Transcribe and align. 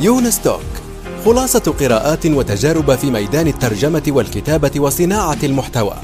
يونس 0.00 0.42
توك 0.42 0.60
خلاصة 1.24 1.72
قراءات 1.72 2.26
وتجارب 2.26 2.94
في 2.94 3.10
ميدان 3.10 3.46
الترجمة 3.46 4.02
والكتابة 4.08 4.80
وصناعة 4.80 5.38
المحتوى. 5.42 5.96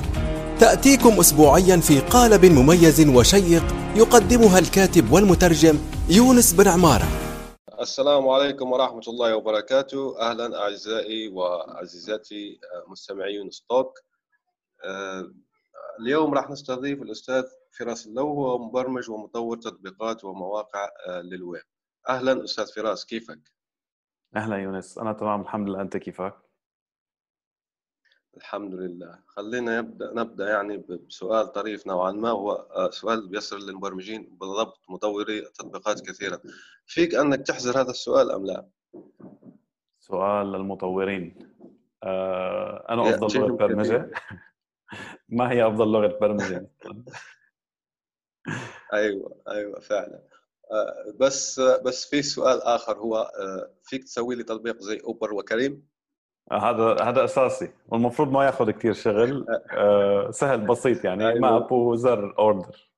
تأتيكم 0.60 1.20
أسبوعيا 1.20 1.76
في 1.76 2.00
قالب 2.00 2.44
مميز 2.44 3.08
وشيق 3.08 3.62
يقدمها 3.96 4.58
الكاتب 4.58 5.12
والمترجم 5.12 5.78
يونس 6.10 6.52
بن 6.52 6.68
عمارة. 6.68 7.08
السلام 7.80 8.28
عليكم 8.28 8.72
ورحمة 8.72 9.02
الله 9.08 9.36
وبركاته. 9.36 10.20
أهلا 10.20 10.62
أعزائي 10.62 11.28
وعزيزاتي 11.28 12.60
مستمعي 12.88 13.34
يونس 13.34 13.64
توك 13.68 13.98
آه، 14.84 15.32
اليوم 16.00 16.34
راح 16.34 16.50
نستضيف 16.50 17.02
الأستاذ 17.02 17.44
فراس 17.78 18.06
اللو 18.06 18.26
هو 18.26 18.58
مبرمج 18.58 19.10
ومطور 19.10 19.56
تطبيقات 19.56 20.24
ومواقع 20.24 20.88
آه، 21.08 21.20
للويب. 21.20 21.62
أهلا 22.08 22.44
أستاذ 22.44 22.66
فراس 22.66 23.06
كيفك؟ 23.06 23.53
أهلا 24.36 24.56
يونس. 24.56 24.98
أنا 24.98 25.12
تمام 25.12 25.40
الحمد 25.40 25.68
لله. 25.68 25.80
أنت 25.80 25.96
كيفك؟ 25.96 26.34
الحمد 28.36 28.74
لله. 28.74 29.18
خلينا 29.26 29.80
نبدأ 29.80 30.12
نبدأ 30.14 30.48
يعني 30.50 30.76
بسؤال 30.78 31.52
طريف 31.52 31.86
نوعا 31.86 32.12
ما. 32.12 32.30
هو 32.30 32.52
آه، 32.52 32.90
سؤال 32.90 33.28
بيصل 33.28 33.56
للمبرمجين 33.56 34.36
بالضبط 34.40 34.80
مطوري 34.88 35.40
تطبيقات 35.40 36.00
كثيرة. 36.00 36.40
فيك 36.86 37.14
أنك 37.14 37.46
تحزر 37.46 37.80
هذا 37.80 37.90
السؤال 37.90 38.30
أم 38.30 38.46
لا؟ 38.46 38.68
سؤال 39.98 40.52
للمطورين. 40.52 41.54
آه، 42.02 42.86
أنا 42.88 43.10
أفضل 43.10 43.40
لغة 43.40 43.56
برمجة. 43.56 44.10
ما 45.28 45.50
هي 45.50 45.66
أفضل 45.66 45.92
لغة 45.92 46.18
برمجة؟ 46.20 46.70
أيوه 48.92 49.42
أيوه 49.48 49.80
فعلا. 49.80 50.22
بس 51.20 51.60
بس 51.60 52.06
في 52.06 52.22
سؤال 52.22 52.62
آخر 52.62 52.98
هو 52.98 53.16
آه، 53.16 53.70
فيك 53.82 54.04
تسوي 54.04 54.34
لي 54.34 54.42
تطبيق 54.42 54.82
زي 54.82 55.00
اوبر 55.04 55.34
وكريم؟ 55.34 55.86
آه، 56.52 56.70
هذا 56.70 57.04
هذا 57.04 57.24
أساسي. 57.24 57.72
والمفروض 57.88 58.32
ما 58.32 58.44
ياخذ 58.44 58.70
كثير 58.70 58.92
شغل. 58.92 59.46
سهل 60.40 60.66
بسيط 60.66 61.04
يعني. 61.04 61.40
map 61.40 61.72
user 61.72 62.34
order 62.38 62.94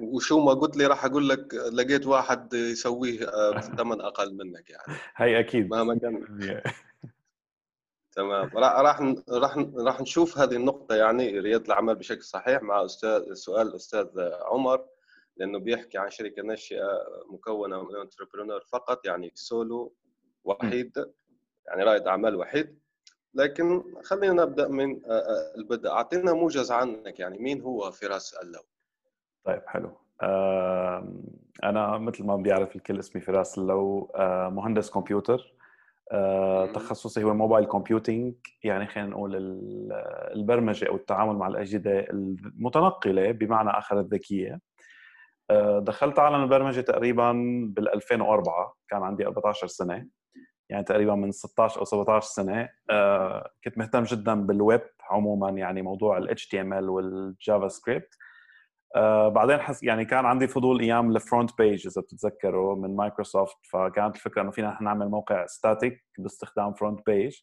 وشو 0.00 0.44
ما 0.44 0.54
قلت 0.54 0.76
لي 0.76 0.86
راح 0.86 1.04
أقول 1.04 1.28
لك 1.28 1.54
لقيت 1.54 2.06
واحد 2.06 2.54
يسويه 2.54 3.50
بثمن 3.56 4.00
أقل 4.00 4.34
منك 4.36 4.70
يعني. 4.70 4.98
هي 5.16 5.40
أكيد. 5.40 5.70
مهما 5.70 5.98
كان. 5.98 6.24
تمام. 8.16 8.50
راح 8.54 9.00
راح 9.28 9.58
راح 9.76 10.00
نشوف 10.00 10.38
هذه 10.38 10.56
النقطة 10.56 10.94
يعني 10.94 11.38
ريادة 11.40 11.64
الأعمال 11.64 11.94
بشكل 11.94 12.22
صحيح 12.22 12.62
مع 12.62 12.84
أستاذ 12.84 13.32
سؤال 13.32 13.68
الاستاذ 13.68 14.06
عمر. 14.42 14.84
لأنه 15.36 15.58
بيحكي 15.58 15.98
عن 15.98 16.10
شركة 16.10 16.42
ناشئة 16.42 16.88
مكونة 17.30 17.82
من 17.82 17.96
entrepreneur 17.96 18.60
فقط 18.60 19.06
يعني 19.06 19.32
سولو 19.34 19.94
وحيد 20.44 20.92
يعني 21.66 21.82
رائد 21.82 22.06
أعمال 22.06 22.36
وحيد. 22.36 22.78
لكن 23.34 23.82
خلينا 24.04 24.44
نبدأ 24.44 24.68
من 24.68 25.04
آه، 25.04 25.10
آه، 25.10 25.54
البدء. 25.58 25.90
أعطينا 25.90 26.32
موجز 26.32 26.72
عنك 26.72 27.20
يعني 27.20 27.38
مين 27.38 27.60
هو 27.60 27.90
فراس 27.90 28.34
اللو 28.34 28.60
طيب 29.44 29.62
حلو. 29.66 29.90
أنا 31.64 31.98
مثل 31.98 32.24
ما 32.24 32.36
بيعرف 32.36 32.76
الكل 32.76 32.98
اسمي 32.98 33.22
فراس 33.22 33.58
اللو 33.58 34.12
آه، 34.14 34.48
مهندس 34.48 34.90
كمبيوتر. 34.90 35.52
تخصصي 36.74 37.24
هو 37.24 37.34
موبايل 37.34 37.66
كومبيوتينج 37.66 38.34
يعني 38.64 38.86
خلينا 38.86 39.08
نقول 39.10 39.32
البرمجة 40.34 40.88
أو 40.88 40.96
التعامل 40.96 41.36
مع 41.36 41.46
الأجهزة 41.46 42.00
المتنقلة 42.00 43.30
بمعنى 43.30 43.70
آخر 43.70 44.00
الذكية. 44.00 44.60
دخلت 45.78 46.18
عالم 46.18 46.42
البرمجة 46.42 46.80
تقريبا 46.80 47.32
بال 47.76 47.94
2004 47.94 48.76
كان 48.88 49.02
عندي 49.02 49.26
14 49.26 49.66
سنة 49.66 50.06
يعني 50.70 50.84
تقريبا 50.84 51.14
من 51.14 51.32
16 51.32 51.80
أو 51.80 51.84
17 51.84 52.26
سنة. 52.26 52.68
آه، 52.90 53.50
كنت 53.64 53.78
مهتم 53.78 54.02
جدا 54.02 54.34
بالويب 54.34 54.82
عموما 55.10 55.50
يعني 55.50 55.82
موضوع 55.82 56.18
ال 56.18 56.38
HTML 56.38 56.88
وال 56.88 57.68
JavaScript. 57.68 58.14
آه، 58.96 59.28
بعدين 59.28 59.58
حس 59.58 59.82
يعني 59.82 60.04
كان 60.04 60.26
عندي 60.26 60.46
فضول 60.46 60.80
أيام 60.80 61.16
ال 61.16 61.58
FrontPage 61.58 61.86
إذا 61.86 62.02
بتتذكروا 62.02 62.76
من 62.76 62.96
مايكروسوفت. 62.96 63.56
فكانت 63.72 64.16
الفكرة 64.16 64.42
إنه 64.42 64.50
فينا 64.50 64.78
نعمل 64.80 65.08
موقع 65.08 65.46
static 65.46 66.04
باستخدام 66.18 66.74
FrontPage 66.74 67.36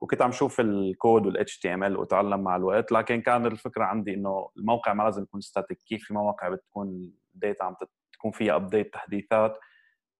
وكنت 0.00 0.22
عم 0.22 0.32
شوف 0.32 0.60
الكود 0.60 1.26
وال 1.26 1.46
HTML 1.48 1.98
واتعلم 1.98 2.40
مع 2.40 2.56
الوقت. 2.56 2.92
لكن 2.92 3.20
كان 3.20 3.46
الفكرة 3.46 3.84
عندي 3.84 4.14
إنه 4.14 4.48
الموقع 4.56 4.94
ما 4.94 5.02
لازم 5.02 5.22
يكون 5.22 5.40
static 5.40 5.78
كيف 5.78 6.04
في 6.04 6.14
مواقع 6.14 6.48
بتكون 6.48 7.12
ال 7.34 7.40
data 7.40 7.64
عم 7.64 7.74
تكون 8.12 8.30
فيها 8.30 8.56
update 8.56 8.94
تحديثات 8.94 9.58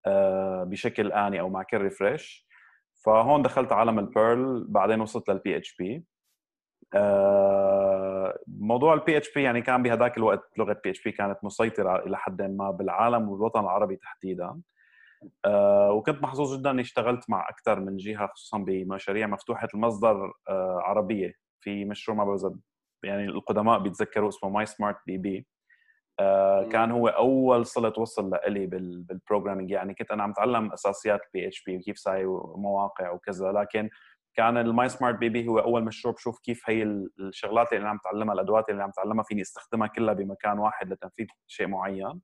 آه، 0.07 0.65
بشكل 0.65 1.13
آني 1.13 1.41
أو 1.41 1.49
مع 1.49 1.63
كل 1.63 1.79
refresh 1.78 2.49
فهون 3.05 3.43
دخلت 3.43 3.73
عالم 3.73 3.99
ال 3.99 4.12
Perl 4.12 4.65
بعدين 4.69 5.01
وصلت 5.01 5.31
لل 5.31 5.56
PHP 5.56 6.05
موضوع 8.47 8.95
ال 8.95 9.17
PHP 9.17 9.43
يعني 9.43 9.63
كان 9.63 9.83
بهذاك 9.83 10.17
الوقت 10.17 10.59
لغة 10.59 10.81
PHP 10.84 11.12
كانت 11.13 11.39
مسيطرة 11.43 11.97
إلى 12.07 12.17
حد 12.17 12.43
ما 12.43 12.71
بالعالم 12.71 13.29
والوطن 13.29 13.61
العربي 13.61 13.97
تحديدا. 13.97 14.61
آه، 15.45 15.93
وكنت 15.93 16.23
محظوظ 16.23 16.57
جدا 16.57 16.71
إني 16.71 16.81
اشتغلت 16.81 17.31
مع 17.31 17.49
أكثر 17.49 17.81
من 17.81 17.97
جهة 17.97 18.27
خصوصا 18.27 18.59
بمشاريع 18.59 19.27
مفتوحة 19.27 19.69
المصدر 19.75 20.33
آه، 20.49 20.81
عربية 20.83 21.35
في 21.61 21.85
مشروع 21.85 22.17
ما 22.17 22.25
بعرف 22.25 22.53
يعني 23.05 23.25
القدماء 23.25 23.79
بيتذكروا 23.79 24.29
اسمه 24.29 24.51
MySmartBB 24.50 25.47
كان 26.73 26.91
هو 26.91 27.09
أول 27.09 27.67
صلة 27.67 27.89
توصل 27.89 28.31
لإلي 28.31 28.67
بال 28.67 28.83
programming 28.83 29.71
يعني 29.71 29.95
كنت 29.95 30.11
أنا 30.11 30.23
عم 30.23 30.31
اتعلم 30.31 30.73
أساسيات 30.73 31.21
ال 31.27 31.47
PHP 31.49 31.77
وكيف 31.77 31.99
ساوي 31.99 32.25
مواقع 32.57 33.11
وكذا 33.11 33.53
لكن 33.53 33.91
كان 34.35 34.57
ال 34.56 34.89
MySmartBB 34.89 35.49
هو 35.49 35.59
أول 35.59 35.85
مشروع 35.85 36.15
بشوف 36.15 36.39
كيف 36.41 36.71
هي 36.71 36.83
الشغلات 37.19 37.73
اللي 37.73 37.83
أنا 37.83 37.91
عم 37.91 37.97
أتعلمها 37.97 38.35
الأدوات 38.35 38.69
اللي 38.71 38.83
عم 38.83 38.89
أتعلمها 38.89 39.25
فيني 39.25 39.43
أستخدمها 39.43 39.87
كلها 39.87 40.15
بمكان 40.15 40.59
واحد 40.59 40.93
لتنفيذ 40.93 41.27
شيء 41.47 41.67
معين. 41.67 42.21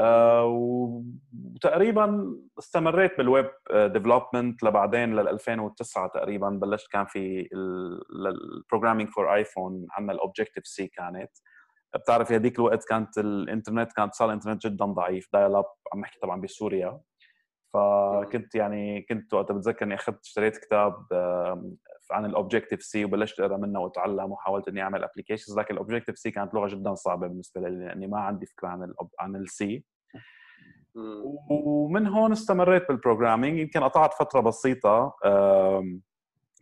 آه 0.00 0.44
وتقريبا 0.44 2.36
استمريت 2.58 3.18
بال 3.18 3.31
web 3.31 3.50
development 3.74 4.62
لبعدين 4.62 5.14
لل 5.14 5.28
2009 5.28 6.06
تقريبا. 6.08 6.48
بلشت 6.50 6.90
كان 6.90 7.06
في 7.06 7.48
ال 7.52 7.65
programming 7.65 9.08
for 9.08 9.34
iPhone 9.34 9.86
عندنا 9.90 10.12
ال 10.12 10.66
Objective-C 10.66 10.86
كانت. 10.86 11.30
بتعرفي 11.96 12.34
هذيك 12.34 12.58
الوقت 12.58 12.84
كانت 12.84 13.18
الإنترنت 13.18 13.92
كانت 13.92 14.14
صار 14.14 14.28
الإنترنت 14.28 14.66
جدا 14.66 14.84
ضعيف 14.84 15.28
dial-up 15.32 15.64
عم 15.94 16.00
نحكي 16.00 16.18
طبعا 16.20 16.40
بسوريا. 16.40 17.00
فكنت 17.74 18.54
يعني 18.54 19.02
كنت 19.02 19.34
وقتها 19.34 19.54
بتذكر 19.54 19.84
إني 19.84 19.94
أخذت 19.94 20.24
اشتريت 20.24 20.56
كتاب 20.56 21.06
عن 22.10 22.24
ال 22.24 22.82
Objective-C 22.82 23.04
وبلشت 23.04 23.40
أقرأ 23.40 23.56
منه 23.56 23.80
وأتعلم 23.80 24.32
وحاولت 24.32 24.68
إني 24.68 24.82
أعمل 24.82 25.04
applications 25.04 25.58
لكن 25.58 25.74
ال 25.74 26.18
Objective-C 26.18 26.30
كانت 26.30 26.54
لغة 26.54 26.68
جدا 26.68 26.94
صعبة 26.94 27.26
بالنسبة 27.26 27.60
لي 27.60 27.70
لأني 27.70 28.06
ما 28.06 28.20
عندي 28.20 28.46
فكرة 28.46 28.68
عن 28.68 28.82
ال 28.82 28.94
عن 29.20 29.36
ال 29.36 29.60
C 29.60 29.84
ومن 31.50 32.06
هون 32.06 32.32
استمريت 32.32 32.88
بال 32.88 32.99
programming 32.99 33.58
يمكن 33.58 33.80
قطعت 33.80 34.14
فترة 34.14 34.40
بسيطة 34.40 35.16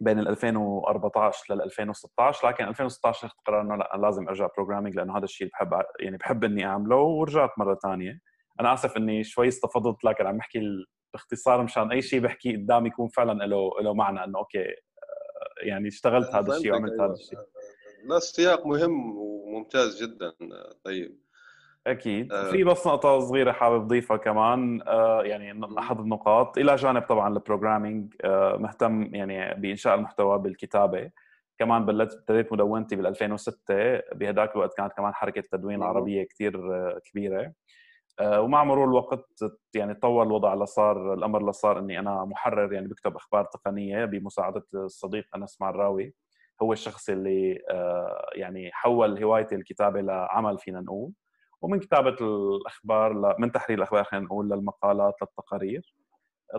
بين 0.00 0.18
ال 0.18 0.28
2014 0.28 1.54
لل 1.54 1.62
2016 1.62 2.48
لكن 2.48 2.64
2016 2.64 3.26
اخذت 3.26 3.40
قرار 3.46 3.60
انه 3.60 3.76
لا 3.76 3.92
لازم 4.02 4.28
ارجع 4.28 4.48
programming 4.56 4.96
لأنه 4.96 5.18
هذا 5.18 5.24
الشيء 5.24 5.46
اللي 5.46 5.52
بحب 5.52 5.82
يعني 6.00 6.16
بحب 6.16 6.44
اني 6.44 6.66
اعمله 6.66 6.96
ورجعت 6.96 7.50
مره 7.58 7.78
ثانية 7.82 8.20
أنا 8.60 8.74
اسف 8.74 8.96
اني 8.96 9.24
شوي 9.24 9.48
استفضت 9.48 10.04
لكن 10.04 10.26
عم 10.26 10.36
بحكي 10.36 10.60
باختصار 11.12 11.62
مشان 11.62 11.92
اي 11.92 12.02
شيء 12.02 12.20
بحكي 12.20 12.56
قدامي 12.56 12.88
يكون 12.88 13.08
فعلا 13.08 13.44
له 13.46 13.70
له 13.80 13.94
معنى 13.94 14.24
انه 14.24 14.38
okay 14.38 14.58
آه، 14.58 14.74
يعني 15.62 15.88
اشتغلت 15.88 16.34
هذا 16.34 16.56
الشيء 16.56 16.72
وعملت 16.72 17.00
هذا 17.00 17.12
الشيء 17.12 17.38
لا 18.04 18.16
السياق 18.16 18.66
مهم 18.66 19.16
وممتاز 19.18 20.02
جدا 20.02 20.32
طيب 20.84 21.25
أكيد. 21.86 22.32
آه. 22.32 22.50
في 22.50 22.64
بس 22.64 22.86
نقطة 22.86 23.20
صغيرة 23.20 23.52
حابب 23.52 23.82
أضيفها 23.84 24.16
كمان 24.16 24.82
آه 24.86 25.22
يعني 25.22 25.60
احد 25.78 26.00
النقاط. 26.00 26.58
إلى 26.58 26.74
جانب 26.76 27.02
طبعا 27.02 27.28
البروجرامينج 27.28 28.14
آه 28.24 28.56
مهتم 28.56 29.14
يعني 29.14 29.54
بإنشاء 29.60 29.94
المحتوى 29.94 30.38
بالكتابة. 30.38 31.10
كمان 31.58 31.86
بلشت 31.86 32.14
ابتديت 32.18 32.52
مدونتي 32.52 32.96
بال 32.96 33.06
2006 33.06 34.00
بهداك 34.14 34.52
الوقت 34.56 34.76
كانت 34.76 34.92
كمان 34.92 35.14
حركة 35.14 35.38
التدوين 35.38 35.76
العربيه 35.78 36.22
كثير 36.24 36.74
آه، 36.74 37.00
كبيرة. 37.04 37.52
آه، 38.20 38.40
ومع 38.40 38.64
مرور 38.64 38.84
الوقت 38.88 39.28
يعني 39.74 39.94
تطور 39.94 40.22
الوضع 40.26 40.54
لصار 40.54 41.14
الأمر 41.14 41.50
لصار 41.50 41.78
إني 41.78 41.98
أنا 41.98 42.24
محرر 42.24 42.72
يعني 42.72 42.88
بكتب 42.88 43.16
أخبار 43.16 43.44
تقنية 43.44 44.04
بمساعدة 44.04 44.62
الصديق 44.74 45.24
أنس 45.36 45.60
معراوي 45.60 46.14
هو 46.62 46.72
الشخص 46.72 47.08
اللي 47.08 47.58
آه، 47.70 48.26
يعني 48.34 48.70
حول 48.72 49.24
هوايتي 49.24 49.54
الكتابة 49.54 50.00
لعمل 50.00 50.58
فينا 50.58 50.80
نقول. 50.80 51.12
ومن 51.62 51.80
كتابة 51.80 52.16
الأخبار 52.20 53.36
من 53.38 53.52
تحرير 53.52 53.78
الأخبار 53.78 54.04
خلينا 54.04 54.26
نقول 54.26 54.50
للمقالات 54.50 55.14
للتقارير. 55.22 55.94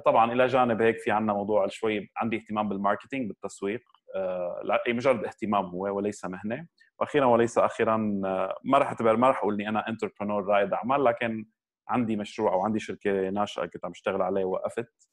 طبعا 0.05 0.31
إلى 0.31 0.45
جانب 0.47 0.81
هيك 0.81 0.99
في 0.99 1.11
عندنا 1.11 1.33
موضوع 1.33 1.67
شوي 1.67 2.11
عندي 2.17 2.37
اهتمام 2.37 2.69
بال 2.69 2.80
marketing 2.80 3.27
بالتسويق. 3.27 3.81
آه، 4.15 4.61
لا 4.63 4.83
مجرد 4.87 5.25
اهتمام 5.25 5.65
هو 5.65 5.97
وليس 5.97 6.25
مهنة. 6.25 6.67
وأخيرا 6.99 7.25
وليس 7.25 7.57
أخيرا 7.57 8.21
آه، 8.25 8.57
ما 8.63 8.77
راح 8.77 8.87
أعتبر 8.87 9.17
ما 9.17 9.27
راح 9.27 9.39
أقول 9.39 9.53
إني 9.53 9.69
أنا 9.69 9.87
entrepreneur 9.89 10.45
رائد 10.45 10.73
أعمال 10.73 11.03
لكن 11.03 11.45
عندي 11.89 12.15
مشروع 12.15 12.53
أو 12.53 12.61
عندي 12.61 12.79
شركة 12.79 13.29
ناشئة 13.29 13.65
كنت 13.65 13.85
عم 13.85 13.91
اشتغل 13.91 14.21
عليه 14.21 14.45
ووقفت. 14.45 15.07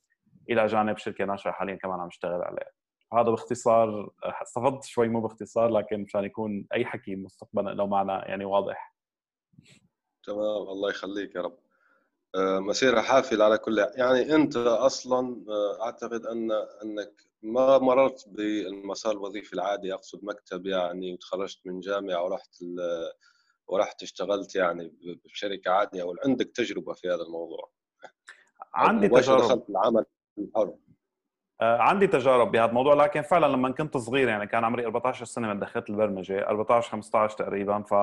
إلى 0.51 0.67
جانب 0.67 0.97
شركة 0.99 1.25
ناشئة 1.25 1.51
حاليا 1.51 1.75
كمان 1.75 2.01
عم 2.01 2.07
اشتغل 2.07 2.43
عليها 2.43 2.71
هذا 3.13 3.31
باختصار 3.31 4.11
استفدت 4.25 4.85
شوي 4.85 5.09
مو 5.09 5.21
باختصار 5.21 5.71
لكن 5.71 6.03
مشان 6.03 6.25
يكون 6.25 6.67
أي 6.75 6.85
حكي 6.85 7.17
مستقبلا 7.17 7.71
له 7.71 7.87
معنى 7.87 8.13
يعني 8.13 8.45
واضح. 8.45 8.94
تمام 10.27 10.69
الله 10.69 10.91
يخليك 10.91 11.35
يا 11.35 11.41
رب. 11.41 11.59
آه، 12.35 12.59
مسيرة 12.59 13.01
حافلة 13.01 13.45
على 13.45 13.59
كل 13.59 13.79
يعني 13.97 14.35
أنت 14.35 14.57
أصلا 14.57 15.45
آه، 15.49 15.83
أعتقد 15.85 16.27
أن 16.27 16.53
أنك 16.83 17.13
ما 17.43 17.79
مررت 17.79 18.29
بالمسار 18.29 19.13
الوظيفي 19.13 19.53
العادي 19.53 19.95
أقصد 19.95 20.25
مكتب 20.25 20.67
يعني 20.67 21.13
وتخرجت 21.13 21.59
من 21.65 21.81
جامعة 21.81 22.25
ورحت 22.25 22.55
ورحت 23.69 24.03
اشتغلت 24.03 24.57
يعني 24.57 24.93
بشركة 25.25 25.71
عادية 25.71 26.03
أو 26.03 26.17
عندك 26.25 26.51
تجربة 26.55 26.93
في 26.93 27.09
هذا 27.09 27.23
الموضوع؟ 27.23 27.71
عندي 28.75 29.09
تجارب. 29.09 29.43
دخلت 29.43 29.71
العمل 29.71 30.05
الحر. 30.39 30.75
آه، 31.61 31.79
عندي 31.79 32.07
تجارب 32.07 32.53
بهذا 32.53 32.69
الموضوع 32.69 32.95
لكن 32.95 33.23
فعلا 33.23 33.47
لما 33.47 33.73
كنت 33.73 33.97
صغير 33.97 34.29
يعني 34.29 34.47
كان 34.47 34.65
عمري 34.65 34.87
14 34.87 35.25
سنة 35.25 35.49
من 35.49 35.61
دخلت 35.61 35.91
البرمجة 35.91 36.47
14 36.47 36.91
15 36.91 37.39
تقريبا 37.39 37.83
ف 37.83 37.95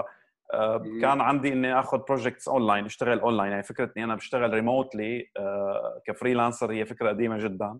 كان 1.01 1.21
عندي 1.21 1.53
إني 1.53 1.79
آخذ 1.79 1.97
projects 1.97 2.47
online 2.47 2.85
أشتغل 2.85 3.19
اونلاين 3.19 3.51
يعني 3.51 3.63
فكرة 3.63 3.91
إني 3.97 4.05
أنا 4.05 4.15
بشتغل 4.15 4.53
remotely 4.53 5.31
آه، 5.37 6.01
ك 6.07 6.13
freelancer 6.13 6.71
هي 6.71 6.85
فكرة 6.85 7.09
قديمة 7.09 7.37
جدا. 7.37 7.79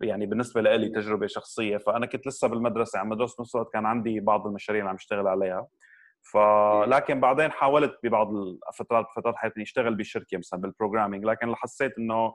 يعني 0.00 0.26
بالنسبة 0.26 0.60
لي 0.60 0.88
تجربة 0.88 1.26
شخصية. 1.26 1.76
فأنا 1.76 2.06
كنت 2.06 2.26
لسه 2.26 2.48
بالمدرسة 2.48 2.98
عم 2.98 3.10
بدرس 3.10 3.36
بنفس 3.36 3.54
الوقت 3.54 3.72
كان 3.72 3.86
عندي 3.86 4.20
بعض 4.20 4.46
المشاريع 4.46 4.80
اللي 4.80 4.90
عم 4.90 4.94
اشتغل 4.94 5.26
عليها. 5.26 5.66
فلكن 6.32 7.20
بعدين 7.20 7.50
حاولت 7.50 7.98
ببعض 8.02 8.28
الفترات 8.68 9.06
فترات 9.16 9.36
حياتي 9.36 9.62
أشتغل 9.62 9.94
بشركة 9.94 10.38
مثلا 10.38 10.60
بال 10.60 10.70
programming 10.70 11.24
لكن 11.24 11.54
حسيت 11.56 11.92
إنه 11.98 12.34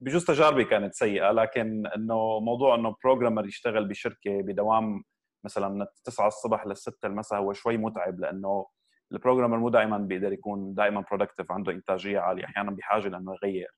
بجوز 0.00 0.24
تجاربي 0.24 0.64
كانت 0.64 0.94
سيئة. 0.94 1.30
لكن 1.32 1.86
إنه 1.96 2.40
موضوع 2.40 2.74
إنه 2.74 2.96
programmer 3.04 3.46
يشتغل 3.46 3.88
بشركة 3.88 4.42
بدوام 4.42 5.04
مثلا 5.44 5.68
من 5.68 5.86
9 6.04 6.26
الصبح 6.26 6.66
لل 6.66 6.76
6 6.76 7.06
المساء 7.06 7.38
هو 7.38 7.52
شوي 7.52 7.76
متعب 7.76 8.20
لأنه 8.20 8.66
ال 9.12 9.16
programmer 9.16 9.58
مو 9.58 9.68
دائما 9.68 9.98
بيقدر 9.98 10.32
يكون 10.32 10.74
دائما 10.74 11.00
productive 11.00 11.52
عنده 11.52 11.72
إنتاجية 11.72 12.18
عالية 12.18 12.44
أحيانا 12.44 12.70
بحاجة 12.70 13.08
لأنه 13.08 13.34
يغير. 13.34 13.68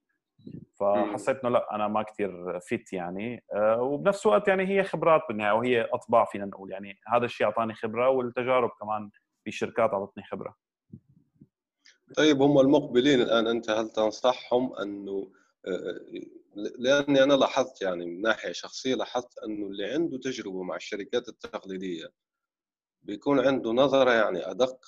فحسيت 0.80 1.44
إنه 1.44 1.48
لا 1.48 1.74
أنا 1.74 1.88
ما 1.88 2.02
كثير 2.02 2.60
fit 2.60 2.92
يعني. 2.92 3.44
آه، 3.54 3.82
وبنفس 3.82 4.26
الوقت 4.26 4.48
يعني 4.48 4.68
هي 4.68 4.84
خبرات 4.84 5.22
بالنهاية 5.28 5.52
وهي 5.52 5.88
طباع 5.92 6.24
فينا 6.24 6.44
نقول. 6.44 6.70
يعني 6.70 6.98
هذا 7.06 7.24
الشيء 7.24 7.46
أعطاني 7.46 7.74
خبرة 7.74 8.08
والتجارب 8.08 8.70
كمان 8.80 9.10
بالشركات 9.44 9.90
أعطتني 9.94 10.24
خبرة. 10.24 10.54
طيب 12.16 12.42
هم 12.42 12.58
المقبلين 12.58 13.20
الآن 13.20 13.46
أنت 13.46 13.70
هل 13.70 13.88
تنصحهم 13.88 14.72
أنه 14.74 15.30
لأني 16.54 17.22
أنا 17.22 17.34
لاحظت 17.34 17.82
يعني 17.82 18.06
من 18.06 18.22
ناحية 18.22 18.52
شخصية 18.52 18.94
لاحظت 18.94 19.38
أنه 19.38 19.66
اللي 19.66 19.84
عنده 19.84 20.18
تجربة 20.18 20.62
مع 20.62 20.76
الشركات 20.76 21.28
التقليدية 21.28 22.12
بيكون 23.02 23.46
عنده 23.46 23.72
نظرة 23.72 24.10
يعني 24.12 24.50
أدق 24.50 24.84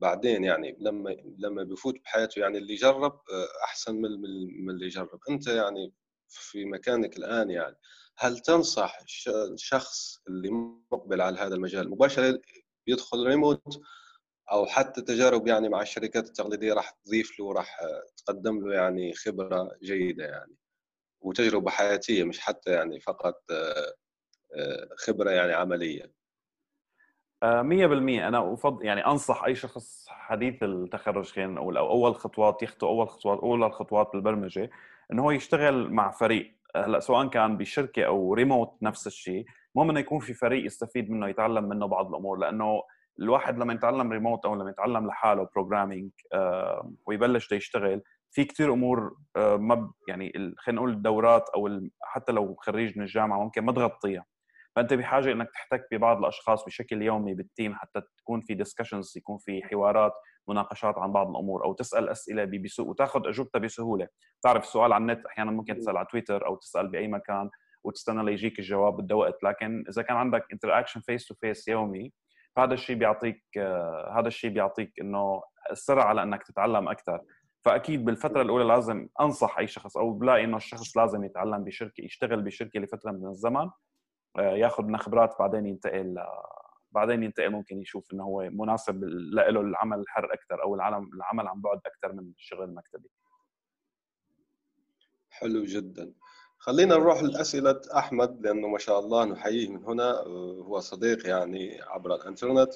بعدين 0.00 0.44
يعني 0.44 0.76
لما 0.80 1.16
لما 1.38 1.62
بفوت 1.62 1.94
بحياته 2.04 2.40
يعني 2.40 2.58
اللي 2.58 2.74
جرب 2.74 3.12
آه، 3.12 3.64
أحسن 3.64 3.94
من 3.94 4.70
اللي 4.70 4.88
جرب 4.88 5.20
أنت 5.30 5.46
يعني 5.46 5.92
في 6.28 6.64
مكانك 6.64 7.16
الآن 7.16 7.50
يعني 7.50 7.76
هل 8.18 8.38
تنصح 8.38 8.98
الشخص 9.28 10.22
اللي 10.28 10.50
مقبل 10.92 11.20
على 11.20 11.38
هذا 11.38 11.54
المجال 11.54 11.90
مباشرة 11.90 12.40
يدخل 12.86 13.26
ريموت 13.26 13.80
أو 14.52 14.66
حتى 14.66 15.02
تجارب 15.02 15.46
يعني 15.46 15.68
مع 15.68 15.82
الشركات 15.82 16.26
التقليدية 16.26 16.72
راح 16.72 16.90
تضيف 16.90 17.40
له 17.40 17.52
راح 17.52 17.80
تقدم 18.16 18.68
له 18.68 18.74
يعني 18.74 19.12
خبرة 19.12 19.70
جيدة 19.82 20.24
يعني؟ 20.24 20.56
وتجربة 21.20 21.70
حياتية 21.70 22.24
مش 22.24 22.40
حتى 22.40 22.70
يعني 22.70 23.00
فقط 23.00 23.42
آه، 23.50 23.94
آه، 24.56 24.88
خبرة 24.96 25.30
يعني 25.30 25.52
عملية. 25.52 26.18
100% 27.42 28.24
آه، 28.24 28.28
أنا 28.28 28.52
افضل 28.54 28.86
يعني 28.86 29.06
أنصح 29.06 29.44
أي 29.44 29.54
شخص 29.54 30.06
حديث 30.08 30.62
التخرج 30.62 31.32
خلينا 31.32 31.52
نقول 31.52 31.76
أو 31.76 31.90
أول 31.90 32.14
خطوات 32.14 32.62
يخطو 32.62 32.88
أول 32.88 33.08
خطوات 33.08 33.38
اولى 33.38 33.66
الخطوات 33.66 34.10
بالبرمجة 34.12 34.70
إنه 35.12 35.22
هو 35.22 35.30
يشتغل 35.30 35.92
مع 35.92 36.10
فريق. 36.10 36.54
هلأ 36.76 37.00
سواء 37.00 37.28
كان 37.28 37.56
بشركة 37.56 38.02
أو 38.06 38.34
ريموت 38.34 38.76
نفس 38.82 39.06
الشيء 39.06 39.44
المهم 39.76 39.90
إنه 39.90 40.00
يكون 40.00 40.18
في 40.18 40.34
فريق 40.34 40.64
يستفيد 40.66 41.10
منه 41.10 41.28
يتعلم 41.28 41.64
منه 41.64 41.86
بعض 41.86 42.08
الأمور. 42.08 42.38
لأنه 42.38 42.82
الواحد 43.18 43.58
لما 43.58 43.74
يتعلم 43.74 44.12
ريموت 44.12 44.44
أو 44.44 44.54
لما 44.54 44.70
يتعلم 44.70 45.06
لحاله 45.06 45.48
programming 45.54 46.10
ويبلش 47.06 47.52
يشتغل 47.52 48.02
في 48.30 48.44
كثير 48.44 48.72
أمور 48.72 49.16
آه، 49.36 49.56
ما 49.56 49.92
يعني 50.08 50.32
خلينا 50.58 50.80
نقول 50.80 50.90
الدورات 50.90 51.48
أو 51.48 51.80
حتى 52.02 52.32
لو 52.32 52.54
خريج 52.54 52.98
من 52.98 53.04
الجامعة 53.04 53.38
ممكن 53.44 53.64
ما 53.64 53.72
تغطيها. 53.72 54.24
فأنت 54.76 54.94
بحاجة 54.94 55.32
إنك 55.32 55.50
تحتك 55.50 55.86
ببعض 55.92 56.18
الأشخاص 56.18 56.64
بشكل 56.64 57.02
يومي 57.02 57.34
بال 57.34 57.47
team 57.47 57.74
حتى 57.74 58.00
تكون 58.18 58.40
في 58.40 58.54
discussions 58.54 59.12
يكون 59.16 59.38
في 59.38 59.62
حوارات 59.62 60.12
مناقشات 60.48 60.98
عن 60.98 61.12
بعض 61.12 61.30
الأمور 61.30 61.64
أو 61.64 61.72
تسأل 61.72 62.08
أسئلة 62.08 62.44
بسهوله 62.44 62.90
وتاخذ 62.90 63.26
اجوبتها 63.26 63.58
بسهولة. 63.58 64.08
تعرف 64.42 64.62
السؤال 64.62 64.92
على 64.92 65.02
النت 65.02 65.26
أحيانا 65.26 65.50
ممكن 65.50 65.78
تسأل 65.78 65.96
على 65.96 66.06
تويتر 66.10 66.46
أو 66.46 66.56
تسأل 66.56 66.88
بأي 66.88 67.08
مكان 67.08 67.50
وتستنى 67.84 68.24
ليجيك 68.24 68.58
الجواب 68.58 68.96
بده 68.96 69.16
وقت 69.16 69.42
لكن 69.42 69.84
إذا 69.88 70.02
كان 70.02 70.16
عندك 70.16 70.44
interaction 70.52 71.00
face 71.00 71.26
to 71.26 71.34
face 71.34 71.68
يومي 71.68 72.12
فهذا 72.56 72.74
الشيء 72.74 72.96
بيعطيك 72.96 73.42
آه، 73.58 74.14
هذا 74.18 74.28
الشيء 74.28 74.50
بيعطيك 74.50 74.92
إنه 75.00 75.42
السرعة 75.70 76.04
على 76.04 76.22
انك 76.22 76.42
تتعلم 76.42 76.88
أكثر 76.88 77.20
فأكيد 77.64 78.04
بالفترة 78.04 78.42
الأولى 78.42 78.64
لازم 78.64 79.08
أنصح 79.20 79.58
أي 79.58 79.66
شخص 79.66 79.96
أو 79.96 80.12
بلاقي 80.12 80.44
إنه 80.44 80.56
الشخص 80.56 80.96
لازم 80.96 81.24
يتعلم 81.24 81.64
بشركة 81.64 82.04
يشتغل 82.04 82.42
بشركة 82.42 82.80
لفترة 82.80 83.10
من 83.10 83.26
الزمن 83.26 83.70
آه، 84.38 84.56
ياخذ 84.56 84.84
منها 84.84 85.00
خبرات 85.00 85.34
بعدين 85.38 85.66
ينتقل 85.66 86.16
بعدين 86.92 87.22
ينتقل 87.22 87.50
ممكن 87.50 87.80
يشوف 87.80 88.12
إنه 88.12 88.24
هو 88.24 88.48
مناسب 88.52 89.04
له 89.04 89.48
العمل 89.48 89.98
الحر 89.98 90.32
أكثر 90.32 90.62
أو 90.62 90.74
العمل 90.74 91.08
العمل 91.14 91.48
عن 91.48 91.60
بعد 91.60 91.80
أكثر 91.86 92.12
من 92.12 92.32
الشغل 92.36 92.64
المكتبي. 92.64 93.08
حلو 95.30 95.64
جدا. 95.64 96.12
خلينا 96.58 96.94
نروح 96.96 97.22
لأسئلة 97.22 97.80
أحمد 97.96 98.46
لأنه 98.46 98.68
ما 98.68 98.78
شاء 98.78 98.98
الله 98.98 99.24
نحييه 99.24 99.68
من 99.68 99.84
هنا 99.84 100.10
هو 100.62 100.80
صديق 100.80 101.26
يعني 101.26 101.80
عبر 101.82 102.14
الإنترنت. 102.14 102.72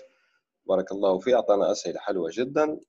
بارك 0.67 0.93
الله 0.93 1.19
فيه 1.19 1.35
أعطانا 1.35 1.73
أسئلة 1.73 2.01
حلوة 2.01 2.31
جدا. 2.33 2.81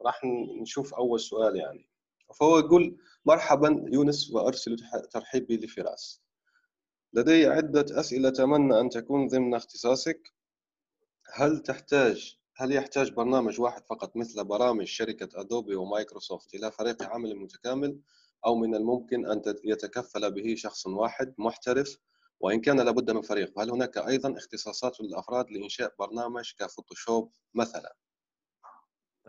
وراح 0.00 0.20
نشوف 0.62 0.94
أول 0.94 1.20
سؤال 1.20 1.56
يعني. 1.56 1.88
فهو 2.34 2.58
يقول 2.58 2.96
مرحبا 3.24 3.84
يونس 3.92 4.30
وأرسل 4.30 4.76
ترحيبي 5.12 5.56
لفراس. 5.56 6.22
لدي 7.12 7.46
عدة 7.46 8.00
أسئلة 8.00 8.28
أتمنى 8.28 8.80
أن 8.80 8.88
تكون 8.88 9.28
ضمن 9.28 9.54
اختصاصك. 9.54 10.32
هل 11.34 11.58
تحتاج 11.58 12.38
هل 12.56 12.72
يحتاج 12.72 13.12
برنامج 13.12 13.60
واحد 13.60 13.86
فقط 13.86 14.16
مثل 14.16 14.44
برامج 14.44 14.84
شركة 14.84 15.40
أدوبي 15.40 15.74
ومايكروسوفت 15.74 16.54
إلى 16.54 16.70
فريق 16.70 17.02
عمل 17.02 17.36
متكامل 17.36 18.00
أو 18.46 18.54
من 18.54 18.74
الممكن 18.74 19.26
أن 19.26 19.42
يتكفل 19.64 20.30
به 20.30 20.54
شخص 20.54 20.86
واحد 20.86 21.34
محترف؟ 21.38 21.98
وإن 22.40 22.60
كان 22.60 22.80
لابد 22.80 23.10
من 23.10 23.22
فريق 23.22 23.56
فهل 23.56 23.70
هناك 23.70 23.98
أيضا 23.98 24.36
اختصاصات 24.36 25.00
للأفراد 25.00 25.50
لإنشاء 25.50 25.94
برنامج 25.98 26.52
كفوتوشوب 26.58 27.32
مثلا؟ 27.54 27.96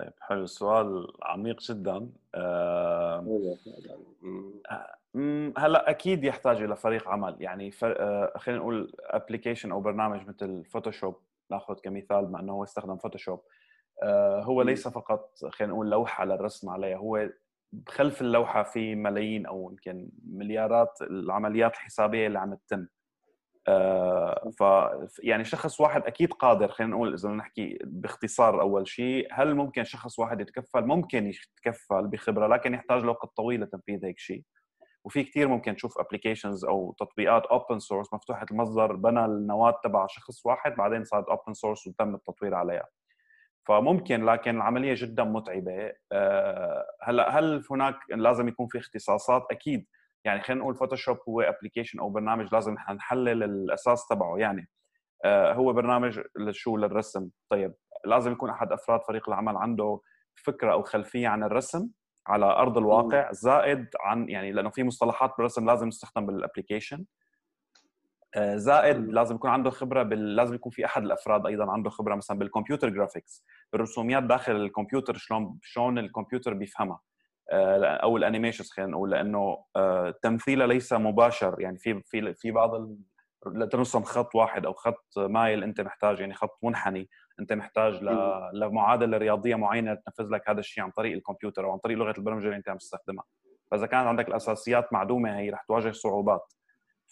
طيب 0.02 0.14
حلو. 0.20 0.44
السؤال 0.44 1.08
عميق 1.24 1.62
جدا. 1.62 2.10
أه 2.36 3.20
هلا 5.58 5.90
أكيد 5.90 6.24
يحتاج 6.24 6.62
إلى 6.62 6.76
فريق 6.76 7.08
عمل. 7.10 7.36
يعني 7.40 7.72
آه، 7.84 8.34
خلينا 8.38 8.62
نقول 8.62 8.94
application 9.00 9.72
أو 9.72 9.82
برنامج 9.82 10.28
مثل 10.28 10.66
Photoshop 10.66 11.16
نأخذ 11.52 11.74
كمثال 11.74 12.32
مع 12.32 12.40
إنه 12.40 12.54
هو 12.54 12.64
استخدم 12.64 12.98
Photoshop 12.98 13.42
آه، 14.04 14.42
هو 14.42 14.62
ليس 14.62 14.88
فقط 14.88 15.38
خلينا 15.50 15.74
نقول 15.74 15.90
لوحة 15.90 16.26
للرسم 16.26 16.70
عليها 16.70 16.98
هو 16.98 17.30
خلف 17.88 18.22
اللوحة 18.22 18.64
في 18.64 18.96
ملايين 18.96 19.46
أو 19.46 19.70
يمكن 19.70 20.10
مليارات 20.26 21.02
العمليات 21.02 21.74
الحسابية 21.74 22.28
اللي 22.28 22.40
عم 22.40 22.54
تتم. 22.54 22.80
آه، 22.80 22.88
ف 24.60 24.64
يعني 25.24 25.44
شخص 25.44 25.82
واحد 25.82 26.04
أكيد 26.04 26.34
قادر 26.34 26.68
خلينا 26.68 26.96
نقول 26.96 27.14
إذا 27.14 27.30
نحكي 27.30 27.78
باختصار 27.84 28.62
أول 28.62 28.88
شيء 28.88 29.28
هل 29.32 29.56
ممكن 29.56 29.84
شخص 29.84 30.20
واحد 30.20 30.42
يتكفل؟ 30.42 30.86
ممكن 30.86 31.28
يتكفل 31.28 32.08
بخبرة 32.08 32.48
لكن 32.48 32.74
يحتاج 32.74 33.04
له 33.04 33.10
وقت 33.10 33.38
طويل 33.38 33.62
لتنفيذ 33.62 34.06
هيك 34.06 34.20
شيء 34.20 34.44
وفي 35.04 35.24
كثير 35.24 35.48
ممكن 35.48 35.76
تشوف 35.76 36.00
applications 36.00 36.66
أو 36.66 36.96
تطبيقات 37.00 37.46
open 37.46 37.80
source 37.80 38.14
مفتوحة 38.14 38.46
المصدر 38.52 38.96
بنى 38.96 39.26
النواة 39.26 39.80
تبع 39.84 40.08
شخص 40.08 40.46
واحد 40.46 40.76
بعدين 40.76 41.04
صارت 41.04 41.30
open 41.30 41.54
source 41.54 41.88
وتم 41.88 42.16
التطوير 42.16 42.56
عليها. 42.56 42.88
فممكن 43.68 44.26
لكن 44.26 44.56
العملية 44.56 44.94
جدا 44.98 45.24
متعبة. 45.24 45.94
آه، 46.12 46.86
هلأ 47.04 47.40
هل 47.40 47.64
هناك 47.72 47.96
لازم 48.10 48.48
يكون 48.48 48.68
في 48.68 48.78
اختصاصات؟ 48.78 49.46
أكيد. 49.52 49.88
يعني 50.26 50.42
خلينا 50.42 50.62
نقول 50.62 50.76
Photoshop 50.76 51.18
هو 51.30 51.42
application 51.42 52.00
أو 52.00 52.10
برنامج 52.10 52.54
لازم 52.54 52.74
نحلل 52.74 53.44
الأساس 53.44 54.08
تبعه. 54.08 54.38
يعني 54.38 54.70
آه، 55.26 55.54
هو 55.54 55.74
برنامج 55.74 56.20
لشو؟ 56.38 56.78
للرسم. 56.78 57.30
طيب 57.50 57.74
لازم 58.06 58.32
يكون 58.32 58.50
أحد 58.50 58.72
أفراد 58.72 59.02
فريق 59.08 59.30
العمل 59.30 59.58
عنده 59.58 60.00
فكرة 60.36 60.72
أو 60.72 60.84
خلفية 60.84 61.28
عن 61.28 61.44
الرسم 61.44 61.90
على 62.28 62.46
أرض 62.46 62.78
الواقع 62.78 63.32
زائد 63.32 63.88
عن 64.00 64.30
يعني 64.30 64.52
لأنه 64.52 64.70
في 64.70 64.84
مصطلحات 64.84 65.34
بالرسم 65.38 65.66
لازم 65.66 65.90
تستخدم 65.90 66.26
بال 66.26 66.38
application 66.38 67.06
آه، 68.36 68.56
زائد 68.56 68.98
لازم 68.98 69.36
يكون 69.36 69.50
عنده 69.50 69.70
خبرة 69.70 70.04
بال... 70.04 70.36
لازم 70.36 70.56
يكون 70.56 70.72
في 70.72 70.86
أحد 70.86 71.04
الأفراد 71.04 71.46
أيضا 71.46 71.72
عنده 71.72 71.90
خبرة 71.90 72.16
مثلا 72.16 72.38
بال 72.38 72.48
computer 72.48 72.90
graphics 72.90 73.46
الرسوميات 73.74 74.24
داخل 74.24 74.56
الكمبيوتر 74.56 75.18
شلون 75.18 75.60
شلون 75.62 75.98
الكمبيوتر 75.98 76.54
بيفهمها. 76.54 77.00
أو 77.52 78.18
ال 78.18 78.22
animations 78.22 78.70
خلينا 78.70 78.92
نقول 78.92 79.12
لأنه 79.12 79.66
آه، 79.76 80.14
تمثيلها 80.22 80.68
ليس 80.68 80.94
مباشر 80.94 81.56
يعني 81.60 81.78
في 81.78 82.02
في 82.06 82.34
في 82.34 82.52
بعض. 82.52 82.88
لترسم 83.46 84.04
خط 84.04 84.36
واحد 84.36 84.66
أو 84.66 84.74
خط 84.74 85.18
مايل 85.18 85.64
أنت 85.64 85.82
محتاج 85.82 86.20
يعني 86.20 86.34
خط 86.34 86.60
منحني 86.64 87.10
أنت 87.40 87.54
محتاج 87.54 88.04
ل... 88.04 88.10
لمعادلة 88.54 89.18
رياضية 89.18 89.56
معينة 89.56 89.94
تنفذ 89.94 90.30
لك 90.30 90.50
هذا 90.50 90.60
الشيء 90.60 90.84
عن 90.84 90.92
طريق 90.92 91.14
الكمبيوتر 91.14 91.66
أو 91.66 91.72
عن 91.72 91.78
طريق 91.78 91.98
لغة 91.98 92.14
البرمجة 92.18 92.46
اللي 92.46 92.56
أنت 92.56 92.70
عم 92.70 92.78
تستخدمها 92.78 93.24
فإذا 93.72 93.86
كانت 93.86 94.08
عندك 94.08 94.28
الأساسيات 94.28 94.94
معدومة 94.94 95.40
هي 95.40 95.50
رح 95.50 95.64
تواجه 95.64 95.92
صعوبات 95.92 96.54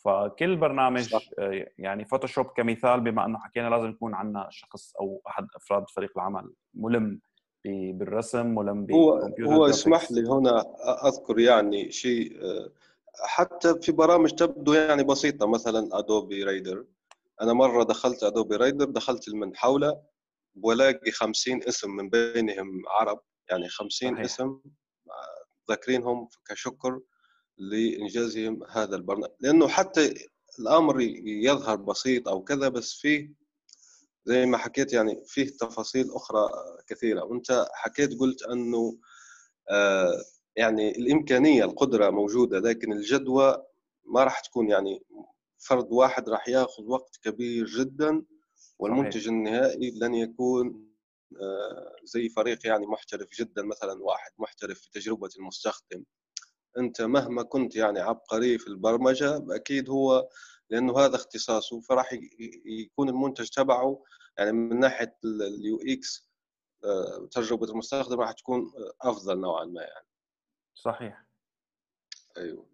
فكل 0.05 0.55
برنامج 0.55 1.01
صح. 1.01 1.21
آه، 1.39 1.65
يعني 1.77 2.05
Photoshop 2.05 2.45
كمثال 2.45 2.99
بما 3.01 3.25
إنه 3.25 3.39
حكينا 3.39 3.69
لازم 3.69 3.89
يكون 3.89 4.13
عندنا 4.13 4.47
شخص 4.49 4.95
أو 4.95 5.21
أحد 5.27 5.47
أفراد 5.55 5.89
فريق 5.89 6.11
العمل 6.17 6.53
ملم 6.73 7.19
بالرسم 7.65 8.55
ملم 8.55 8.87
هو 8.91 9.31
هو 9.41 9.65
اسمح 9.65 10.11
لي 10.11 10.29
هنا 10.29 10.65
أذكر 11.07 11.39
يعني 11.39 11.91
شيء 11.91 12.39
حتى 13.23 13.79
في 13.81 13.91
برامج 13.91 14.31
تبدو 14.31 14.73
يعني 14.73 15.03
بسيطة 15.03 15.47
مثلا 15.47 15.99
Adobe 15.99 16.43
Reader 16.43 16.85
أنا 17.41 17.53
مرة 17.53 17.83
دخلت 17.83 18.23
ادوبي 18.23 18.55
رايدر 18.55 18.85
دخلت 18.85 19.27
المنحوله 19.27 20.01
ولاقي 20.61 21.11
50 21.11 21.63
اسم 21.63 21.91
من 21.91 22.09
بينهم 22.09 22.83
عرب 22.87 23.21
يعني 23.49 23.69
50 23.69 24.11
صحيح. 24.11 24.25
اسم 24.25 24.45
آه، 24.45 25.45
ذاكرينهم 25.69 26.29
كشكر 26.47 26.99
لإنجازهم 27.57 28.63
هذا 28.69 28.95
البرنامج. 28.95 29.33
لأنه 29.39 29.67
حتى 29.67 30.13
الأمر 30.59 31.01
يظهر 31.25 31.75
بسيط 31.75 32.27
أو 32.27 32.43
كذا 32.43 32.69
بس 32.69 32.93
فيه 32.93 33.33
زي 34.29 34.45
ما 34.45 34.57
حكيت 34.57 34.93
يعني 34.93 35.23
فيه 35.25 35.49
تفاصيل 35.49 36.11
أخرى 36.11 36.49
كثيرة 36.87 37.23
وأنت 37.23 37.65
حكيت 37.73 38.19
قلت 38.19 38.43
أنه 38.43 38.97
آه 39.69 40.13
يعني 40.55 40.91
الإمكانية 40.91 41.63
القدرة 41.63 42.09
موجودة 42.09 42.59
لكن 42.59 42.93
الجدوى 42.93 43.65
ما 44.05 44.23
راح 44.23 44.39
تكون 44.39 44.69
يعني 44.69 45.03
فرد 45.57 45.87
واحد 45.91 46.29
راح 46.29 46.47
ياخذ 46.47 46.83
وقت 46.83 47.19
كبير 47.23 47.65
جدا 47.65 48.23
والمنتج 48.79 49.19
صحيح. 49.19 49.27
النهائي 49.27 49.91
لن 50.01 50.15
يكون 50.15 50.89
آه 51.41 51.95
زي 52.03 52.29
فريق 52.29 52.67
يعني 52.67 52.85
محترف 52.87 53.29
جدا 53.39 53.63
مثلا 53.63 54.03
واحد 54.03 54.31
محترف 54.39 54.79
في 54.79 54.91
تجربة 54.91 55.29
المستخدم 55.39 56.03
أنت 56.77 57.01
مهما 57.01 57.43
كنت 57.43 57.75
يعني 57.75 57.99
عبقري 57.99 58.57
في 58.57 58.67
البرمجة 58.67 59.45
أكيد 59.55 59.89
هو 59.89 60.29
لأنه 60.69 60.99
هذا 60.99 61.15
اختصاصه 61.15 61.81
فراح 61.81 62.09
يكون 62.65 63.09
المنتج 63.09 63.49
تبعه 63.49 64.03
يعني 64.37 64.51
من 64.51 64.79
ناحية 64.79 65.17
ال 65.23 65.79
UX 65.87 66.29
آه، 66.83 67.27
تجربة 67.31 67.71
المستخدم 67.71 68.19
راح 68.19 68.31
تكون 68.31 68.71
أفضل 69.01 69.39
نوعا 69.39 69.65
ما 69.65 69.81
يعني. 69.81 70.07
صحيح. 70.73 71.25
أيوه. 72.37 72.65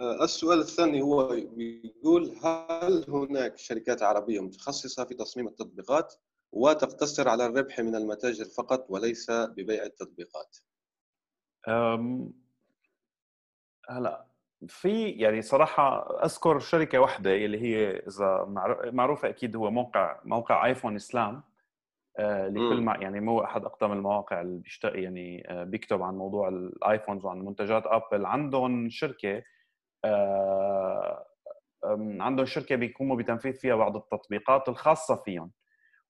آه، 0.00 0.24
السؤال 0.24 0.58
الثاني 0.58 1.02
هو 1.02 1.32
يقول 1.32 2.36
هل 2.42 3.04
هناك 3.08 3.58
شركات 3.58 4.02
عربية 4.02 4.40
متخصصة 4.40 5.04
في 5.04 5.14
تصميم 5.14 5.48
التطبيقات 5.48 6.14
وتقتصر 6.52 7.28
على 7.28 7.46
الربح 7.46 7.80
من 7.80 7.96
المتاجر 7.96 8.44
فقط 8.44 8.86
وليس 8.88 9.30
ببيع 9.30 9.82
التطبيقات؟ 9.82 10.56
هلا 13.88 14.29
في 14.68 15.10
يعني 15.10 15.42
صراحة 15.42 16.00
أذكر 16.24 16.58
شركة 16.58 16.98
واحدة 16.98 17.30
اللي 17.34 17.62
هي 17.62 17.96
إذا 17.96 18.44
معروفة 18.92 19.28
أكيد 19.28 19.56
هو 19.56 19.70
موقع 19.70 20.20
موقع 20.24 20.66
آيفون 20.66 20.96
إسلام. 20.96 21.42
آه، 22.18 22.48
لكل 22.48 22.80
ما 22.80 22.96
يعني 22.96 23.20
مو 23.20 23.44
أحد 23.44 23.64
أقدم 23.64 23.92
المواقع 23.92 24.40
اللي 24.40 24.58
بيشتغل 24.58 24.98
يعني 24.98 25.50
آه، 25.50 25.64
بيكتب 25.64 26.02
عن 26.02 26.14
موضوع 26.14 26.48
الآيفونز 26.48 27.24
وعن 27.24 27.38
منتجات 27.38 27.82
أبل. 27.86 28.26
عندهم 28.26 28.88
شركة 28.88 29.42
آه، 30.04 31.26
عندهم 32.20 32.46
شركة 32.46 32.76
بيقوموا 32.76 33.16
بتنفيذ 33.16 33.52
فيها 33.52 33.76
بعض 33.76 33.96
التطبيقات 33.96 34.68
الخاصة 34.68 35.16
فيهم. 35.16 35.50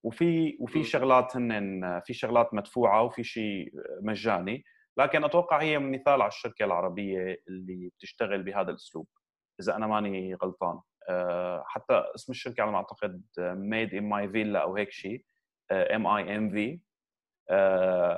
وفي 0.03 0.57
وفي 0.61 0.85
شغلات 0.85 1.37
هن 1.37 2.01
في 2.05 2.15
شغلات 2.15 2.55
مدفوعة 2.55 3.03
وفي 3.03 3.25
شيء 3.25 3.73
مجاني. 4.03 4.65
لكن 5.01 5.25
أتوقع 5.25 5.63
هي 5.63 5.79
مثال 5.79 6.23
على 6.23 6.29
الشركة 6.29 6.65
العربية 6.65 7.43
اللي 7.49 7.91
بتشتغل 7.97 8.43
بهذا 8.43 8.71
الأسلوب 8.71 9.07
إذا 9.61 9.77
أنا 9.77 9.87
ماني 9.87 10.35
غلطان. 10.35 10.81
آه، 11.09 11.65
حتى 11.67 12.05
اسم 12.15 12.33
الشركة 12.33 12.63
على 12.63 12.71
ما 12.71 12.77
أعتقد 12.77 13.23
Made 13.39 13.95
in 13.95 14.09
My 14.09 14.29
Villa 14.29 14.59
أو 14.63 14.77
هيك 14.77 14.91
شيء 14.91 15.25
MIMV 15.73 16.81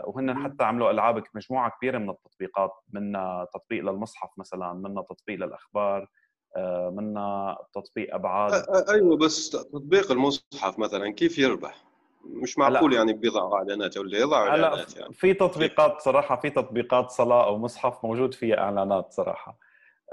وهن 0.07 0.45
حتى 0.45 0.65
عملوا 0.65 0.91
ألعاب 0.91 1.25
مجموعة 1.35 1.73
كبيرة 1.79 1.99
من 1.99 2.11
التطبيقات 2.11 2.71
منا 2.89 3.47
تطبيق 3.55 3.85
للمصحف 3.85 4.31
مثلا 4.39 4.73
منا 4.73 5.03
تطبيق 5.03 5.39
للأخبار 5.39 6.09
آه، 6.57 6.91
منا 6.91 7.57
تطبيق 7.73 8.15
أبعاد. 8.15 8.67
أيوه 8.89 9.17
بس 9.17 9.51
تطبيق 9.51 10.13
المصحف 10.13 10.79
مثلا 10.79 11.13
كيف 11.13 11.39
يربح؟ 11.39 11.85
مش 12.25 12.59
معقول 12.59 12.93
يعني 12.93 13.13
بيضعوا 13.13 13.57
إعلانات 13.57 13.97
ولا 13.97 14.19
يضعوا 14.19 14.49
إعلانات 14.49 14.97
يعني. 14.97 15.15
في 15.15 15.35
تطبيقات 15.35 16.01
صراحة 16.01 16.37
في 16.37 16.51
تطبيقات 16.51 17.11
صلاة 17.11 17.47
أو 17.47 17.59
مصحف 17.59 18.05
موجود 18.05 18.35
فيها 18.35 18.59
إعلانات 18.59 19.13
صراحة. 19.13 19.59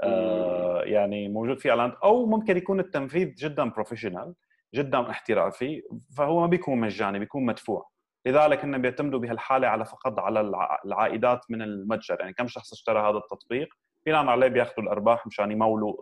آه 0.02 0.82
يعني 0.82 1.28
موجود 1.28 1.58
فيه 1.58 1.70
إعلانات. 1.70 1.98
أو 2.04 2.26
ممكن 2.26 2.56
يكون 2.56 2.80
التنفيذ 2.80 3.34
جدا 3.34 3.70
بروفيشنال 3.70 4.34
جدا 4.74 5.10
احترافي 5.10 5.82
فهو 6.16 6.40
ما 6.40 6.46
بيكون 6.46 6.80
مجاني 6.80 7.18
بيكون 7.18 7.46
مدفوع. 7.46 7.90
لذلك 8.26 8.64
هن 8.64 8.82
بيعتمدوا 8.82 9.18
بهالحالة 9.18 9.68
على 9.68 9.84
فقط 9.84 10.18
على 10.18 10.40
العائدات 10.84 11.40
من 11.50 11.62
المتجر. 11.62 12.16
يعني 12.20 12.32
كم 12.32 12.48
شخص 12.48 12.72
اشترى 12.72 13.00
هذا 13.00 13.18
التطبيق؟ 13.18 13.68
بناء 14.06 14.26
عليه 14.26 14.48
بياخذوا 14.48 14.84
الأرباح 14.84 15.26
مشان 15.26 15.50
يمولوا 15.50 15.94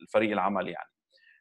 الفريق 0.00 0.32
العمل 0.32 0.68
يعني. 0.68 0.88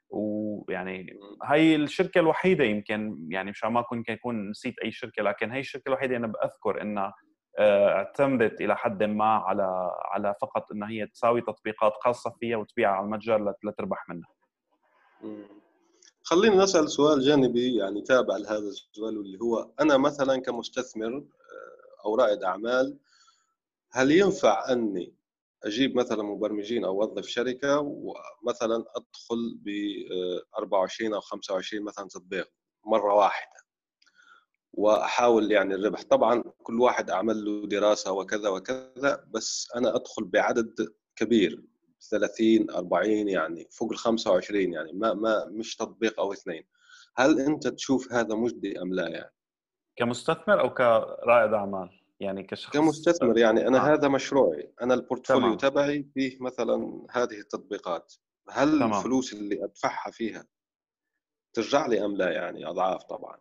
ويعني 0.09 1.19
هي 1.43 1.75
الشركة 1.75 2.19
الوحيدة 2.19 2.63
يمكن 2.63 3.27
يعني 3.31 3.51
مشان 3.51 3.71
ما 3.71 3.79
اكون 3.79 4.03
يكون 4.09 4.49
نسيت 4.49 4.79
أي 4.79 4.91
شركة 4.91 5.23
لكن 5.23 5.51
هي 5.51 5.59
الشركة 5.59 5.87
الوحيدة 5.89 6.17
أنا 6.17 6.27
بذكر 6.27 6.81
إنها 6.81 7.13
آه، 7.59 7.89
اعتمدت 7.89 8.61
إلى 8.61 8.75
حد 8.77 9.03
ما 9.03 9.25
على 9.25 9.91
على 10.11 10.35
فقط 10.41 10.71
انها 10.71 10.89
هي 10.89 11.07
تساوي 11.07 11.41
تطبيقات 11.41 11.93
خاصة 12.03 12.33
فيها 12.39 12.57
وتبيعها 12.57 12.95
على 12.95 13.05
المتجر 13.05 13.53
لتربح 13.63 14.09
منها. 14.09 14.29
خلينا 16.23 16.63
نسال 16.63 16.89
سؤال 16.89 17.21
جانبي 17.21 17.75
يعني 17.75 18.01
تابع 18.01 18.37
لهذا 18.37 18.57
السؤال 18.67 19.17
واللي 19.17 19.37
هو 19.41 19.71
أنا 19.79 19.97
مثلا 19.97 20.41
كمستثمر 20.41 21.17
آه، 21.17 22.05
أو 22.05 22.15
رائد 22.15 22.43
أعمال 22.43 22.97
هل 23.91 24.11
ينفع 24.11 24.71
أني 24.71 25.16
أجيب 25.67 25.97
مثلا 25.97 26.23
مبرمجين 26.23 26.85
أو 26.85 27.03
أوظف 27.03 27.27
شركة 27.27 27.79
ومثلا 27.79 28.75
أدخل 28.75 29.57
ب 29.61 29.69
24 30.57 31.13
أو 31.13 31.19
25 31.19 31.83
مثلا 31.83 32.07
تطبيق 32.07 32.51
مرة 32.85 33.13
واحدة 33.13 33.57
وأحاول 34.73 35.51
يعني 35.51 35.75
الربح. 35.75 36.01
طبعا 36.01 36.43
كل 36.63 36.79
واحد 36.81 37.09
أعمل 37.09 37.45
له 37.45 37.67
دراسة 37.67 38.11
وكذا 38.11 38.49
وكذا 38.49 39.25
بس 39.27 39.67
أنا 39.75 39.95
أدخل 39.95 40.23
بعدد 40.25 40.73
كبير 41.15 41.63
30 42.11 42.69
40 42.69 43.09
يعني 43.29 43.67
فوق 43.71 43.91
ال 43.91 43.97
25 43.97 44.73
يعني 44.73 44.93
ما 44.93 45.13
ما 45.13 45.45
مش 45.45 45.75
تطبيق 45.75 46.19
أو 46.19 46.33
اثنين. 46.33 46.63
هل 47.15 47.39
أنت 47.39 47.67
تشوف 47.67 48.13
هذا 48.13 48.35
مجدي 48.35 48.81
أم 48.81 48.93
لا 48.93 49.07
يعني؟ 49.07 49.33
كمستثمر 49.95 50.61
أو 50.61 50.73
كرائد 50.73 51.53
أعمال؟ 51.53 51.89
يعني 52.19 52.43
كشخص 52.43 52.73
كمستثمر 52.73 53.37
يعني 53.37 53.67
أنا 53.67 53.77
آه. 53.77 53.93
هذا 53.93 54.07
مشروعي 54.07 54.73
أنا 54.81 54.93
البورتفوليو 54.93 55.53
تبعي 55.55 56.03
فيه 56.13 56.37
مثلا 56.41 57.07
هذه 57.11 57.39
التطبيقات. 57.39 58.13
هل 58.49 58.79
تمام. 58.79 58.93
الفلوس 58.93 59.33
اللي 59.33 59.63
أدفعها 59.63 60.11
فيها 60.11 60.45
ترجع 61.53 61.87
لي 61.87 62.05
أم 62.05 62.15
لا 62.15 62.31
يعني؟ 62.31 62.65
أضعاف 62.65 63.03
طبعا. 63.03 63.37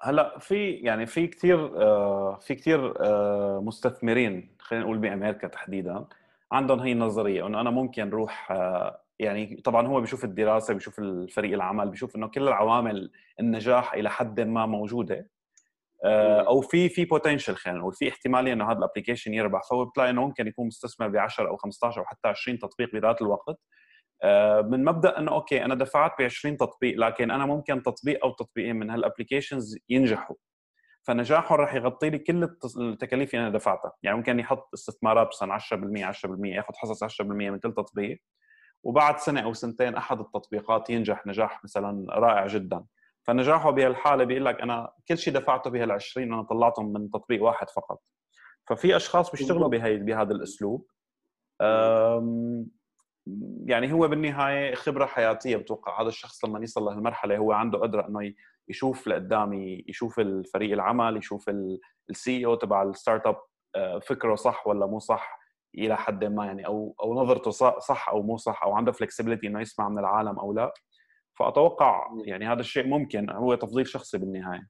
هلا 0.00 0.38
في 0.38 0.70
يعني 0.70 1.06
في 1.06 1.26
كثير 1.26 1.82
آه، 1.82 2.38
في 2.38 2.54
كثير 2.54 2.94
آه، 3.04 3.60
مستثمرين 3.60 4.56
خلينا 4.58 4.84
نقول 4.84 4.98
بأمريكا 4.98 5.48
تحديدا 5.48 6.04
عندهم 6.52 6.80
هي 6.80 6.92
النظرية 6.92 7.46
إنه 7.46 7.60
أنا 7.60 7.70
ممكن 7.70 8.10
روح 8.10 8.52
آه، 8.52 9.02
يعني 9.18 9.56
طبعا 9.64 9.86
هو 9.86 10.00
بيشوف 10.00 10.24
الدراسة 10.24 10.74
بيشوف 10.74 10.98
الفريق 10.98 11.54
العمل 11.54 11.88
بيشوف 11.88 12.16
إنه 12.16 12.28
كل 12.28 12.48
العوامل 12.48 13.10
النجاح 13.40 13.94
إلى 13.94 14.10
حد 14.10 14.40
ما 14.40 14.66
موجودة. 14.66 15.30
أو 16.46 16.60
في 16.60 16.88
في 16.88 17.04
potential 17.04 17.56
خلينا 17.56 17.78
نقول 17.78 17.94
في 17.94 18.08
احتمالية 18.08 18.52
إنه 18.52 18.70
هذا 18.70 18.78
ال 18.78 18.83
application 18.83 19.34
يربح. 19.34 19.60
فهو 19.70 19.84
بتلاقي 19.84 20.10
إنه 20.10 20.26
ممكن 20.26 20.46
يكون 20.46 20.66
مستثمر 20.66 21.08
ب 21.08 21.16
10 21.16 21.48
أو 21.48 21.56
15 21.56 22.00
أو 22.00 22.04
حتى 22.04 22.28
20 22.28 22.58
تطبيق 22.58 22.92
بذات 22.92 23.22
الوقت. 23.22 23.56
آه، 24.22 24.60
من 24.60 24.84
مبدأ 24.84 25.18
إنه 25.18 25.32
okay 25.32 25.64
أنا 25.64 25.74
دفعت 25.74 26.12
ب 26.18 26.22
20 26.22 26.56
تطبيق 26.56 26.98
لكن 26.98 27.30
أنا 27.30 27.46
ممكن 27.46 27.82
تطبيق 27.82 28.24
أو 28.24 28.32
تطبيقين 28.32 28.76
من 28.76 28.90
هال 28.90 29.03
applications 29.03 29.78
ينجحوا. 29.88 30.36
فنجاحه 31.02 31.56
راح 31.56 31.74
يغطي 31.74 32.10
لي 32.10 32.18
كل 32.18 32.56
التكاليف 32.80 33.34
اللي 33.34 33.46
أنا 33.46 33.54
دفعتها. 33.54 33.92
يعني 34.02 34.16
ممكن 34.16 34.40
يحط 34.40 34.68
استثمارات 34.74 35.28
مثلا 35.28 35.54
10% 35.54 36.04
10% 36.04 36.54
ياخذ 36.56 36.74
حصص 36.74 37.02
10% 37.02 37.50
من 37.50 37.58
كل 37.58 37.72
تطبيق. 37.72 38.22
وبعد 38.82 39.18
سنة 39.18 39.40
أو 39.40 39.52
سنتين 39.52 39.94
أحد 39.94 40.20
التطبيقات 40.20 40.90
ينجح 40.90 41.26
نجاح 41.26 41.64
مثلا 41.64 42.06
رائع 42.10 42.46
جدا. 42.46 42.84
فنجاحه 43.26 43.70
بهالحاله 43.70 44.24
بيقول 44.24 44.44
لك 44.44 44.60
أنا 44.60 44.92
كل 45.08 45.18
شيء 45.18 45.34
دفعته 45.34 45.70
بهال20 45.70 46.16
أنا 46.16 46.42
طلعتهم 46.42 46.92
من 46.92 47.10
تطبيق 47.10 47.42
واحد 47.42 47.70
فقط. 47.70 48.02
ففي 48.68 48.96
أشخاص 48.96 49.30
بيشتغلوا 49.30 49.68
بهي 49.68 49.96
بهذا 49.96 50.32
الأسلوب. 50.32 50.86
يعني 53.64 53.92
هو 53.92 54.08
بالنهاية 54.08 54.74
خبرة 54.74 55.06
حياتية 55.06 55.56
بتوقع 55.56 56.02
هذا 56.02 56.08
الشخص 56.08 56.44
لما 56.44 56.60
يصل 56.60 56.84
لهالمرحلة 56.84 57.36
هو 57.36 57.52
عنده 57.52 57.78
قدرة 57.78 58.08
إنه 58.08 58.32
يشوف 58.68 59.06
لقدام 59.06 59.52
يشوف 59.88 60.20
الفريق 60.20 60.72
العمل 60.72 61.16
يشوف 61.16 61.50
ال 62.10 62.46
CEO 62.46 62.54
تبع 62.54 62.82
ال 62.82 63.26
startup 63.26 63.36
آه، 63.76 63.98
فكره 63.98 64.34
صح 64.34 64.66
ولا 64.66 64.86
مو 64.86 64.98
صح 64.98 65.38
إلى 65.74 65.96
حد 65.96 66.24
ما 66.24 66.46
يعني 66.46 66.66
أو 66.66 66.94
أو 67.02 67.14
نظرته 67.14 67.50
صح 67.80 68.08
أو 68.08 68.22
مو 68.22 68.36
صح 68.36 68.62
أو 68.62 68.72
عنده 68.72 68.92
فلكسبيتي 68.92 69.46
إنه 69.46 69.60
يسمع 69.60 69.88
من 69.88 69.98
العالم 69.98 70.38
أو 70.38 70.52
لا. 70.52 70.72
فأتوقع 71.38 72.10
يعني 72.24 72.46
هذا 72.46 72.60
الشيء 72.60 72.86
ممكن 72.86 73.30
هو 73.30 73.54
تفضيل 73.54 73.86
شخصي 73.86 74.18
بالنهاية. 74.18 74.68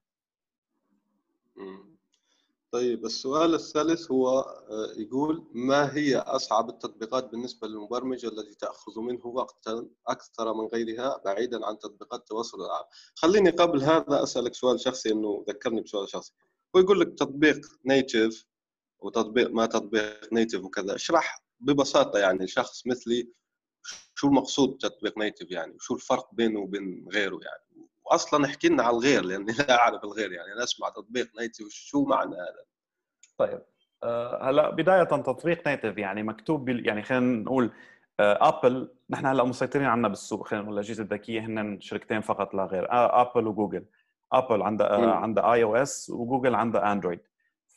طيب 2.71 3.05
السؤال 3.05 3.53
الثالث 3.53 4.11
هو 4.11 4.39
آه، 4.39 4.93
يقول 4.97 5.47
ما 5.53 5.95
هي 5.95 6.17
أصعب 6.17 6.69
التطبيقات 6.69 7.31
بالنسبة 7.31 7.67
للمبرمج 7.67 8.25
التي 8.25 8.55
تأخذ 8.55 8.99
منه 8.99 9.27
وقتا 9.27 9.87
أكثر 10.07 10.53
من 10.53 10.67
غيرها 10.67 11.21
بعيدا 11.25 11.65
عن 11.65 11.79
تطبيقات 11.79 12.19
التواصل 12.19 12.57
العام 12.57 12.83
خليني 13.15 13.49
قبل 13.49 13.83
هذا 13.83 14.23
أسألك 14.23 14.53
سؤال 14.53 14.79
شخصي 14.79 15.11
أنه 15.11 15.45
ذكرني 15.49 15.81
بسؤال 15.81 16.09
شخصي. 16.09 16.33
هو 16.75 16.79
يقول 16.79 16.99
لك 16.99 17.13
تطبيق 17.13 17.59
native 17.85 18.45
وتطبيق 18.99 19.51
ما 19.51 19.65
تطبيق 19.65 20.33
native 20.33 20.63
وكذا 20.63 20.95
اشرح 20.95 21.43
ببساطة 21.59 22.19
يعني 22.19 22.47
شخص 22.47 22.87
مثلي 22.87 23.29
شو 24.15 24.27
المقصود 24.27 24.77
تطبيق 24.77 25.17
native 25.17 25.51
يعني؟ 25.51 25.73
وشو 25.73 25.95
الفرق 25.95 26.29
بينه 26.33 26.59
وبين 26.59 27.05
غيره 27.13 27.39
يعني؟ 27.43 27.87
واصلا 28.05 28.45
احكي 28.45 28.67
لنا 28.69 28.83
على 28.83 28.95
الغير 28.97 29.23
لأني 29.23 29.51
لا 29.59 29.79
أعرف 29.81 30.03
الغير 30.03 30.31
يعني. 30.31 30.53
أنا 30.53 30.63
أسمع 30.63 30.89
تطبيق 30.89 31.29
native 31.39 31.67
شو 31.69 32.03
معنى 32.03 32.35
هذا؟ 32.35 32.63
طيب. 33.37 33.61
أه 34.03 34.49
هلا 34.49 34.69
بداية 34.69 35.03
تطبيق 35.03 35.67
native 35.67 35.97
يعني 35.97 36.23
مكتوب 36.23 36.65
بال... 36.65 36.87
يعني 36.87 37.03
خلينا 37.03 37.41
نقول 37.43 37.71
Apple 38.19 38.81
أه 38.81 38.89
نحن 39.09 39.25
هلا 39.25 39.43
مسيطرين 39.43 39.85
عنا 39.85 40.07
بالسوق 40.07 40.47
خلينا 40.47 40.63
نقول 40.63 40.79
الأجهزة 40.79 41.03
الذكية 41.03 41.39
هن 41.39 41.81
شركتين 41.81 42.21
فقط 42.21 42.53
لا 42.53 42.65
غير. 42.65 42.87
Apple 42.89 43.45
آه، 43.45 43.49
وجوجل. 43.49 43.85
Apple 44.31 44.61
عندها 44.61 45.11
عندها 45.11 45.53
iOS 45.53 46.09
و 46.09 46.16
Google 46.16 46.55
عندها 46.55 46.91
Android 46.91 47.19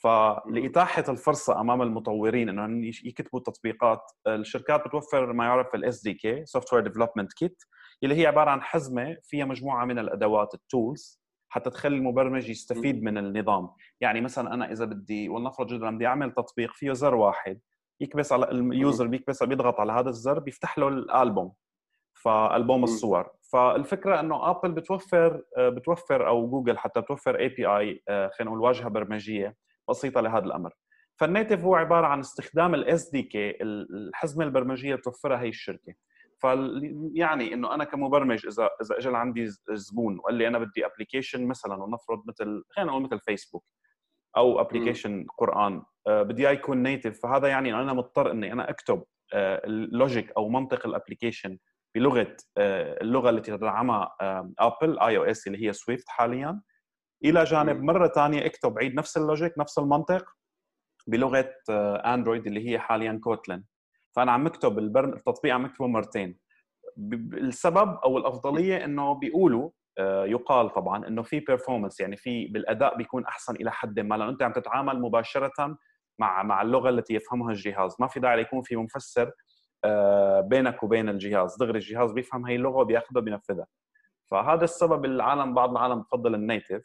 فلإتاحة 0.03 1.05
الفرصة 1.09 1.61
أمام 1.61 1.83
المطورين 1.83 2.49
إنه 2.49 2.87
يكتبوا 3.05 3.41
تطبيقات 3.41 4.01
الشركات 4.27 4.87
بتوفر 4.87 5.33
ما 5.33 5.45
يعرف 5.45 5.75
ال 5.75 6.03
SDK 6.03 6.47
software 6.47 6.83
development 6.83 7.33
kit 7.33 7.63
اللي 8.03 8.15
هي 8.23 8.27
عبارة 8.27 8.51
عن 8.51 8.63
حزمة 8.63 9.17
فيها 9.23 9.45
مجموعة 9.45 9.85
من 9.85 9.99
الأدوات 9.99 10.55
ال 10.55 10.66
tools 10.66 11.21
حتى 11.49 11.71
تخلي 11.71 11.97
المبرمج 11.97 12.49
يستفيد 12.49 13.03
من 13.03 13.19
النظام. 13.19 13.71
يعني 14.01 14.21
مثلا 14.21 14.55
أنا 14.55 14.73
إذا 14.73 14.85
بدي 14.85 15.29
ولنفرض 15.29 15.67
جدا 15.67 15.97
بدي 15.97 16.07
أعمل 16.07 16.33
تطبيق 16.33 16.73
فيه 16.73 16.93
زر 16.93 17.15
واحد 17.15 17.61
يكبس 18.01 18.33
على 18.33 18.51
ال 18.51 18.62
user 18.62 19.07
بيكبس 19.07 19.43
بيضغط 19.43 19.81
على 19.81 19.93
هذا 19.93 20.09
الزر 20.09 20.39
بيفتح 20.39 20.79
له 20.79 20.89
الألبوم 20.89 21.53
فألبوم 22.25 22.85
الصور. 22.85 23.31
فالفكرة 23.53 24.21
إنه 24.21 24.51
Apple 24.51 24.73
بتوفر 24.73 25.43
بتوفر 25.59 26.29
أو 26.29 26.51
جوجل 26.51 26.79
حتى 26.79 27.01
بتوفر 27.01 27.39
API 27.39 28.03
خلينا 28.09 28.31
نقول 28.51 28.61
واجهة 28.61 28.89
برمجية. 28.89 29.57
بسيطة 29.91 30.21
لهذا 30.21 30.45
الأمر. 30.45 30.71
فال 31.17 31.29
native 31.29 31.65
هو 31.65 31.75
عبارة 31.75 32.07
عن 32.07 32.21
استخدام 32.21 32.75
ال 32.75 33.11
SDK 33.11 33.63
الحزمه 33.63 34.45
البرمجية 34.45 34.95
بتوفرها 34.95 35.41
هي 35.41 35.49
الشركة. 35.49 35.95
ف 36.43 36.47
يعني 37.15 37.55
إنه 37.55 37.75
أنا 37.75 37.85
كمبرمج 37.85 38.47
إذا 38.47 38.71
إذا 38.83 38.99
اجى 38.99 39.17
عندي 39.17 39.49
زبون 39.71 40.19
وقال 40.19 40.35
لي 40.35 40.49
أنا 40.49 40.59
بدي 40.59 40.87
application 40.87 41.47
مثلا 41.47 41.83
ونفرض 41.83 42.23
مثل 42.29 42.63
خلينا 42.71 42.91
نقول 42.91 43.03
مثل 43.03 43.21
فيسبوك 43.21 43.65
أو 44.37 44.61
application 44.61 45.27
قرآن 45.39 45.83
آه، 46.07 46.23
بدي 46.23 46.49
إياه 46.49 46.53
يكون 46.53 46.83
native 46.83 47.21
فهذا 47.23 47.49
يعني 47.49 47.75
أنا 47.75 47.93
مضطر 47.93 48.31
إني 48.31 48.53
أنا 48.53 48.71
أكتب 48.71 49.05
ال 49.35 49.50
logic 49.50 50.29
آه، 50.29 50.35
أو 50.37 50.49
منطق 50.49 50.87
ال 50.87 50.93
application 50.93 51.59
بلغة 51.95 52.37
آه، 52.57 53.03
اللغة 53.03 53.31
التي 53.31 53.57
تدعمها 53.57 54.15
Apple 54.59 54.99
iOS 54.99 55.47
اللي 55.47 55.67
هي 55.67 55.73
Swift 55.73 56.09
حاليا. 56.09 56.61
إلى 57.25 57.45
جانب 57.45 57.83
مرة 57.83 58.09
ثانية 58.09 58.47
اكتب 58.47 58.79
عيد 58.79 58.95
نفس 58.95 59.17
ال 59.17 59.24
logic 59.24 59.59
نفس 59.59 59.79
المنطق 59.79 60.25
بلغة 61.07 61.55
Android 61.71 62.47
اللي 62.47 62.71
هي 62.71 62.79
حاليا 62.79 63.21
Kotlin 63.25 63.65
فأنا 64.17 64.33
عم 64.33 64.47
أكتب 64.47 64.79
البرم... 64.79 65.13
التطبيق 65.13 65.55
عم 65.55 65.65
أكتبه 65.65 65.87
مرتين. 65.87 66.39
السبب 67.33 67.99
أو 68.05 68.19
الأفضلية 68.19 68.85
إنه 68.85 69.15
بيقولوا 69.15 69.71
آه، 69.99 70.25
يقال 70.25 70.71
طبعا 70.71 71.07
إنه 71.07 71.23
في 71.23 71.41
performance 71.41 72.01
يعني 72.01 72.17
في 72.17 72.47
بالأداء 72.47 72.97
بيكون 72.97 73.25
أحسن 73.25 73.55
إلى 73.55 73.73
حد 73.73 74.01
ما 74.01 74.15
لأنه 74.15 74.31
أنت 74.31 74.43
عم 74.43 74.53
تتعامل 74.53 75.01
مباشرة 75.01 75.79
مع 76.19 76.43
مع 76.43 76.63
اللغة 76.63 76.89
التي 76.91 77.15
يفهمها 77.15 77.53
الجهاز. 77.53 77.97
ما 78.01 78.07
في 78.07 78.21
داعي 78.21 78.41
يكون 78.41 78.63
في 78.63 78.77
مفسر 78.77 79.31
آه، 79.85 80.41
بينك 80.41 80.83
وبين 80.83 81.09
الجهاز. 81.09 81.57
دغري 81.57 81.79
الجهاز 81.79 82.13
بيفهم 82.13 82.47
هي 82.47 82.57
اللغة 82.57 82.77
وبياخذها 82.77 83.21
بينفذها 83.23 83.67
فهذا 84.31 84.65
السبب 84.65 85.05
العالم 85.05 85.55
بعض 85.55 85.71
العالم 85.71 86.01
بفضل 86.01 86.35
ال 86.35 86.42
native 86.42 86.85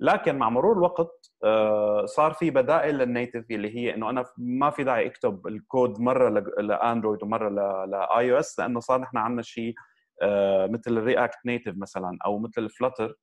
لكن 0.00 0.38
مع 0.38 0.48
مرور 0.50 0.72
الوقت 0.76 1.32
آه، 1.44 2.04
صار 2.06 2.32
في 2.32 2.50
بدائل 2.50 2.98
لل 2.98 3.11
native 3.11 3.50
اللي 3.50 3.76
هي 3.76 3.94
إنه 3.94 4.10
أنا 4.10 4.24
ما 4.38 4.70
في 4.70 4.84
داعي 4.84 5.06
أكتب 5.06 5.46
الكود 5.46 6.00
مرة 6.00 6.28
ل 6.60 6.68
Android 6.68 7.22
ومرة 7.22 7.48
ل 7.86 8.32
iOS 8.32 8.58
لأنه 8.58 8.80
صار 8.80 9.00
نحن 9.00 9.16
عندنا 9.16 9.42
شيء 9.42 9.74
آه، 10.22 10.66
مثل 10.66 10.98
ال 10.98 11.05
React 11.05 11.38
Native 11.46 11.74
مثلا 11.76 12.18
أو 12.26 12.38
مثل 12.38 12.62
ال 12.62 12.68
Flutter 12.68 13.14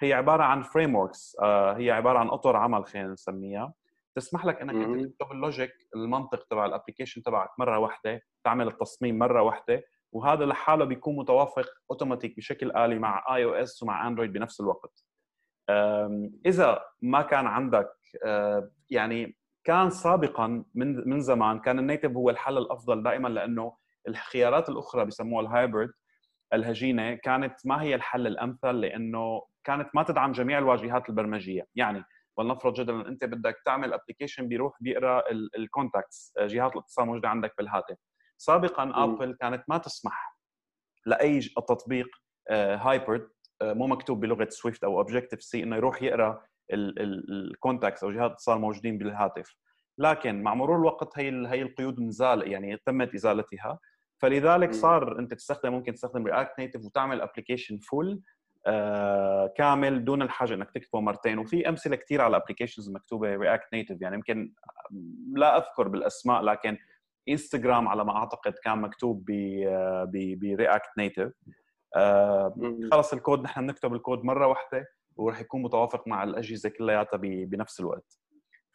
هي 0.00 0.12
عبارة 0.12 0.42
عن 0.42 0.62
frameworks 0.62 1.36
آه، 1.42 1.72
هي 1.76 1.90
عبارة 1.90 2.18
عن 2.18 2.28
أطر 2.28 2.56
عمل 2.56 2.84
خلينا 2.86 3.08
نسميها. 3.08 3.74
تسمح 4.16 4.46
لك 4.46 4.60
إنك 4.60 4.74
أنت 4.74 5.12
تكتب 5.12 5.32
ال 5.32 5.39
logic 5.39 5.72
المنطق 5.96 6.46
تبع 6.50 6.66
ال 6.66 6.71
application 6.71 7.22
تبعك 7.22 7.50
مرة 7.58 7.78
واحدة 7.78 8.20
تعمل 8.44 8.68
التصميم 8.68 9.18
مرة 9.18 9.42
واحدة 9.42 9.82
وهذا 10.12 10.44
لحاله 10.44 10.84
بيكون 10.84 11.16
متوافق 11.16 11.66
اوتوماتيك 11.90 12.36
بشكل 12.36 12.72
آلي 12.76 12.98
مع 12.98 13.36
iOS 13.36 13.82
ومع 13.82 14.08
اندرويد 14.08 14.32
بنفس 14.32 14.60
الوقت. 14.60 15.04
إذا 16.46 16.84
ما 17.02 17.22
كان 17.22 17.46
عندك 17.46 17.92
يعني 18.90 19.36
كان 19.64 19.90
سابقا 19.90 20.64
من 20.74 21.08
من 21.08 21.20
زمان 21.20 21.58
كان 21.60 21.78
ال 21.78 21.83
native 21.83 22.10
هو 22.10 22.30
الحل 22.30 22.58
الأفضل 22.58 23.02
دائما 23.02 23.28
لأنه 23.28 23.76
الخيارات 24.08 24.68
الأخرى 24.68 25.04
بسموها 25.04 25.42
ال 25.42 25.49
hybrid 25.49 25.92
الهجينة 26.52 27.14
كانت 27.14 27.54
ما 27.64 27.82
هي 27.82 27.94
الحل 27.94 28.26
الأمثل 28.26 28.80
لأنه 28.80 29.42
كانت 29.64 29.88
ما 29.94 30.02
تدعم 30.02 30.32
جميع 30.32 30.58
الواجهات 30.58 31.08
البرمجية. 31.08 31.66
يعني 31.74 32.04
ولنفرض 32.36 32.74
جدلا 32.74 33.08
أنت 33.08 33.24
بدك 33.24 33.56
تعمل 33.64 33.92
application 33.92 34.48
بيروح 34.48 34.72
بيقرأ 34.80 35.22
ال 35.30 35.41
contacts 35.41 36.32
جهات 36.38 36.72
الاتصال 36.72 37.06
موجودة 37.06 37.28
عندك 37.28 37.54
بالهاتف. 37.58 37.96
سابقا 38.38 39.04
ابل 39.04 39.36
كانت 39.40 39.64
ما 39.68 39.78
تسمح 39.78 40.36
لأي 41.06 41.40
تطبيق 41.40 42.08
hybrid 42.50 43.28
مو 43.62 43.86
مكتوب 43.86 44.20
بلغة 44.20 44.48
Swift 44.50 44.84
أو 44.84 44.98
Objective-C 44.98 45.62
إنه 45.62 45.76
يروح 45.76 46.02
يقرأ 46.02 46.42
ال 46.72 46.87
contacts 46.87 48.04
أو 48.04 48.10
جهات 48.10 48.30
الاتصال 48.30 48.60
موجودين 48.60 48.98
بالهاتف. 48.98 49.56
لكن 49.98 50.42
مع 50.42 50.54
مرور 50.54 50.76
الوقت 50.76 51.18
هي 51.18 51.46
هي 51.48 51.62
القيود 51.62 52.00
نزال 52.00 52.52
يعني 52.52 52.76
تمت 52.86 53.14
إزالتها. 53.14 53.78
فلذلك 54.18 54.72
صار 54.72 55.18
أنت 55.18 55.34
تستخدم 55.34 55.72
ممكن 55.72 55.94
تستخدم 55.94 56.26
React 56.26 56.58
Native 56.58 56.84
وتعمل 56.84 57.20
application 57.20 57.78
full 57.78 58.20
آه 58.66 59.52
كامل 59.56 60.04
دون 60.04 60.22
الحاجة 60.22 60.54
إنك 60.54 60.70
تكتبه 60.70 61.00
مرتين. 61.00 61.38
وفي 61.38 61.68
أمثلة 61.68 61.96
كثير 61.96 62.20
على 62.20 62.36
applications 62.36 62.90
مكتوبة 62.90 63.36
React 63.36 63.66
Native 63.72 64.02
يعني 64.02 64.14
يمكن 64.14 64.52
لا 65.34 65.56
أذكر 65.56 65.88
بالأسماء 65.88 66.42
لكن 66.42 66.78
انستغرام 67.28 67.88
على 67.88 68.04
ما 68.04 68.16
أعتقد 68.16 68.52
كان 68.64 68.78
مكتوب 68.78 69.24
ب 70.40 70.48
React 70.48 70.90
Native 70.98 71.22
آه 71.22 71.32
خلص 72.92 73.12
الكود 73.12 73.42
نحن 73.42 73.66
بنكتب 73.66 73.94
الكود 73.94 74.24
مرة 74.24 74.46
واحدة 74.46 74.86
وراح 75.16 75.40
يكون 75.40 75.62
متوافق 75.62 76.08
مع 76.08 76.24
الأجهزة 76.24 76.68
كلياتها 76.68 77.16
بنفس 77.22 77.80
الوقت. 77.80 78.18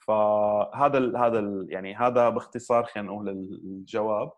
فهذا 0.07 0.97
ال 0.97 1.17
هذا 1.17 1.39
ال 1.39 1.67
يعني 1.69 1.95
هذا 1.95 2.29
باختصار 2.29 2.83
خلينا 2.83 3.09
نقول 3.09 3.29
الجواب. 3.29 4.31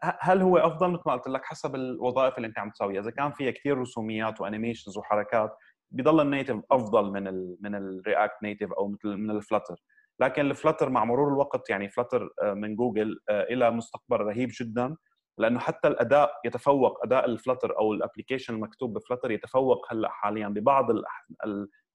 هل 0.00 0.42
هو 0.42 0.58
أفضل؟ 0.58 0.90
مثل 0.90 1.02
ما 1.06 1.12
قلت 1.12 1.28
لك 1.28 1.44
حسب 1.44 1.74
الوظائف 1.74 2.36
اللي 2.36 2.48
أنت 2.48 2.58
عم 2.58 2.70
تسويها 2.70 3.00
إذا 3.00 3.10
كان 3.10 3.32
فيها 3.32 3.50
كثير 3.50 3.78
رسوميات 3.78 4.40
و 4.40 4.45
animations 4.45 4.98
وحركات 4.98 5.56
بضل 5.90 6.20
ال 6.20 6.26
native 6.26 6.60
أفضل 6.70 7.10
من 7.10 7.28
ال 7.28 7.56
من 7.60 7.74
ال 7.74 7.85
React 7.85 8.42
Native 8.42 8.72
أو 8.72 8.88
مثل 8.88 9.08
من 9.08 9.30
ال 9.30 9.37
Flutter 9.37 9.82
لكن 10.20 10.50
ال 10.50 10.55
Flutter 10.55 10.90
مع 10.90 11.04
مرور 11.04 11.28
الوقت 11.28 11.70
يعني 11.70 11.88
Flutter 11.90 12.30
آه، 12.42 12.54
من 12.54 12.76
جوجل 12.76 13.20
آه، 13.28 13.42
إله 13.42 13.70
مستقبل 13.70 14.16
رهيب 14.16 14.50
جدا. 14.60 14.96
لأنه 15.40 15.58
حتى 15.58 15.88
الأداء 15.88 16.32
يتفوق 16.44 17.04
أداء 17.04 17.24
ال 17.24 17.31
Flutter 17.31 17.78
أو 17.78 17.92
ال 17.92 17.97
application 17.97 18.54
المكتوب 18.54 18.92
ب 18.92 18.97
Flutter 18.97 19.30
يتفوق 19.30 19.92
هلأ 19.92 20.08
حاليا. 20.08 20.48
ببعض 20.48 20.86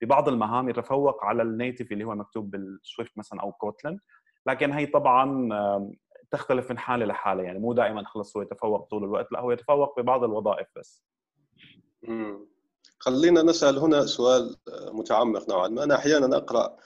ببعض 0.01 0.29
المهام 0.29 0.69
يتفوق 0.69 1.25
على 1.25 1.43
ال 1.43 1.50
native 1.50 1.91
اللي 1.91 2.03
هو 2.03 2.15
مكتوب 2.15 2.51
بال 2.51 2.70
Swift 2.70 3.17
مثلا 3.17 3.41
أو 3.41 3.51
Kotlin 3.51 3.99
لكن 4.47 4.71
هي 4.71 4.85
طبعا 4.85 5.49
تختلف 6.31 6.71
من 6.71 6.77
حالة 6.77 7.05
لحالة. 7.05 7.43
يعني 7.43 7.59
مو 7.59 7.73
دائما 7.73 8.03
خلص 8.05 8.37
هو 8.37 8.43
يتفوق 8.43 8.89
طول 8.89 9.03
الوقت 9.03 9.31
لأ 9.31 9.39
هو 9.39 9.51
يتفوق 9.51 9.99
ببعض 9.99 10.23
الوظائف 10.23 10.67
بس. 10.75 11.03
خلينا 12.99 13.41
نسأل 13.41 13.77
هنا 13.77 14.05
سؤال 14.05 14.55
متعمق 14.91 15.49
نوعا 15.49 15.67
ما. 15.67 15.83
أنا 15.83 15.95
أحيانا 15.95 16.37
أقرأ 16.37 16.77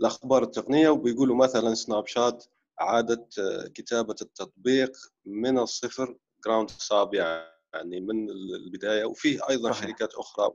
الأخبار 0.00 0.42
التقنية 0.42 0.88
وبيقولوا 0.88 1.36
مثلا 1.36 1.74
سناب 1.74 2.06
شات 2.06 2.44
اعاده 2.80 3.28
كتابة 3.74 4.16
التطبيق 4.22 4.92
من 5.24 5.58
الصفر 5.58 6.16
جراوند 6.44 6.70
صاب 6.70 7.14
يعني 7.14 8.00
من 8.00 8.30
البداية 8.30 9.04
وفيه 9.04 9.48
أيضا 9.48 9.72
صحيح. 9.72 9.86
شركات 9.86 10.14
أخرى. 10.14 10.50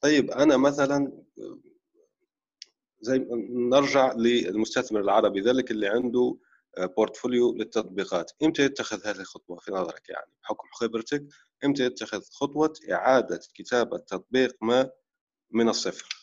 طيب 0.00 0.30
أنا 0.30 0.56
مثلا 0.56 1.22
زي 3.00 3.26
نرجع 3.70 4.12
للمستثمر 4.12 5.00
العربي 5.00 5.40
ذلك 5.40 5.70
اللي 5.70 5.88
عنده 5.88 6.38
portfolio 6.78 7.54
للتطبيقات. 7.54 8.32
إمتى 8.42 8.62
يتخذ 8.62 9.06
هذه 9.06 9.20
الخطوة؟ 9.20 9.58
في 9.58 9.72
نظرك 9.72 10.08
يعني 10.08 10.32
بحكم 10.42 10.68
خبرتك 10.72 11.24
إمتى 11.64 11.84
يتخذ 11.84 12.22
خطوة 12.32 12.72
إعادة 12.92 13.40
كتابة 13.54 13.98
تطبيق 13.98 14.56
ما 14.62 14.90
من 15.50 15.68
الصفر؟ 15.68 16.17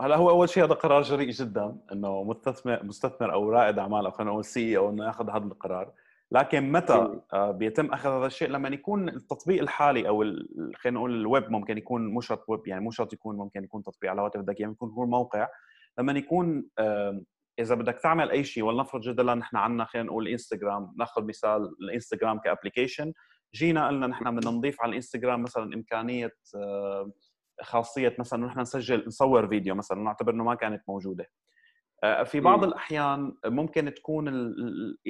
هلا 0.00 0.16
هو 0.16 0.30
أول 0.30 0.48
شيء 0.48 0.64
هذا 0.64 0.74
قرار 0.74 1.02
جريء 1.02 1.30
جدا 1.30 1.76
إنه 1.92 2.24
مستثمر 2.24 2.84
مستثمر 2.84 3.32
أو 3.32 3.50
رائد 3.50 3.78
أعمال 3.78 4.04
أو 4.06 4.10
خلينا 4.10 4.30
نقول 4.30 4.44
CEO 4.44 4.90
إنه 4.90 5.06
ياخذ 5.06 5.30
هذا 5.30 5.44
القرار. 5.44 5.92
لكن 6.32 6.72
متى 6.72 7.20
آه، 7.32 7.50
بيتم 7.50 7.86
أخذ 7.86 8.10
هذا 8.10 8.26
الشيء؟ 8.26 8.48
لما 8.48 8.68
يكون 8.68 9.08
التطبيق 9.08 9.62
الحالي 9.62 10.08
أو 10.08 10.24
خلينا 10.74 10.98
نقول 10.98 11.20
الويب 11.20 11.50
ممكن 11.50 11.78
يكون 11.78 12.06
مو 12.06 12.20
شرط 12.20 12.44
ويب 12.48 12.66
يعني 12.66 12.84
مو 12.84 12.90
شرط 12.90 13.12
يكون 13.12 13.36
ممكن 13.36 13.64
يكون 13.64 13.82
تطبيق 13.82 14.10
على 14.10 14.16
الهواتف 14.16 14.40
الذكيه 14.40 14.66
ممكن 14.66 14.86
يكون 14.86 15.10
موقع. 15.10 15.48
لما 15.98 16.12
يكون 16.12 16.68
إذا 17.58 17.74
بدك 17.74 17.98
تعمل 18.02 18.30
أي 18.30 18.44
شيء 18.44 18.62
ولنفرض 18.64 19.00
جدلا 19.00 19.34
نحن 19.34 19.56
عندنا 19.56 19.84
خلينا 19.84 20.08
نقول 20.08 20.28
انستغرام 20.28 20.92
نأخذ 20.98 21.24
مثال 21.24 21.74
الإنستغرام 21.82 22.38
ك 22.38 22.44
application 22.44 23.12
جينا 23.54 23.88
قلنا 23.88 24.06
نحن 24.06 24.36
بدنا 24.36 24.50
نضيف 24.50 24.82
على 24.82 24.90
الإنستغرام 24.90 25.42
مثلا 25.42 25.74
إمكانية 25.74 26.30
خاصية 27.62 28.16
مثلا 28.18 28.46
نحن 28.46 28.60
نسجل 28.60 29.04
نصور 29.06 29.48
فيديو 29.48 29.74
مثلا 29.74 29.98
نعتبر 29.98 30.32
إنه 30.32 30.44
ما 30.44 30.54
كانت 30.54 30.82
موجودة. 30.88 31.26
آه، 32.04 32.22
في 32.22 32.40
بعض 32.40 32.64
الأحيان 32.64 33.34
ممكن 33.46 33.94
تكون 33.94 34.54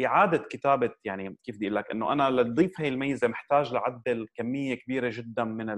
إعادة 0.04 0.38
كتابة 0.38 0.90
يعني 1.04 1.36
كيف 1.44 1.56
بدي 1.56 1.66
أقول 1.66 1.76
لك 1.76 1.90
إنه 1.90 2.12
أنا 2.12 2.30
لتضيف 2.30 2.80
هي 2.80 2.88
الميزة 2.88 3.28
محتاج 3.28 3.72
لعدل 3.72 4.26
كمية 4.34 4.74
كبيرة 4.74 5.10
جدا 5.12 5.44
من 5.44 5.70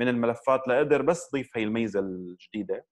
من 0.00 0.08
الملفات 0.08 0.68
لاقدر 0.68 1.02
بس 1.02 1.30
ضيف 1.32 1.56
هي 1.56 1.62
الميزة 1.62 2.00
الجديدة 2.00 2.86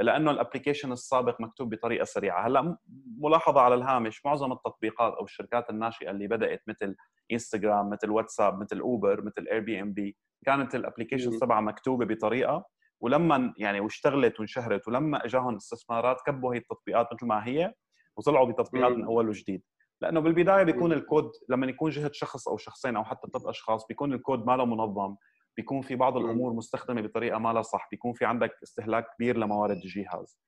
لأنه 0.00 0.30
ال 0.30 0.35
application 0.35 0.92
السابق 0.92 1.40
مكتوب 1.40 1.74
بطريقة 1.74 2.04
سريعة. 2.04 2.46
هلأ 2.46 2.76
ملاحظة 3.18 3.60
على 3.60 3.74
الهامش 3.74 4.26
معظم 4.26 4.52
التطبيقات 4.52 5.12
أو 5.12 5.24
الشركات 5.24 5.70
الناشئة 5.70 6.10
اللي 6.10 6.26
بدأت 6.26 6.62
مثل 6.66 6.96
انستغرام 7.32 7.90
مثل 7.90 8.10
واتساب 8.10 8.60
مثل 8.60 8.80
اوبر 8.80 9.24
مثل 9.24 9.46
Airbnb 9.52 10.16
كانت 10.44 10.74
ال 10.74 10.79
application 10.79 11.38
تبعها 11.38 11.60
مكتوبة 11.60 12.04
بطريقة. 12.06 12.64
ولما 13.00 13.54
يعني 13.58 13.80
واشتغلت 13.80 14.40
وانشهرت 14.40 14.88
ولما 14.88 15.24
أجاهم 15.24 15.54
استثمارات 15.54 16.16
كبوا 16.26 16.54
هي 16.54 16.58
التطبيقات 16.58 17.08
مثل 17.12 17.26
ما 17.26 17.46
هي 17.46 17.74
وطلعوا 18.16 18.52
بتطبيقات 18.52 18.92
من 18.92 19.04
أول 19.04 19.28
وجديد. 19.28 19.62
لأنه 20.00 20.20
بالبداية 20.20 20.62
بيكون 20.62 20.92
الكود 20.92 21.30
لما 21.48 21.66
يكون 21.66 21.90
جهه 21.90 22.10
شخص 22.12 22.48
أو 22.48 22.56
شخصين 22.56 22.96
أو 22.96 23.04
حتى 23.04 23.28
ثلاث 23.32 23.46
أشخاص 23.46 23.86
بيكون 23.86 24.12
الكود 24.12 24.46
ما 24.46 24.56
له 24.56 24.64
منظم. 24.64 25.16
بيكون 25.56 25.82
في 25.82 25.96
بعض 25.96 26.16
الأمور 26.16 26.52
مستخدمة 26.52 27.00
بطريقة 27.00 27.38
ما 27.38 27.52
لها 27.52 27.62
صح 27.62 27.88
بيكون 27.90 28.12
في 28.12 28.24
عندك 28.24 28.58
استهلاك 28.62 29.06
كبير 29.16 29.36
لموارد 29.36 29.76
الجهاز. 29.76 30.40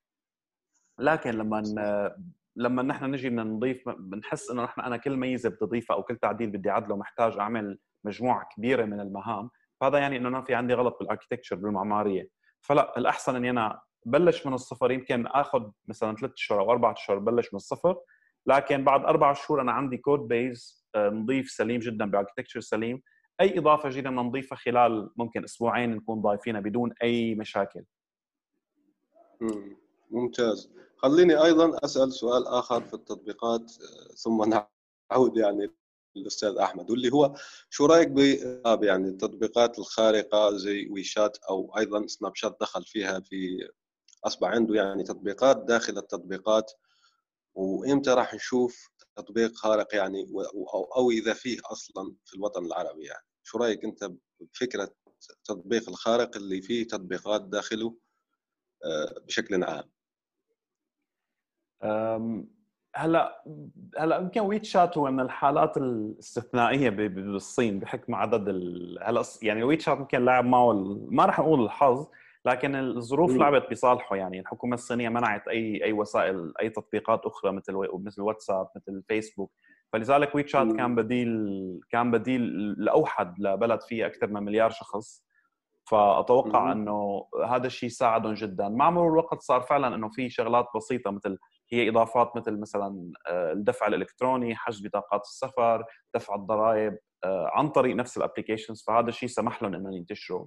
لكن 0.99 1.31
لما 1.31 1.63
لما 2.55 2.81
نحن 2.81 3.05
نجي 3.05 3.29
بدنا 3.29 3.43
نضيف 3.43 3.89
بنحس 3.89 4.51
إنه 4.51 4.63
نحن 4.63 4.81
أنا 4.81 4.97
كل 4.97 5.17
ميزة 5.17 5.49
بدي 5.49 5.57
اضيفها 5.61 5.95
أو 5.97 6.03
كل 6.03 6.15
تعديل 6.15 6.51
بدي 6.51 6.69
أعدله 6.69 6.97
محتاج 6.97 7.37
أعمل 7.37 7.79
مجموعة 8.03 8.49
كبيرة 8.55 8.85
من 8.85 8.99
المهام. 8.99 9.49
فهذا 9.81 9.97
يعني 9.97 10.17
إنه 10.17 10.29
أنا 10.29 10.41
في 10.41 10.55
عندي 10.55 10.73
غلط 10.73 10.97
بال 10.99 11.07
architecture 11.07 11.55
بالمعمارية. 11.55 12.29
فلا 12.61 12.97
الأحسن 12.97 13.35
إني 13.35 13.49
أنا 13.49 13.81
بلش 14.05 14.47
من 14.47 14.53
الصفر 14.53 14.91
يمكن 14.91 15.27
آخذ 15.27 15.71
مثلا 15.87 16.15
ثلاث 16.15 16.31
اشهر 16.33 16.59
أو 16.59 16.71
أربع 16.71 16.91
اشهر 16.91 17.19
بلش 17.19 17.53
من 17.53 17.57
الصفر. 17.57 17.97
لكن 18.45 18.83
بعد 18.83 19.05
أربع 19.05 19.33
شهور 19.33 19.61
أنا 19.61 19.71
عندي 19.71 19.97
code 19.97 20.19
base 20.19 20.87
نظيف 20.97 21.49
سليم 21.49 21.79
جدا 21.79 22.05
ب 22.05 22.09
architecture 22.09 22.59
سليم. 22.59 23.01
أي 23.41 23.59
إضافة 23.59 23.89
جديدة 23.89 24.09
بدنا 24.09 24.21
نضيفها 24.21 24.57
خلال 24.57 25.09
ممكن 25.15 25.43
أسبوعين 25.43 25.95
نكون 25.95 26.21
ضايفينها 26.21 26.61
بدون 26.61 26.93
أي 27.03 27.35
مشاكل؟ 27.35 27.83
ممتاز. 30.11 30.71
خليني 30.97 31.43
أيضا 31.43 31.85
أسأل 31.85 32.13
سؤال 32.13 32.47
آخر 32.47 32.81
في 32.81 32.93
التطبيقات 32.93 33.61
آه، 33.61 34.13
ثم 34.15 34.43
نعود 35.11 35.37
يعني 35.37 35.71
الاستاذ 36.17 36.57
أحمد 36.57 36.91
واللي 36.91 37.13
هو 37.13 37.35
شو 37.69 37.85
رأيك 37.85 38.07
ب 38.07 38.17
يعني 38.83 39.07
التطبيقات 39.07 39.79
الخارقة 39.79 40.57
زي 40.57 40.87
ويشات 40.91 41.37
أو 41.49 41.77
أيضا 41.77 42.07
سناب 42.07 42.35
شات 42.35 42.57
دخل 42.61 42.83
فيها 42.83 43.19
في 43.19 43.69
أصبح 44.23 44.47
عنده 44.47 44.75
يعني 44.75 45.03
تطبيقات 45.03 45.57
داخل 45.57 45.97
التطبيقات؟ 45.97 46.71
وإمتى 47.55 48.09
راح 48.09 48.33
نشوف 48.33 48.89
تطبيق 49.15 49.55
خارق 49.55 49.95
يعني 49.95 50.27
أو 50.73 50.83
أو 50.83 51.11
إذا 51.11 51.33
فيه 51.33 51.59
أصلا 51.65 52.15
في 52.25 52.35
الوطن 52.35 52.65
العربي 52.65 53.05
يعني؟ 53.05 53.28
شو 53.49 53.57
رأيك 53.57 53.83
أنت 53.83 54.11
بفكرة 54.39 54.89
التطبيق 55.29 55.89
الخارق 55.89 56.37
اللي 56.37 56.61
فيه 56.61 56.87
تطبيقات 56.87 57.41
داخله 57.41 57.95
آه، 58.85 59.19
بشكل 59.25 59.63
عام؟ 59.63 59.89
هلا 62.95 63.43
هلا 63.97 64.17
يمكن 64.17 64.41
ويت 64.41 64.65
شات 64.65 64.97
هو 64.97 65.11
من 65.11 65.19
الحالات 65.19 65.77
الاستثنائية 65.77 66.89
بالصين 66.89 67.79
بحكم 67.79 68.15
عدد 68.15 68.49
هلا 69.01 69.23
يعني 69.41 69.63
ويت 69.63 69.81
شات 69.81 69.97
يمكن 69.97 70.25
لعب 70.25 70.45
معه 70.45 70.73
ما 71.09 71.25
راح 71.25 71.39
نقول 71.39 71.63
الحظ 71.63 72.07
لكن 72.45 72.75
الظروف 72.75 73.31
لعبت 73.31 73.71
بصالحه. 73.71 74.15
يعني 74.15 74.39
الحكومة 74.39 74.73
الصينية 74.73 75.09
منعت 75.09 75.47
أي 75.47 75.83
أي 75.83 75.93
وسائل 75.93 76.53
أي 76.61 76.69
تطبيقات 76.69 77.25
أخرى 77.25 77.51
مثل 77.51 77.73
مثل 77.93 78.21
واتساب 78.21 78.67
مثل 78.75 79.03
فيسبوك. 79.07 79.51
فلذلك 79.93 80.35
WeChat 80.35 80.71
كان 80.71 80.95
بديل 80.95 81.29
كان 81.89 82.11
بديل 82.11 82.41
الاوحد 82.79 83.39
لبلد 83.39 83.81
فيه 83.81 84.05
أكثر 84.05 84.27
من 84.27 84.43
مليار 84.43 84.69
شخص. 84.69 85.29
فأتوقع 85.89 86.71
إنه 86.71 87.27
هذا 87.47 87.67
الشيء 87.67 87.89
ساعدهم 87.89 88.33
جدا. 88.33 88.69
مع 88.69 88.89
مرور 88.89 89.11
الوقت 89.11 89.41
صار 89.41 89.61
فعلا 89.61 89.95
إنه 89.95 90.09
في 90.09 90.29
شغلات 90.29 90.65
بسيطة 90.75 91.11
مثل 91.11 91.37
هي 91.71 91.89
إضافات 91.89 92.35
مثل 92.35 92.59
مثلا 92.59 93.11
آه، 93.27 93.51
الدفع 93.51 93.87
الإلكتروني 93.87 94.55
حجز 94.55 94.87
بطاقات 94.87 95.21
السفر 95.21 95.85
دفع 96.13 96.35
الضرائب 96.35 96.97
آه، 97.23 97.51
عن 97.53 97.69
طريق 97.69 97.95
نفس 97.95 98.17
ال 98.17 98.22
applications 98.22 98.83
فهذا 98.87 99.09
الشيء 99.09 99.29
سمح 99.29 99.63
لهم 99.63 99.73
إنهم 99.73 99.93
ينتشروا. 99.93 100.45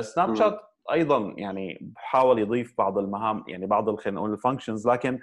سناب 0.00 0.30
آه، 0.30 0.34
شات 0.34 0.60
أيضا 0.92 1.34
يعني 1.36 1.78
بحاول 1.80 2.38
يضيف 2.38 2.74
بعض 2.78 2.98
المهام 2.98 3.44
يعني 3.48 3.66
بعض 3.66 3.96
خلينا 3.96 4.20
نقول 4.20 4.32
ال 4.32 4.38
functions 4.38 4.88
لكن 4.88 5.20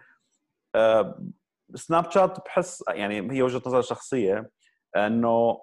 سناب 1.76 2.12
شات 2.12 2.46
بحس 2.46 2.84
يعني 2.90 3.32
هي 3.32 3.42
وجهة 3.42 3.62
نظر 3.66 3.82
شخصية 3.82 4.52
إنه 4.96 5.58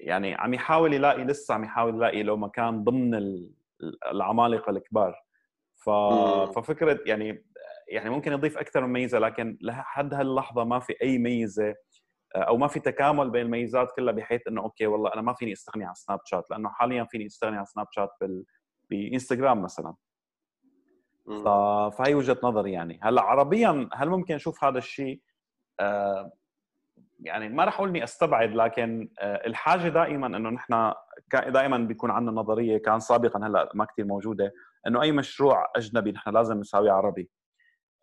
يعني 0.00 0.34
عم 0.34 0.54
يحاول 0.54 0.94
يلاقي 0.94 1.24
لسه 1.24 1.54
عم 1.54 1.64
يحاول 1.64 1.94
يلاقي 1.94 2.22
له 2.22 2.36
مكان 2.36 2.84
ضمن 2.84 3.40
العمالقة 4.10 4.70
الكبار. 4.70 5.26
ففكرة 6.54 7.00
يعني 7.06 7.44
يعني 7.88 8.10
ممكن 8.10 8.32
يضيف 8.32 8.58
أكثر 8.58 8.86
من 8.86 8.92
ميزة 8.92 9.18
لكن 9.18 9.58
لحد 9.60 10.14
هاللحظة 10.14 10.64
ما 10.64 10.80
في 10.80 10.94
أي 11.02 11.18
ميزة 11.18 11.74
آه، 12.36 12.38
أو 12.38 12.56
ما 12.56 12.68
في 12.68 12.80
تكامل 12.80 13.30
بين 13.30 13.46
الميزات 13.46 13.92
كلها 13.96 14.12
بحيث 14.12 14.40
إنه 14.48 14.62
okay 14.62 14.86
والله 14.86 15.14
أنا 15.14 15.22
ما 15.22 15.34
فيني 15.34 15.52
أستغني 15.52 15.84
عن 15.84 15.94
سناب 15.94 16.20
شات 16.24 16.50
لأنه 16.50 16.68
حاليا 16.68 17.04
فيني 17.04 17.26
أستغني 17.26 17.56
عن 17.56 17.64
سناب 17.64 17.86
شات 17.90 18.10
بال... 18.20 18.44
بإنستغرام 18.90 19.62
مثلا. 19.62 19.92
ف... 19.92 20.05
فهي 21.90 22.14
وجهة 22.14 22.38
نظري 22.42 22.72
يعني. 22.72 23.00
هلأ 23.02 23.22
عربيا 23.22 23.88
هل 23.92 24.08
ممكن 24.08 24.34
نشوف 24.34 24.64
هذا 24.64 24.78
الشيء؟ 24.78 25.20
آه 25.80 26.32
يعني 27.20 27.48
ما 27.48 27.64
راح 27.64 27.76
أقول 27.76 27.88
إني 27.88 28.04
أستبعد 28.04 28.54
لكن 28.54 29.08
آه 29.18 29.46
الحاجة 29.46 29.88
دائما 29.88 30.26
إنه 30.26 30.50
نحن 30.50 30.92
دائما 31.32 31.78
بيكون 31.78 32.10
عندنا 32.10 32.40
نظرية 32.40 32.78
كان 32.78 33.00
سابقا 33.00 33.46
هلأ 33.46 33.70
ما 33.74 33.84
كثير 33.84 34.04
موجودة 34.04 34.52
إنه 34.86 35.02
أي 35.02 35.12
مشروع 35.12 35.72
أجنبي 35.76 36.12
نحن 36.12 36.30
لازم 36.30 36.60
نساويه 36.60 36.92
عربي. 36.92 37.30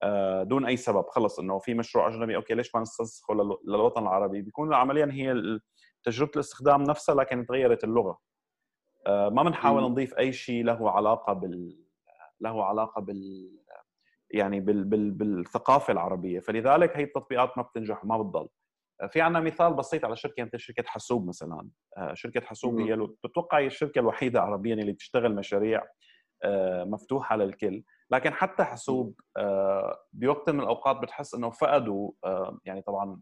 آه، 0.04 0.44
دون 0.44 0.66
أي 0.66 0.78
سبب. 0.78 1.06
خلص 1.10 1.40
إنه 1.40 1.60
في 1.60 1.74
مشروع 1.74 2.08
أجنبي 2.08 2.36
أوكي 2.36 2.54
ليش 2.54 2.76
ما 2.76 2.82
نستنسخه 2.82 3.34
للوطن 3.68 4.02
العربي؟ 4.02 4.42
بيكون 4.42 4.74
عمليا 4.74 5.10
هي 5.12 5.60
تجربة 6.04 6.32
الاستخدام 6.36 6.84
نفسها 6.84 7.16
لكن 7.16 7.46
تغيرت 7.46 7.84
اللغة 7.84 8.20
ما 9.08 9.44
بنحاول 9.44 9.84
نضيف 9.84 10.18
أي 10.18 10.34
شيء 10.34 10.64
له 10.64 10.92
علاقة 10.92 11.34
بال 11.34 11.83
له 12.44 12.66
علاقة 12.66 13.02
بال 13.02 13.52
يعني 14.32 14.60
بال... 14.60 14.84
بال... 14.84 15.12
بالثقافة 15.12 15.94
العربية. 15.94 16.40
فلذلك 16.40 16.98
هي 16.98 17.04
التطبيقات 17.04 17.58
ما 17.58 17.64
بتنجح 17.64 18.04
وما 18.04 18.18
بتضل. 18.18 18.48
في 19.10 19.22
عندنا 19.22 19.44
مثال 19.44 19.74
بسيط 19.74 20.06
على 20.06 20.16
شركة 20.16 20.44
مثل 20.44 20.60
شركة 20.60 20.84
حاسوب 20.88 21.28
مثلا. 21.28 21.70
شركة 22.14 22.42
حاسوب 22.42 22.80
هي 22.80 23.08
بتوقع 23.24 23.60
هي 23.60 23.68
الشركة 23.68 24.00
الوحيدة 24.00 24.42
عربيا 24.42 24.74
اللي 24.74 24.92
بتشتغل 24.92 25.36
مشاريع 25.36 25.84
مفتوحة 26.86 27.36
للكل. 27.36 27.84
لكن 28.12 28.34
حتى 28.34 28.64
حاسوب 28.64 29.20
بوقت 30.14 30.50
من 30.50 30.60
الأوقات 30.60 30.98
بتحس 30.98 31.36
إنه 31.36 31.50
فقدوا 31.50 32.12
يعني 32.66 32.82
طبعا 32.82 33.22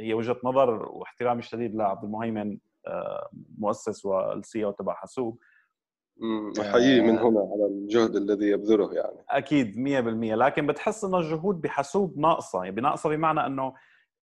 هي 0.00 0.14
وجهة 0.14 0.36
نظر 0.44 0.88
واحترامي 0.88 1.38
الشديد 1.38 1.74
لعبد 1.74 2.04
المهيمن 2.04 2.58
مؤسس 3.58 4.04
وال 4.04 4.64
CEO 4.64 4.70
تبع 4.70 4.94
حاسوب. 4.94 5.38
احييه 6.60 7.00
من 7.00 7.18
هنا 7.18 7.40
على 7.52 7.66
الجهد 7.66 8.16
الذي 8.16 8.46
يبذله 8.46 8.94
يعني. 8.94 9.24
أكيد 9.30 9.74
100% 9.76 10.34
لكن 10.34 10.66
بتحس 10.66 11.04
إنه 11.04 11.18
الجهود 11.18 11.60
بحاسوب 11.60 12.18
ناقصة. 12.18 12.64
يعني 12.64 12.80
ناقصه 12.80 13.08
بمعنى 13.08 13.46
إنه 13.46 13.74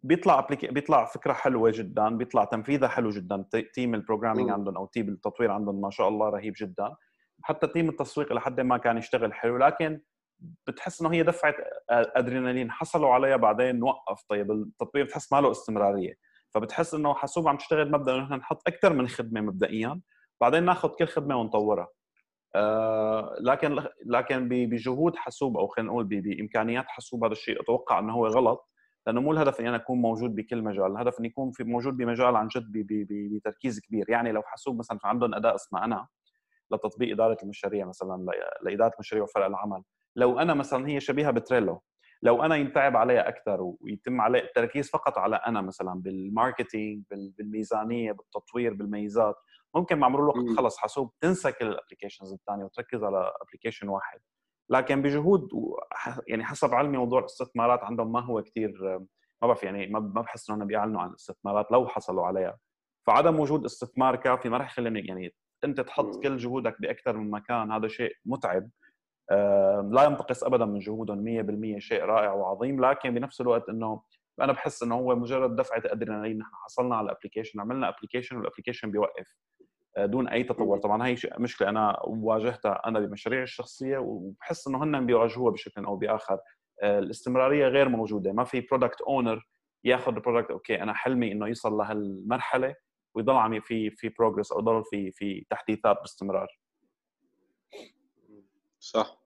بيطلع 0.03 0.39
applic... 0.39 0.73
بيطلع 0.73 1.05
فكرة 1.05 1.33
حلوة 1.33 1.73
جدا 1.75 2.09
بيطلع 2.09 2.45
تنفيذها 2.45 2.89
حلو 2.89 3.11
جدا. 3.11 3.45
team 3.75 3.95
ال 3.95 3.99
programming 3.99 4.51
عندهم 4.51 4.77
أو 4.77 4.87
team 4.87 5.09
التطوير 5.09 5.51
عندهم 5.51 5.81
ما 5.81 5.91
شاء 5.91 6.09
الله 6.09 6.29
رهيب 6.29 6.55
جدا. 6.57 6.95
حتى 7.43 7.67
team 7.67 7.89
التسويق 7.89 8.33
لحد 8.33 8.61
ما 8.61 8.77
كان 8.77 8.99
يشتغل 8.99 9.33
حلو. 9.33 9.57
لكن 9.57 10.01
بتحس 10.67 11.01
إنه 11.01 11.13
هي 11.13 11.23
دفعة 11.23 11.55
أدرينالين. 11.91 12.71
حصلوا 12.71 13.09
عليها 13.09 13.37
بعدين 13.37 13.83
وقف. 13.83 14.23
طيب 14.29 14.51
التطبيق 14.51 15.05
بتحس 15.05 15.33
ما 15.33 15.41
له 15.41 15.51
استمرارية. 15.51 16.15
فبتحس 16.51 16.95
إنه 16.95 17.15
حاسوب 17.15 17.49
عم 17.49 17.57
تشتغل 17.57 17.91
مبدا 17.91 18.15
انه 18.15 18.25
نحن 18.25 18.35
نحط 18.35 18.69
أكثر 18.69 18.93
من 18.93 19.09
خدمة 19.09 19.41
مبدئيا. 19.41 20.01
بعدين 20.45 20.65
ناخذ 20.65 20.89
كل 20.89 21.07
خدمة 21.07 21.37
ونطورها. 21.37 21.89
آه 22.55 23.37
لكن 23.41 23.83
لكن 24.07 24.49
بجهود 24.49 25.17
حاسوب 25.17 25.57
أو 25.57 25.67
خلينا 25.67 25.91
نقول 25.91 26.05
بإمكانيات 26.05 26.85
حاسوب 26.89 27.25
هذا 27.25 27.33
الشيء 27.33 27.61
أتوقع 27.61 27.99
إنه 27.99 28.13
هو 28.13 28.27
غلط 28.27 28.69
لأنه 29.07 29.21
مو 29.21 29.33
الهدف 29.33 29.61
إني 29.61 29.69
أنا 29.69 29.77
أكون 29.77 29.99
موجود 29.99 30.35
بكل 30.35 30.63
مجال، 30.63 30.87
الهدف 30.87 31.19
إني 31.21 31.29
اكون 31.29 31.51
في 31.53 31.65
موجود 31.65 31.97
بمجال 31.97 32.37
عن 32.37 32.49
جد 32.49 32.73
بتركيز 33.11 33.81
كبير، 33.81 34.11
يعني 34.11 34.33
لو 34.33 34.43
حاسوب 34.43 34.79
مثلا 34.79 34.99
عندهم 35.05 35.35
أداة 35.35 35.55
اسمها 35.55 35.85
أنا 35.85 36.07
لتطبيق 36.73 37.13
إدارة 37.13 37.37
المشاريع 37.43 37.87
مثلا 37.87 38.27
لإدارة 38.63 38.93
مشاريع 39.01 39.25
وفرق 39.25 39.47
العمل، 39.47 39.83
لو 40.17 40.39
أنا 40.39 40.55
مثلا 40.55 40.89
هي 40.89 41.01
شبيهة 41.01 41.31
بتريلو 41.31 41.83
لو 42.23 42.43
إنه 42.43 42.57
ينتعب 42.57 42.97
عليها 42.97 43.29
أكثر 43.29 43.75
ويتم 43.81 44.21
عليه 44.21 44.41
التركيز 44.41 44.91
فقط 44.91 45.19
على 45.19 45.37
أنا 45.37 45.61
مثلا 45.61 45.95
بال 45.95 46.14
marketing 46.14 47.03
بالميزانية 47.11 48.13
بالتطوير 48.13 48.75
بالميزات 48.75 49.35
ممكن 49.75 49.99
مع 49.99 50.09
مرور 50.09 50.37
الوقت 50.37 50.57
خلص 50.57 50.79
حاسوب 50.79 51.13
تنسى 51.21 51.53
كل 51.53 51.67
ال 51.67 51.72
applications 51.72 52.33
الثانية 52.33 52.65
وتركز 52.65 53.05
على 53.05 53.33
application 53.43 53.89
واحد. 53.89 54.21
لكن 54.71 55.03
بجهود 55.03 55.49
يعني 56.29 56.45
حسب 56.45 56.75
علمي 56.75 56.99
موضوع 56.99 57.19
الاستثمارات 57.19 57.85
عندهم 57.85 58.13
ما 58.13 58.21
هو 58.21 58.43
كثير 58.43 58.99
ما 59.43 59.49
بعرف 59.49 59.63
يعني 59.63 59.87
ما 59.87 59.99
بحس 59.99 60.51
إنهم 60.51 60.67
بيعلنوا 60.67 61.01
عن 61.01 61.09
الاستثمارات 61.09 61.73
لو 61.73 61.89
حصلوا 61.89 62.27
عليها. 62.27 62.59
فعدم 63.07 63.41
وجود 63.41 63.65
استثمار 63.65 64.17
كافي 64.17 64.49
ما 64.49 64.59
رح 64.59 64.71
يخليني 64.71 65.01
يعني 65.01 65.35
أنت 65.65 65.81
تحط 65.81 66.23
كل 66.23 66.37
جهودك 66.37 66.81
باكثر 66.81 67.17
من 67.17 67.31
مكان 67.31 67.73
هذا 67.73 67.89
شيء 67.89 68.13
متعب. 68.25 68.71
لا 69.91 70.05
ينتقص 70.05 70.45
ابدا 70.45 70.65
من 70.65 70.79
جهودهم 70.79 71.25
100% 71.77 71.79
شيء 71.79 72.05
رائع 72.05 72.33
وعظيم. 72.33 72.85
لكن 72.85 73.15
بنفس 73.15 73.41
الوقت 73.41 73.69
إنه 73.69 74.03
أنا 74.41 74.53
بحس 74.53 74.83
إنه 74.83 74.95
هو 74.95 75.17
مجرد 75.17 75.57
دفعة 75.57 75.83
أدرينالين. 75.87 76.39
نحن 76.39 76.51
حصلنا 76.55 76.97
على 76.97 77.05
ال 77.05 77.09
application 77.09 77.61
عملنا 77.61 77.89
application 77.89 78.37
وال 78.37 78.45
application 78.45 78.91
بيوقف. 78.91 79.35
دون 79.99 80.29
أي 80.29 80.43
تطور. 80.43 80.79
طبعا 80.79 81.07
هي 81.07 81.17
مشكلة 81.39 81.69
أنا 81.69 82.01
واجهتها 82.05 82.83
أنا 82.87 83.01
بمشاريعي 83.01 83.43
الشخصية 83.43 83.99
وبحس 83.99 84.69
إنه 84.69 84.85
هن 84.85 85.07
بيواجهوها 85.07 85.53
بشكل 85.53 85.85
أو 85.85 85.97
بآخر. 85.97 86.39
آه، 86.83 86.99
الاستمرارية 86.99 87.69
غير 87.69 87.89
موجودة 87.89 88.33
ما 88.33 88.45
في 88.45 88.61
product 88.61 89.01
owner 89.01 89.49
ياخذ 89.85 90.15
ال 90.15 90.19
product 90.19 90.51
okay 90.51 90.83
أنا 90.83 90.93
حلمي 90.95 91.33
إنه 91.33 91.47
يوصل 91.47 91.73
لهالمرحلة 91.73 92.75
ويضل 93.15 93.35
عم 93.35 93.61
في 93.61 93.91
في 93.91 94.09
progress 94.09 94.53
أو 94.53 94.59
يضل 94.59 94.85
في 94.85 95.11
في 95.11 95.47
تحديثات 95.51 95.97
باستمرار. 96.01 96.49
صح. 98.79 99.24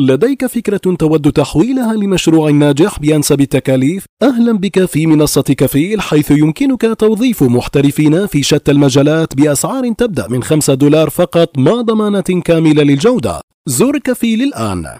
لديك 0.00 0.46
فكرة 0.46 0.94
تود 0.98 1.32
تحويلها 1.32 1.94
لمشروع 1.94 2.50
ناجح 2.50 2.98
بأنسب 3.00 3.40
التكاليف؟ 3.40 4.06
أهلا 4.22 4.58
بك 4.58 4.84
في 4.84 5.06
منصة 5.06 5.42
كفيل 5.42 6.00
حيث 6.00 6.30
يمكنك 6.30 6.82
توظيف 6.98 7.42
محترفين 7.42 8.26
في 8.26 8.42
شتى 8.42 8.70
المجالات 8.70 9.34
بأسعار 9.36 9.92
تبدأ 9.92 10.28
من 10.28 10.42
5 10.42 10.74
دولار 10.74 11.10
فقط 11.10 11.58
مع 11.58 11.80
ضمانة 11.80 12.42
كاملة 12.44 12.82
للجودة. 12.82 13.40
زور 13.66 13.98
كفيل 13.98 14.42
الآن. 14.42 14.98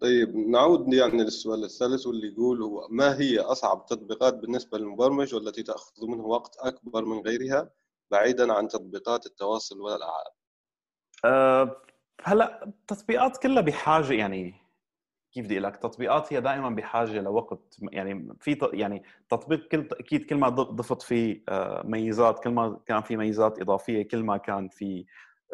طيب 0.00 0.36
نعود 0.36 0.94
يعني 0.94 1.22
للسؤال 1.22 1.64
الثالث 1.64 2.06
واللي 2.06 2.32
يقول 2.32 2.62
هو 2.62 2.88
ما 2.90 3.20
هي 3.20 3.38
أصعب 3.38 3.80
التطبيقات 3.80 4.34
بالنسبة 4.34 4.78
للمبرمج 4.78 5.34
والتي 5.34 5.62
تأخذ 5.62 6.06
منه 6.08 6.24
وقت 6.24 6.56
أكبر 6.58 7.04
من 7.04 7.18
غيرها 7.18 7.70
بعيدا 8.10 8.52
عن 8.52 8.68
تطبيقات 8.68 9.26
التواصل 9.26 9.80
والألعاب؟ 9.80 10.32
أه 11.24 11.76
هلا 12.24 12.64
التطبيقات 12.66 13.36
كلها 13.36 13.62
بحاجة 13.62 14.12
يعني 14.12 14.54
كيف 15.32 15.44
بدي 15.44 15.58
لك 15.58 15.76
تطبيقات 15.76 16.32
هي 16.32 16.40
دائما 16.40 16.70
بحاجة 16.70 17.20
لوقت 17.20 17.76
يعني 17.92 18.28
في 18.40 18.58
يعني 18.72 19.02
تطبيق 19.28 19.68
كل 19.68 19.88
أكيد 19.92 20.24
كل 20.24 20.36
ما 20.36 20.48
ضفت 20.48 21.02
فيه 21.02 21.44
آه، 21.48 21.82
ميزات 21.86 22.44
كل 22.44 22.50
ما 22.50 22.80
كان 22.86 23.02
في 23.02 23.16
ميزات 23.16 23.60
إضافية 23.60 24.08
كل 24.08 24.22
ما 24.22 24.36
كان 24.36 24.68
في 24.68 25.04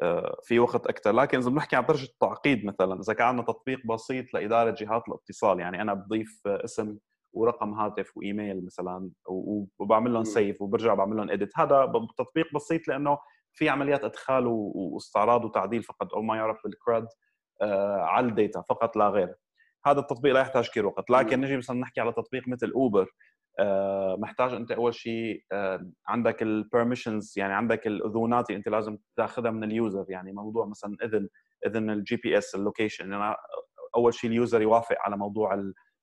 آه، 0.02 0.40
في 0.42 0.58
وقت 0.58 0.86
أكثر 0.86 1.12
لكن 1.12 1.38
إذا 1.38 1.50
بنحكي 1.50 1.76
عن 1.76 1.86
درجة 1.86 2.04
التعقيد 2.04 2.64
مثلا 2.64 3.00
إذا 3.00 3.12
كان 3.12 3.26
عندنا 3.26 3.46
تطبيق 3.46 3.86
بسيط 3.86 4.34
لإدارة 4.34 4.70
جهات 4.70 5.02
الاتصال 5.08 5.60
يعني 5.60 5.82
أنا 5.82 5.94
بضيف 5.94 6.42
اسم 6.46 6.98
ورقم 7.32 7.74
هاتف 7.74 8.16
وإيميل 8.16 8.64
مثلا 8.64 9.10
وبعمل 9.78 10.12
لهم 10.12 10.24
save 10.24 10.62
وبرجع 10.62 10.94
بعمل 10.94 11.16
لهم 11.16 11.30
edit 11.30 11.58
هذا 11.58 11.92
تطبيق 12.18 12.54
بسيط 12.54 12.88
لأنه 12.88 13.18
في 13.58 13.68
عمليات 13.68 14.04
إدخال 14.04 14.44
واستعراض 14.46 15.44
وتعديل 15.44 15.82
فقط 15.82 16.14
أو 16.14 16.22
ما 16.22 16.36
يعرف 16.36 16.58
بال 16.64 16.78
CRUD 16.78 17.06
آه، 17.62 18.00
على 18.00 18.26
ال 18.26 18.33
data 18.33 18.62
فقط 18.68 18.96
لا 18.96 19.08
غير. 19.08 19.34
هذا 19.86 20.00
التطبيق 20.00 20.34
لا 20.34 20.40
يحتاج 20.40 20.68
كثير 20.68 20.86
وقت 20.86 21.10
لكن 21.10 21.40
نجي 21.40 21.56
مثلا 21.56 21.80
نحكي 21.80 22.00
على 22.00 22.12
تطبيق 22.12 22.48
مثل 22.48 22.70
اوبر 22.70 23.10
آه، 23.60 24.16
محتاج 24.18 24.54
أنت 24.54 24.72
أول 24.72 24.94
شيء 24.94 25.44
آه، 25.52 25.90
عندك 26.08 26.42
ال 26.42 26.50
permissions 26.50 27.34
يعني 27.36 27.54
عندك 27.54 27.86
الأذونات 27.86 28.50
اللي 28.50 28.58
أنت 28.58 28.68
لازم 28.68 28.98
تاخذها 29.16 29.50
من 29.50 29.64
ال 29.64 29.72
user 29.72 30.04
يعني 30.08 30.32
موضوع 30.32 30.66
مثلا 30.66 30.96
إذن 31.04 31.28
إذن 31.66 31.90
ال 31.90 32.16
GPS 32.16 32.38
ال 32.38 32.54
location 32.54 33.12
أنا 33.12 33.36
أول 33.96 34.14
شيء 34.14 34.30
ال 34.30 34.37
user 34.37 34.62
يوافق 34.62 34.96
على 35.00 35.16
موضوع 35.16 35.54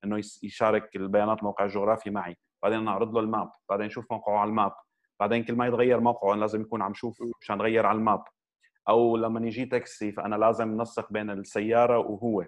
إنه 0.04 0.22
يشارك 0.42 0.96
البيانات 0.96 1.38
الموقع 1.38 1.64
الجغرافي 1.64 2.10
معي. 2.10 2.36
بعدين 2.62 2.78
أنا 2.78 2.90
أعرض 2.90 3.14
له 3.14 3.20
ال 3.20 3.26
map. 3.26 3.50
بعدين 3.68 3.86
نشوف 3.86 4.12
موقعه 4.12 4.38
على 4.38 4.48
ال 4.48 4.53
map. 4.53 4.72
بعدين 5.20 5.44
كل 5.44 5.54
ما 5.54 5.66
يتغير 5.66 6.00
موقعه 6.00 6.34
أنا 6.34 6.40
لازم 6.40 6.60
يكون 6.60 6.82
عم 6.82 6.94
شوف 6.94 7.18
مشان 7.40 7.62
غير 7.62 7.86
على 7.86 7.98
ال 7.98 8.03
map. 8.03 8.24
أو 8.88 9.16
لما 9.16 9.46
يجي 9.46 9.64
تاكسي 9.64 10.12
فأنا 10.12 10.36
لازم 10.36 10.80
نسق 10.80 11.12
بين 11.12 11.30
السيارة 11.30 11.98
وهو. 11.98 12.46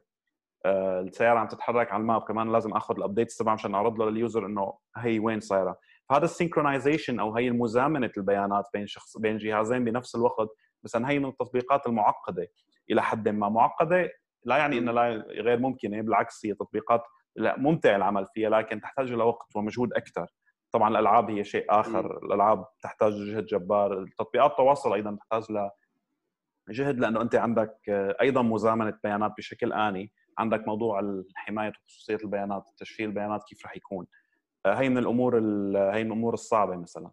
آه، 0.67 1.01
السيارة 1.01 1.39
عم 1.39 1.49
تتحرك 1.49 1.93
على 1.93 2.01
ال 2.01 2.06
map 2.06 2.23
كمان 2.23 2.53
لازم 2.53 2.73
آخذ 2.73 2.97
ال 2.97 3.02
updates 3.02 3.37
تبعها 3.37 3.55
مشان 3.55 3.75
أعرض 3.75 3.99
له 3.99 4.11
لل 4.11 4.23
user 4.23 4.47
إنه 4.47 4.73
هي 4.97 5.19
وين 5.19 5.41
صايرة. 5.41 5.79
فهذا 6.09 6.25
ال 6.25 6.31
synchronization 6.31 7.21
أو 7.21 7.37
هي 7.37 7.49
المزامنة 7.49 8.11
البيانات 8.17 8.65
بين 8.75 8.87
شخص 8.87 9.17
بين 9.17 9.37
جهازين 9.37 9.85
بنفس 9.85 10.15
الوقت 10.15 10.49
مثلا 10.85 11.11
هي 11.11 11.19
من 11.19 11.29
التطبيقات 11.29 11.87
المعقدة 11.87 12.49
إلى 12.91 13.03
حد 13.03 13.29
ما. 13.29 13.49
معقدة 13.49 14.11
لا 14.45 14.57
يعني 14.57 14.79
انها 14.79 14.93
لا 14.93 15.25
غير 15.29 15.59
ممكنة 15.59 16.01
بالعكس 16.01 16.47
هي 16.47 16.55
تطبيقات 16.55 17.03
لا 17.37 17.59
ممتع 17.59 17.97
العمل 17.97 18.27
فيها 18.35 18.51
لكن 18.51 18.81
تحتاج 18.81 19.13
إلى 19.13 19.25
وقت 19.25 19.57
ومجهود 19.57 19.93
أكثر 19.93 20.27
طبعا 20.73 20.89
الألعاب 20.89 21.31
هي 21.31 21.45
شيء 21.45 21.65
آخر. 21.71 22.19
الألعاب 22.25 22.67
تحتاج 22.83 23.13
جهد 23.13 23.47
جبار. 23.47 24.07
تطبيقات 24.19 24.51
التواصل 24.51 24.93
أيضا 24.93 25.17
تحتاج 25.17 25.53
ل 25.53 25.71
جهد 26.71 26.99
لأنه 26.99 27.23
أنت 27.23 27.35
عندك 27.35 27.77
أيضا 28.21 28.43
مزامنة 28.43 28.99
بيانات 29.05 29.33
بشكل 29.39 29.73
آني. 29.73 30.13
عندك 30.39 30.69
موضوع 30.69 31.01
الحماية 31.01 31.73
وخصوصية 31.85 32.17
البيانات 32.25 32.71
تشفير 32.77 33.09
البيانات 33.09 33.45
كيف 33.49 33.63
راح 33.65 33.77
يكون. 33.77 34.07
هي 34.67 34.89
من 34.89 34.99
الأمور 34.99 35.37
هي 35.37 36.05
من 36.05 36.07
الأمور 36.07 36.35
الصعبة 36.35 36.77
مثلا. 36.77 37.11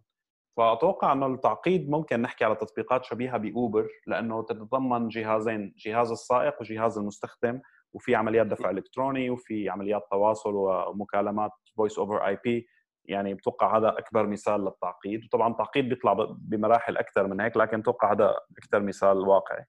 فأتوقع 0.58 1.12
إنه 1.13 1.26
التعقيد 1.26 1.89
ممكن 1.89 2.22
نحكي 2.22 2.46
على 2.46 2.56
تطبيقات 2.56 3.06
شبيهة 3.06 3.38
بأوبر 3.38 3.88
لأنه 4.08 4.44
تتضمن 4.44 5.08
جهازين 5.08 5.74
جهاز 5.78 6.12
السائق 6.12 6.62
وجهاز 6.62 6.98
المستخدم 6.98 7.62
وفي 7.94 8.15
عمليات 8.15 8.48
دفع 8.48 8.70
إلكتروني 8.70 9.30
وفي 9.30 9.70
عمليات 9.70 10.08
تواصل 10.12 10.54
ومكالمات 10.56 11.52
voice 11.78 12.00
over 12.00 12.28
IP 12.28 12.67
يعني 13.08 13.34
بتوقع 13.34 13.78
هذا 13.78 13.89
أكبر 13.89 14.28
مثال 14.28 14.65
للتعقيد 14.65 15.26
وطبعا 15.26 15.52
التعقيد 15.52 15.89
بيطلع 15.89 16.13
بمراحل 16.38 16.98
أكثر 16.98 17.28
من 17.28 17.41
هيك 17.41 17.58
لكن 17.58 17.84
توقع 17.84 18.13
هذا 18.13 18.36
أكثر 18.58 18.80
مثال 18.80 19.18
واقعي. 19.18 19.65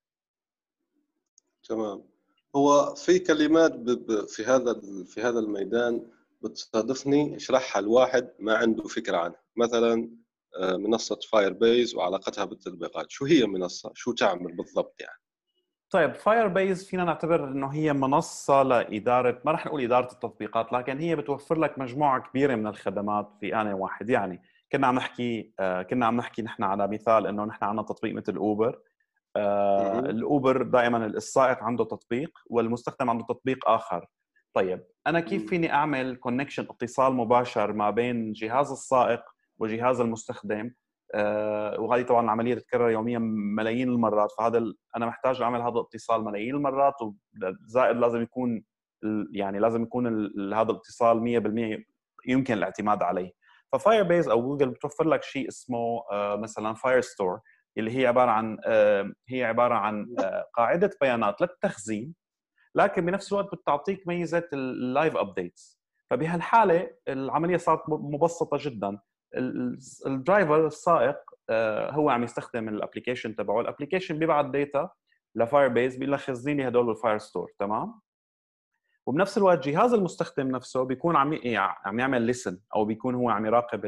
تمام. 1.69 2.03
هو 2.57 2.95
في 2.95 3.19
كلمات 3.19 3.73
في 4.29 4.45
هذا 4.45 4.81
في 5.07 5.23
هذا 5.23 5.39
الميدان 5.39 6.11
بتصادفني 6.43 7.37
اشرحها 7.37 7.81
الواحد 7.81 8.31
ما 8.39 8.57
عنده 8.57 8.85
فكرة 8.85 9.17
عنها. 9.17 9.43
مثلا 9.57 10.11
آه، 10.61 10.77
منصة 10.77 11.19
Firebase 11.33 11.95
وعلاقتها 11.95 12.45
بالتطبيقات. 12.45 13.11
شو 13.11 13.25
هي 13.25 13.47
منصة؟ 13.47 13.93
شو 13.95 14.13
تعمل 14.13 14.57
بالضبط 14.57 15.01
يعني؟ 15.01 15.26
طيب 15.91 16.15
Firebase 16.15 16.89
فينا 16.89 17.05
نعتبر 17.05 17.45
إنه 17.45 17.67
هي 17.67 17.93
منصة 17.93 18.63
لإدارة 18.63 19.41
ما 19.45 19.53
رح 19.53 19.67
نقول 19.67 19.83
إدارة 19.83 20.13
التطبيقات 20.13 20.73
لكن 20.73 20.99
هي 20.99 21.17
بتوفر 21.17 21.59
لك 21.59 21.79
مجموعة 21.79 22.21
كبيرة 22.21 22.55
من 22.55 22.67
الخدمات 22.67 23.33
في 23.41 23.61
آن 23.61 23.67
واحد 23.73 24.11
يعني 24.11 24.43
كنا 24.73 24.87
عم 24.87 24.95
نحكي 24.95 25.53
آه، 25.61 25.83
كنا 25.83 26.07
عم 26.07 26.17
نحكي 26.17 26.43
نحن 26.43 26.63
على 26.63 26.89
مثال 26.89 27.27
إنه 27.27 27.45
نحن 27.45 27.65
عندنا 27.65 27.83
تطبيق 27.83 28.15
مثل 28.15 28.37
Uber 28.37 28.79
آه، 29.37 29.99
ال 29.99 30.12
Uber 30.12 30.63
دائما 30.63 31.07
السائق 31.07 31.63
عنده 31.63 31.85
تطبيق 31.85 32.39
والمستخدم 32.47 33.11
عنده 33.11 33.25
تطبيق 33.25 33.69
آخر. 33.69 34.07
طيب 34.55 34.85
أنا 35.07 35.21
كيف 35.21 35.49
فيني 35.49 35.73
أعمل 35.73 36.17
connection 36.17 36.67
اتصال 36.71 37.15
مباشر 37.15 37.73
ما 37.73 37.91
بين 37.91 38.33
جهاز 38.33 38.71
السائق 38.71 39.23
وجهاز 39.59 40.01
المستخدم؟ 40.01 40.71
وهذه 41.79 42.03
طبعا 42.03 42.25
العملية 42.25 42.55
تتكرر 42.55 42.91
يوميا 42.91 43.19
ملايين 43.59 43.89
المرات 43.89 44.33
فهذا 44.39 44.73
أنا 44.97 45.07
محتاج 45.07 45.43
أعمل 45.43 45.61
هذا 45.61 45.75
الاتصال 45.75 46.25
ملايين 46.25 46.55
المرات 46.55 46.95
وزائد 47.03 47.97
لازم 47.97 48.23
يكون 48.23 48.65
يعني 49.33 49.59
لازم 49.59 49.83
يكون 49.83 50.07
هذا 50.55 50.71
الاتصال 50.71 51.21
100% 51.21 51.85
يمكن 52.29 52.55
الاعتماد 52.55 53.03
عليه. 53.03 53.33
ف 53.73 54.03
Firebase 54.03 54.29
أو 54.29 54.43
جوجل 54.43 54.71
بتوفر 54.71 55.09
لك 55.09 55.23
شيء 55.23 55.49
اسمه 55.49 56.03
آه، 56.13 56.37
مثلا 56.37 56.75
Firestore 56.75 57.41
اللي 57.79 57.99
هي 57.99 58.07
عبارة 58.07 58.31
عن 58.31 58.59
آه، 58.67 59.13
هي 59.29 59.45
عبارة 59.45 59.75
عن 59.75 60.17
قاعدة 60.55 60.91
بيانات 61.01 61.41
للتخزين 61.41 62.15
لكن 62.75 63.07
بنفس 63.07 63.33
الوقت 63.33 63.55
بتعطيك 63.55 64.09
ميزة 64.09 64.49
ال 64.53 64.66
live 64.66 65.17
updates 65.17 65.81
فبهالحالة 66.11 66.91
العملية 67.09 67.57
صارت 67.57 67.83
مبسطة 67.89 68.59
جدا. 68.61 68.99
ال 70.07 70.15
driver 70.15 70.67
السائق 70.67 71.17
آه، 71.51 71.91
هو 71.91 72.11
عم 72.11 72.25
يستخدم 72.25 72.69
ال 72.69 72.74
application 72.74 73.37
تبعه. 73.37 73.61
ال 73.61 73.66
application 73.66 74.19
بيبعت 74.19 74.45
data 74.45 74.91
ل 75.35 75.69
Firebase 75.69 75.97
بيقول 75.97 76.13
لك 76.13 76.19
خزني 76.19 76.69
هدول 76.69 76.87
بال 76.87 77.19
Firestore 77.19 77.53
تمام؟ 77.59 78.01
وبنفس 79.07 79.39
الوقت 79.39 79.69
جهاز 79.69 79.93
المستخدم 79.93 80.51
نفسه 80.51 80.83
بيكون 80.83 81.17
عم 81.17 81.39
عم 81.85 82.01
يعمل 82.01 82.23
listen 82.23 82.59
أو 82.75 82.85
بيكون 82.85 83.15
هو 83.15 83.31
عم 83.31 83.47
يراقب 83.47 83.85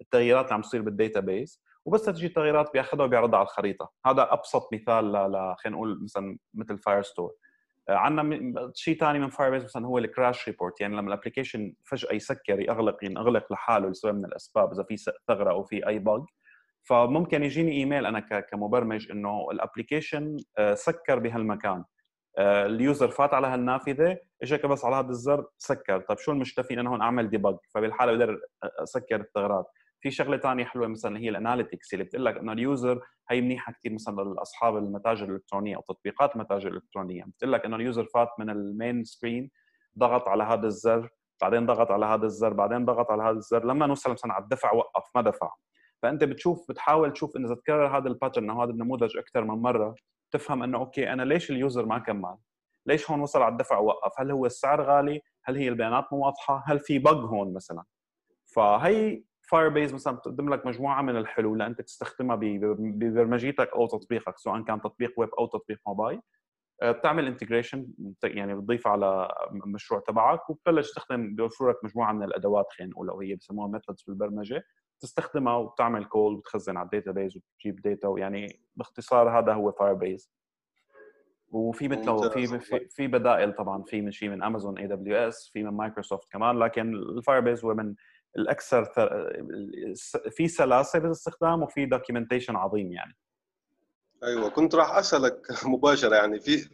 التغييرات 0.00 0.44
اللي 0.44 0.54
عم 0.54 0.60
تصير 0.60 0.82
بال 0.82 1.20
database 1.20 1.62
وبس 1.84 2.04
تجي 2.04 2.26
التغييرات 2.26 2.72
بيأخذها 2.72 3.04
وبيعرضها 3.04 3.38
على 3.38 3.46
الخريطة. 3.46 3.90
هذا 4.06 4.32
أبسط 4.32 4.68
مثال 4.72 5.12
ل 5.12 5.54
خلينا 5.58 5.76
نقول 5.76 6.04
مثلا 6.04 6.38
مثل 6.54 6.78
Firestore 6.78 7.34
عندنا 7.88 8.72
شيء 8.74 8.98
ثاني 8.98 9.18
من 9.18 9.28
Firebase 9.28 9.64
مثلا 9.64 9.86
هو 9.86 9.98
ال 9.98 10.06
crash 10.06 10.48
report 10.48 10.80
يعني 10.80 10.96
لما 10.96 11.08
ال 11.08 11.14
application 11.14 11.74
فجأة 11.84 12.12
يسكر 12.12 12.60
يغلق 12.60 13.04
ينغلق 13.04 13.52
لحاله 13.52 13.88
لسبب 13.88 14.14
من 14.14 14.24
الأسباب 14.24 14.72
إذا 14.72 14.82
في 14.82 14.96
ثغرة 15.28 15.50
أو 15.50 15.64
في 15.64 15.86
أي 15.86 15.98
bug 15.98 16.24
فممكن 16.82 17.42
يجيني 17.42 17.72
إيميل 17.72 18.06
أنا 18.06 18.20
كمبرمج 18.40 19.10
إنه 19.10 19.46
ال 19.50 19.57
application 19.57 20.36
آه، 20.58 20.74
سكر 20.74 21.18
بهالمكان. 21.18 21.84
آه، 22.38 22.66
ال 22.66 22.74
user 22.74 23.08
فات 23.08 23.34
على 23.34 23.46
هالنافذة 23.46 24.18
اجى 24.42 24.56
بس 24.56 24.84
على 24.84 24.96
هذا 24.96 25.08
الزر 25.08 25.46
سكر. 25.58 26.00
طيب 26.00 26.18
شو 26.18 26.32
المشكلة 26.32 26.64
فيني 26.64 26.80
أنا 26.80 26.90
هون 26.90 27.02
أعمل 27.02 27.30
debug 27.30 27.56
فبالحالة 27.74 28.12
بقدر 28.12 28.40
أسكر 28.64 29.20
الثغرات. 29.20 29.66
في 30.00 30.10
شغلة 30.10 30.36
ثانية 30.36 30.64
حلوة 30.64 30.88
مثلا 30.88 31.18
هي 31.18 31.28
ال 31.28 31.35
analytics 31.35 31.94
اللي 31.94 32.04
بتقول 32.04 32.24
لك 32.24 32.36
إنه 32.36 32.52
ال 32.52 32.62
user 32.62 33.00
هي 33.30 33.40
منيحة 33.40 33.72
كثير 33.72 33.92
مثلا 33.92 34.22
لاصحاب 34.22 34.76
المتاجر 34.76 35.28
الإلكترونية 35.28 35.76
أو 35.76 35.82
تطبيقات 35.82 36.34
المتاجر 36.36 36.68
الالكترونيه 36.68 37.24
بتقول 37.24 37.52
لك 37.52 37.64
إنه 37.64 37.76
ال 37.76 37.82
user 37.82 38.04
فات 38.04 38.28
من 38.38 38.50
ال 38.50 38.61
main 38.61 39.04
screen 39.04 39.50
ضغط 39.98 40.28
على 40.28 40.44
هذا 40.44 40.66
الزر 40.66 41.08
بعدين 41.40 41.66
ضغط 41.66 41.90
على 41.90 42.06
هذا 42.06 42.26
الزر 42.26 42.52
بعدين 42.52 42.84
ضغط 42.84 43.10
على 43.10 43.22
هذا 43.22 43.36
الزر 43.36 43.64
لما 43.64 43.86
نوصل 43.86 44.10
مثلا 44.10 44.32
على 44.32 44.42
الدفع 44.42 44.72
وقف 44.72 45.10
ما 45.14 45.22
دفع. 45.22 45.50
فأنت 46.02 46.24
بتشوف 46.24 46.66
بتحاول 46.68 47.12
تشوف 47.12 47.36
انه 47.36 47.46
إذا 47.46 47.54
تكرر 47.54 47.96
هذا 47.98 48.08
ال 48.08 48.13
pattern 48.13 48.50
أو 48.50 48.62
هذا 48.62 48.70
النموذج 48.70 49.16
أكثر 49.16 49.44
من 49.44 49.62
مرة 49.62 49.94
تفهم 50.30 50.62
إنه 50.62 50.78
okay 50.78 51.12
أنا 51.12 51.22
ليش 51.22 51.50
ال 51.50 51.57
user 51.57 51.86
ما 51.86 51.98
كمل؟ 51.98 52.36
ليش 52.86 53.10
هون 53.10 53.20
وصل 53.20 53.42
على 53.42 53.52
الدفع 53.52 53.78
ووقف؟ 53.78 54.20
هل 54.20 54.30
هو 54.30 54.46
السعر 54.46 54.82
غالي؟ 54.82 55.20
هل 55.44 55.56
هي 55.56 55.68
البيانات 55.68 56.12
مو 56.12 56.18
واضحة؟ 56.18 56.64
هل 56.66 56.80
في 56.80 56.98
bug 56.98 57.12
هون 57.12 57.54
مثلا؟ 57.54 57.84
فهي 58.54 59.22
Firebase 59.50 59.94
مثلا 59.94 60.16
بتقدم 60.16 60.54
لك 60.54 60.66
مجموعة 60.66 61.02
من 61.02 61.16
الحلول 61.16 61.58
لانت 61.58 61.80
تستخدمها 61.80 62.36
ببرمجيتك 62.40 63.68
أو 63.72 63.86
تطبيقك 63.86 64.38
سواء 64.38 64.62
كان 64.62 64.80
تطبيق 64.80 65.12
ويب 65.16 65.28
أو 65.38 65.46
تطبيق 65.46 65.80
موبايل. 65.86 66.20
آه، 66.82 66.92
بتعمل 66.92 67.26
integration 67.26 67.86
يعني 68.24 68.54
بتضيفها 68.54 68.92
على 68.92 69.34
المشروع 69.52 70.00
تبعك 70.00 70.50
وبتبلش 70.50 70.88
تستخدم 70.88 71.34
بيوفروا 71.34 71.72
لك 71.72 71.84
مجموعة 71.84 72.12
من 72.12 72.22
الأدوات 72.22 72.66
خلينا 72.72 72.92
نقول 72.92 73.10
أو 73.10 73.20
هي 73.20 73.34
بسموها 73.34 73.68
methods 73.68 74.02
بالبرمجة. 74.02 74.62
تستخدمها 75.00 75.56
وبتعمل 75.56 76.04
call 76.04 76.34
وتخزن 76.34 76.76
على 76.76 76.84
ال 76.84 77.10
database 77.10 77.36
وتجيب 77.36 77.80
data 77.82 78.08
ويعني 78.08 78.60
باختصار 78.76 79.38
هذا 79.38 79.52
هو 79.52 79.72
Firebase 79.72 80.32
وفي 81.50 81.88
مثله 81.88 82.28
في 82.28 82.58
في 82.58 82.88
في 82.88 83.06
بدائل 83.06 83.52
طبعا 83.52 83.82
في 83.82 84.00
من 84.00 84.10
شيء 84.10 84.28
من 84.28 84.42
Amazon 84.42 84.78
AWS 84.78 85.50
في 85.52 85.62
من 85.62 85.70
مايكروسوفت 85.70 86.32
كمان 86.32 86.58
لكن 86.58 86.94
ال 86.94 87.40
Firebase 87.40 87.64
هو 87.64 87.74
من 87.74 87.94
الأكثر 88.36 88.84
في 90.30 90.48
سلاسه 90.48 90.98
بالاستخدام 90.98 91.62
وفي 91.62 91.86
documentation 91.86 92.56
عظيم 92.56 92.92
يعني. 92.92 93.16
أيوه 94.22 94.50
كنت 94.50 94.74
راح 94.74 94.96
أسألك 94.96 95.46
مباشرة 95.72 96.16
يعني 96.16 96.40
في 96.40 96.68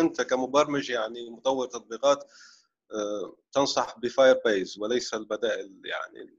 أنت 0.00 0.22
كمبرمج 0.22 0.90
يعني 0.90 1.30
مطور 1.30 1.66
تطبيقات 1.66 2.24
آه، 2.92 3.36
تنصح 3.52 3.98
ب 3.98 4.40
Firebase 4.44 4.78
وليس 4.78 5.14
البدائل 5.14 5.82
يعني 5.84 6.30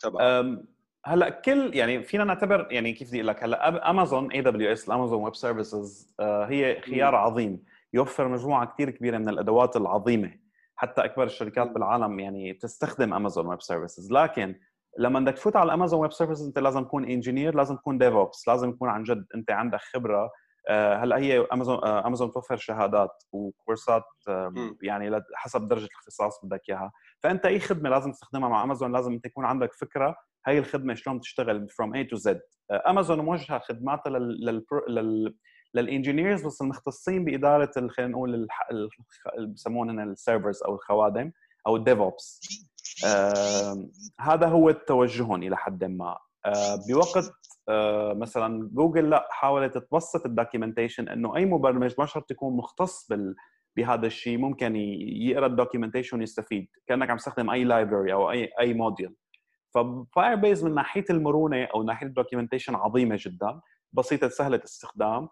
تبع 0.00 0.44
هلأ 1.04 1.28
كل 1.28 1.70
يعني 1.74 2.02
فينا 2.02 2.24
نعتبر 2.24 2.68
يعني 2.70 2.92
كيف 2.92 3.08
بدي 3.08 3.16
أقول 3.16 3.28
لك 3.28 3.44
هلأ 3.44 3.90
Amazon 3.90 4.32
AWS 4.32 4.88
ال 4.88 4.93
Amazon 4.93 5.24
Web 5.24 5.34
Services 5.34 6.14
هي 6.20 6.80
خيار 6.80 7.14
عظيم. 7.14 7.64
يوفر 7.92 8.28
مجموعة 8.28 8.74
كثير 8.74 8.90
كبيرة 8.90 9.18
من 9.18 9.28
الأدوات 9.28 9.76
العظيمة. 9.76 10.39
حتى 10.80 11.04
أكبر 11.04 11.24
الشركات 11.24 11.70
بالعالم 11.70 12.20
يعني 12.20 12.52
بتستخدم 12.52 13.14
Amazon 13.14 13.46
Web 13.46 13.62
Services 13.62 14.12
لكن 14.12 14.54
لما 14.98 15.20
بدك 15.20 15.34
تفوت 15.34 15.56
على 15.56 15.74
Amazon 15.74 16.00
Web 16.00 16.12
Services 16.12 16.46
أنت 16.46 16.58
لازم 16.58 16.84
تكون 16.84 17.04
engineer 17.04 17.54
لازم 17.54 17.76
تكون 17.76 17.98
DevOps 17.98 18.48
لازم 18.48 18.68
يكون 18.68 18.88
عن 18.88 19.02
جد 19.02 19.26
أنت 19.34 19.50
عندك 19.50 19.80
خبرة. 19.80 20.30
آه، 20.68 20.96
هلأ 20.96 21.18
هي 21.18 21.46
Amazon 21.52 21.84
Amazon 21.84 22.32
توفر 22.32 22.56
شهادات 22.56 23.24
وكورسات 23.32 24.04
يعني 24.82 25.22
حسب 25.34 25.68
درجة 25.68 25.84
الاختصاص 25.84 26.44
بدك 26.44 26.60
إياها. 26.68 26.92
فأنت 27.22 27.46
أي 27.46 27.60
خدمة 27.60 27.90
لازم 27.90 28.12
تستخدمها 28.12 28.48
مع 28.48 28.62
امازون 28.62 28.92
لازم 28.92 29.12
أنت 29.12 29.26
يكون 29.26 29.44
عندك 29.44 29.72
فكرة 29.72 30.16
هي 30.46 30.58
الخدمة 30.58 30.94
شلون 30.94 31.20
تشتغل 31.20 31.68
from 31.68 31.94
A 31.94 32.04
to 32.04 32.16
Z 32.16 32.40
Amazon 32.70 33.20
موجهه 33.20 33.58
خدماتها 33.58 34.10
لل, 34.10 34.64
لل... 34.88 35.34
لل 35.74 35.87
engineers 35.87 36.46
بس 36.46 36.62
المختصين 36.62 37.24
بإدارة 37.24 37.88
خلينا 37.88 38.12
نقول 38.12 38.46
بسموهم 39.38 40.00
ال 40.00 40.08
servers 40.08 40.62
أو 40.62 40.74
الخوادم 40.74 41.32
أو 41.66 41.76
ال 41.76 41.98
DevOps 41.98 42.40
آه 43.06 43.88
هذا 44.20 44.46
هو 44.46 44.70
توجههم 44.70 45.42
إلى 45.42 45.56
حد 45.56 45.84
ما. 45.84 46.18
آه 46.46 46.78
بوقت 46.88 47.32
آه 47.68 48.12
مثلا 48.12 48.70
جوجل 48.72 49.10
لا 49.10 49.28
حاولت 49.30 49.78
تبسط 49.78 50.26
ال 50.26 50.32
documentation 50.32 51.08
إنه 51.08 51.36
أي 51.36 51.44
مبرمج 51.44 51.94
ما 51.98 52.06
شرط 52.06 52.30
يكون 52.30 52.56
مختص 52.56 53.06
بال 53.08 53.34
بهذا 53.76 54.06
الشيء 54.06 54.38
ممكن 54.38 54.76
يقرأ 54.76 55.46
ال 55.46 55.51
documentation 55.51 56.18
ويستفيد 56.18 56.68
كأنك 56.86 57.10
عم 57.10 57.16
تستخدم 57.16 57.50
أي 57.50 57.64
library 57.64 58.12
أو 58.12 58.30
أي 58.30 58.50
أي 58.60 58.74
module 58.74 59.14
ف 59.74 60.34
Firebase 60.34 60.64
من 60.64 60.74
ناحية 60.74 61.04
المرونة 61.10 61.64
أو 61.64 61.82
ناحية 61.82 62.06
ال 62.06 62.11
documentation 62.11 62.74
عظيمة 62.74 63.16
جدا 63.20 63.60
بسيطة 63.92 64.28
سهلة 64.28 64.60
استخدام. 64.64 65.08
آه، 65.22 65.30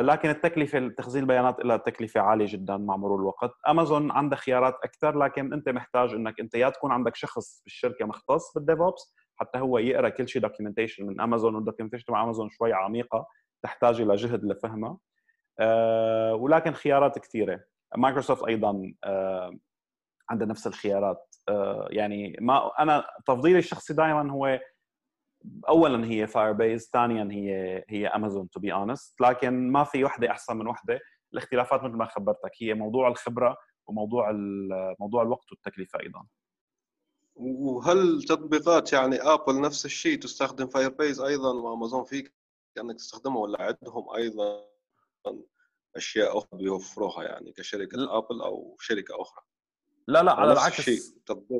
لكن 0.00 0.30
التكلفة 0.30 0.88
تخزين 0.88 1.22
البيانات 1.22 1.64
لها 1.64 1.76
تكلفة 1.76 2.20
عالية 2.20 2.46
جدا 2.48 2.76
مع 2.76 2.96
مرور 2.96 3.20
الوقت. 3.20 3.50
امازون 3.68 4.10
عندها 4.10 4.38
خيارات 4.38 4.74
أكثر 4.84 5.18
لكن 5.18 5.52
أنت 5.52 5.68
محتاج 5.68 6.14
إنك 6.14 6.40
أنت 6.40 6.54
يا 6.54 6.68
تكون 6.68 6.92
عندك 6.92 7.16
شخص 7.16 7.62
بالشركة 7.64 8.06
مختص 8.06 8.54
بال 8.54 8.69
DevOps 8.69 9.14
حتى 9.36 9.58
هو 9.58 9.78
يقرأ 9.78 10.08
كل 10.08 10.28
شيء 10.28 10.42
documentation 10.42 11.06
من 11.06 11.20
امازون 11.20 11.54
وال 11.54 11.61
documentation 11.61 12.04
تبع 12.04 12.24
امازون 12.24 12.50
شوي 12.50 12.72
عميقة 12.72 13.26
تحتاج 13.62 14.00
إلى 14.00 14.14
جهد 14.14 14.44
لفهمها. 14.44 14.98
أه 15.60 16.34
ولكن 16.34 16.72
خيارات 16.72 17.18
كثيرة. 17.18 17.60
مايكروسوفت 17.96 18.44
أيضا 18.44 18.94
أه 19.04 19.58
عندها 20.30 20.46
نفس 20.46 20.66
الخيارات. 20.66 21.34
يعني 21.90 22.36
ما 22.40 22.70
أنا 22.78 23.04
تفضيلي 23.26 23.58
الشخصي 23.58 23.94
دائما 23.94 24.32
هو 24.32 24.60
اولا 25.68 26.06
هي 26.06 26.26
Firebase 26.26 26.90
ثانيا 26.92 27.28
هي 27.32 27.84
هي 27.88 28.06
امازون 28.06 28.50
to 28.50 28.60
be 28.60 28.72
honest 28.72 29.20
لكن 29.20 29.72
ما 29.72 29.84
في 29.84 30.04
وحدة 30.04 30.30
أحسن 30.30 30.56
من 30.56 30.66
وحدة. 30.66 31.00
الاختلافات 31.32 31.82
مثل 31.82 31.94
ما 31.94 32.06
خبرتك 32.06 32.50
هي 32.60 32.74
موضوع 32.74 33.08
الخبرة 33.08 33.56
وموضوع 33.86 34.30
موضوع 35.00 35.22
الوقت 35.22 35.52
والتكلفة 35.52 36.00
أيضا. 36.00 36.26
وهل 37.34 38.22
تطبيقات 38.22 38.92
يعني 38.92 39.16
ابل 39.16 39.60
نفس 39.60 39.84
الشيء 39.84 40.18
تستخدم 40.18 40.66
Firebase 40.66 41.20
أيضا 41.20 41.52
وأمازون 41.52 42.04
فيك 42.04 42.34
أنك 42.78 42.96
تستخدمه 42.96 43.36
ولا 43.36 43.62
عندهم 43.62 44.10
أيضا 44.16 44.64
أشياء 45.96 46.38
أخرى 46.38 46.58
بيوفروها 46.58 47.24
يعني 47.24 47.52
كشركة 47.52 48.18
ابل 48.18 48.42
أو 48.42 48.76
شركة 48.80 49.22
أخرى؟ 49.22 49.44
لا 50.08 50.22
لا 50.22 50.32
على 50.32 50.52
العكس 50.52 51.14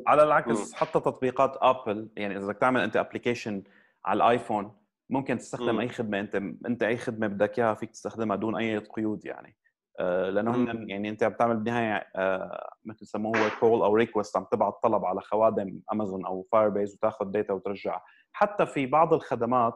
على 0.07 0.23
العكس 0.23 0.73
م. 0.73 0.75
حتى 0.75 0.99
تطبيقات 0.99 1.57
ابل 1.61 2.09
يعني 2.15 2.37
إذا 2.37 2.45
بدك 2.45 2.57
تعمل 2.57 2.81
أنت 2.81 2.97
application 2.97 3.63
على 4.05 4.17
الآيفون 4.17 4.77
ممكن 5.09 5.37
تستخدم 5.37 5.73
مم. 5.73 5.79
أي 5.79 5.89
خدمة 5.89 6.19
أنت 6.19 6.35
أنت 6.65 6.83
أي 6.83 6.97
خدمة 6.97 7.27
بدك 7.27 7.59
إياها 7.59 7.73
فيك 7.73 7.91
تستخدمها 7.91 8.35
دون 8.35 8.55
أي 8.55 8.77
قيود 8.77 9.25
يعني 9.25 9.57
آه، 9.99 10.29
لأنه. 10.29 10.55
هن 10.55 10.89
يعني 10.89 11.09
أنت 11.09 11.23
عم 11.23 11.33
تعمل 11.33 11.55
بالنهاية 11.55 12.07
آه، 12.15 12.73
مثل 12.85 12.99
يسموه 13.03 13.37
هو 13.37 13.49
call 13.59 13.81
أو 13.81 13.95
request 13.95 14.37
عم 14.37 14.45
تبعت 14.51 14.79
طلب 14.83 15.05
على 15.05 15.21
خوادم 15.21 15.79
امازون 15.91 16.25
أو 16.25 16.47
Firebase 16.51 16.93
وتاخذ 16.93 17.25
data 17.25 17.53
وترجعها 17.53 18.03
حتى 18.31 18.65
في 18.65 18.85
بعض 18.85 19.13
الخدمات. 19.13 19.73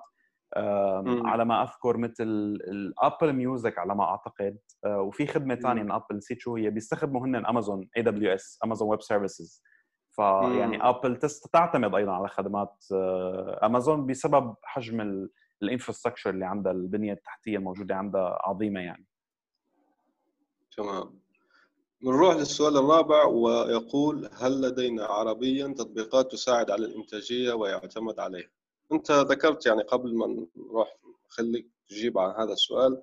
على 1.25 1.45
ما 1.45 1.63
أذكر 1.63 1.97
مثل 1.97 2.23
ال 2.67 2.78
Apple 2.78 3.33
Music 3.33 3.77
على 3.77 3.95
ما 3.95 4.03
أعتقد. 4.03 4.57
آه، 4.85 5.01
وفي 5.01 5.27
خدمة 5.27 5.55
ثانية 5.55 5.83
من 5.83 5.91
ابل 5.91 6.15
نسيت 6.15 6.39
شو 6.39 6.55
هي 6.55 6.69
بيستخدموا 6.69 7.25
هن 7.25 7.45
Amazon 7.45 7.89
AWS 7.97 8.59
Amazon 8.63 8.89
Web 8.89 9.01
Services 9.01 9.63
فيعني. 10.11 10.89
ابل 10.89 11.17
تعتمد 11.53 11.95
أيضا 11.95 12.11
على 12.11 12.27
خدمات 12.27 12.85
آه، 12.93 13.59
امازون 13.63 14.05
بسبب 14.05 14.55
حجم 14.63 15.27
ال 15.63 15.68
infrastructure 15.68 16.29
اللي 16.29 16.45
عندها 16.45 16.71
البنية 16.71 17.13
التحتية 17.13 17.57
الموجودة 17.57 17.95
عندها 17.95 18.39
عظيمة 18.43 18.79
يعني. 18.79 19.05
تمام. 20.77 21.19
بنروح 22.01 22.35
للسؤال 22.35 22.77
الرابع 22.77 23.25
ويقول 23.25 24.29
هل 24.33 24.61
لدينا 24.61 25.05
عربيا 25.05 25.67
تطبيقات 25.67 26.31
تساعد 26.31 26.71
على 26.71 26.85
الإنتاجية 26.85 27.53
ويعتمد 27.53 28.19
عليها؟ 28.19 28.49
أنت 28.91 29.11
ذكرت 29.11 29.65
يعني 29.65 29.81
قبل 29.81 30.15
ما 30.17 30.47
نروح 30.55 30.97
خليك 31.27 31.67
تجيب 31.89 32.17
عن 32.17 32.41
هذا 32.41 32.53
السؤال. 32.53 33.01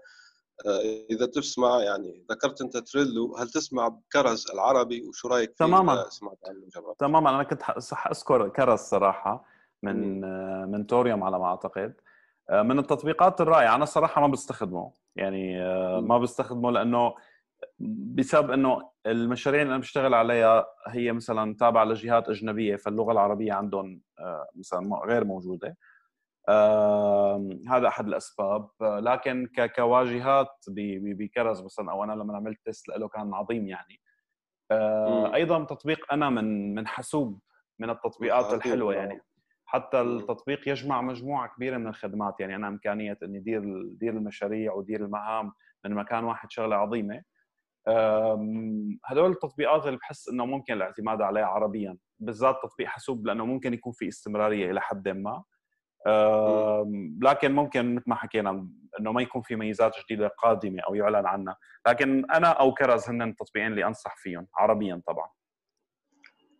آه، 0.66 0.80
إذا 1.11 1.26
تسمع 1.26 1.82
يعني 1.82 2.24
ذكرت 2.30 2.61
أنت 2.61 2.76
تريلو 2.76 3.37
هل 3.37 3.49
تسمع 3.51 3.89
بكرز 3.89 4.51
العربي؟ 4.55 5.03
وشو 5.09 5.28
فيه؟ 5.28 5.45
تماماً. 5.45 6.09
سمعت 6.09 6.39
عنه 6.49 6.95
تماما. 6.99 7.30
أنا 7.30 7.43
كنت 7.43 7.62
أذكر 8.11 8.49
كرز 8.49 8.78
صراحة 8.78 9.45
من 9.82 10.24
آه، 10.24 10.64
من 10.64 10.87
توريوم 10.87 11.22
على 11.22 11.39
ما 11.39 11.45
أعتقد. 11.45 11.95
آه، 12.51 12.62
من 12.62 12.78
التطبيقات 12.78 13.41
الرائعة. 13.41 13.74
أنا 13.74 13.85
صراحة 13.85 14.20
ما 14.20 14.26
بستخدمه. 14.26 14.93
يعني. 15.16 15.59
ما 16.01 16.18
بستخدمه 16.18 16.70
لأنه 16.70 17.14
بسبب 18.14 18.50
إنه 18.50 18.90
المشاريع 19.06 19.62
اللي 19.62 19.70
أنا 19.70 19.80
بشتغل 19.80 20.14
عليها 20.14 20.66
هي 20.88 21.12
مثلا 21.12 21.56
تابعة 21.60 21.84
لجهات 21.84 22.28
أجنبية 22.28 22.76
فاللغة 22.76 23.12
العربية 23.12 23.52
عندهم 23.52 24.00
آه، 24.18 24.48
مثلا 24.56 25.00
غير 25.06 25.24
موجودة 25.24 25.76
هذا 27.68 27.88
أحد 27.88 28.06
الأسباب 28.06 28.68
لكن 28.80 29.48
كواجهات 29.76 30.48
بكرز 30.68 31.62
مثلا 31.62 31.90
أو 31.90 32.04
أنا 32.04 32.12
لما 32.12 32.36
عملت 32.36 32.58
test 32.64 32.88
له 32.88 33.08
كان 33.08 33.34
عظيم 33.34 33.68
يعني 33.68 34.00
آه،. 34.70 35.34
أيضا 35.34 35.64
تطبيق 35.64 36.12
أنا 36.12 36.30
من 36.30 36.74
من 36.74 36.86
حاسوب 36.86 37.40
من 37.78 37.90
التطبيقات 37.90 38.54
الحلوة 38.54 38.94
آه. 38.94 38.96
يعني 38.96 39.20
حتى. 39.64 40.00
التطبيق 40.00 40.68
يجمع 40.68 41.02
مجموعة 41.02 41.48
كبيرة 41.56 41.76
من 41.76 41.86
الخدمات 41.86 42.40
يعني 42.40 42.56
أنا 42.56 42.68
إمكانية 42.68 43.18
إني 43.22 43.38
ادير 43.38 43.62
دير 43.86 44.12
المشاريع 44.12 44.72
ودير 44.72 45.04
المهام 45.04 45.52
من 45.84 45.94
مكان 45.94 46.24
واحد 46.24 46.50
شغلة 46.50 46.76
عظيمة 46.76 47.22
هدول 49.05 49.30
التطبيقات 49.30 49.87
اللي 49.87 49.97
بحس 49.97 50.28
إنه 50.28 50.47
ممكن 50.47 50.74
الاعتماد 50.74 51.22
عليها 51.22 51.45
عربيا. 51.45 51.99
بالذات 52.18 52.57
تطبيق 52.62 52.87
حاسوب 52.87 53.26
لأنه 53.26 53.47
ممكن 53.47 53.74
يكون 53.74 53.93
في 53.93 54.09
استمرارية 54.09 54.70
إلى 54.70 54.80
حد 54.80 55.09
ما. 55.09 55.45
لكن 57.22 57.53
ممكن 57.53 57.95
مثل 57.95 58.05
ما 58.07 58.14
حكينا 58.14 58.68
إنه 59.01 59.12
ما 59.12 59.22
يكون 59.22 59.43
في 59.43 59.57
ميزات 59.57 59.97
جديدة 60.05 60.28
قادمة 60.28 60.82
أو 60.82 60.95
يعلن 60.95 61.26
عنها. 61.26 61.57
لكن 61.89 62.30
أنا 62.30 62.49
أو 62.49 62.74
كرز 62.74 63.09
هن 63.09 63.22
التطبيقين 63.22 63.70
اللي 63.70 63.87
أنصح 63.87 64.16
فيهم 64.16 64.47
عربيا 64.55 65.03
طبعا. 65.07 65.28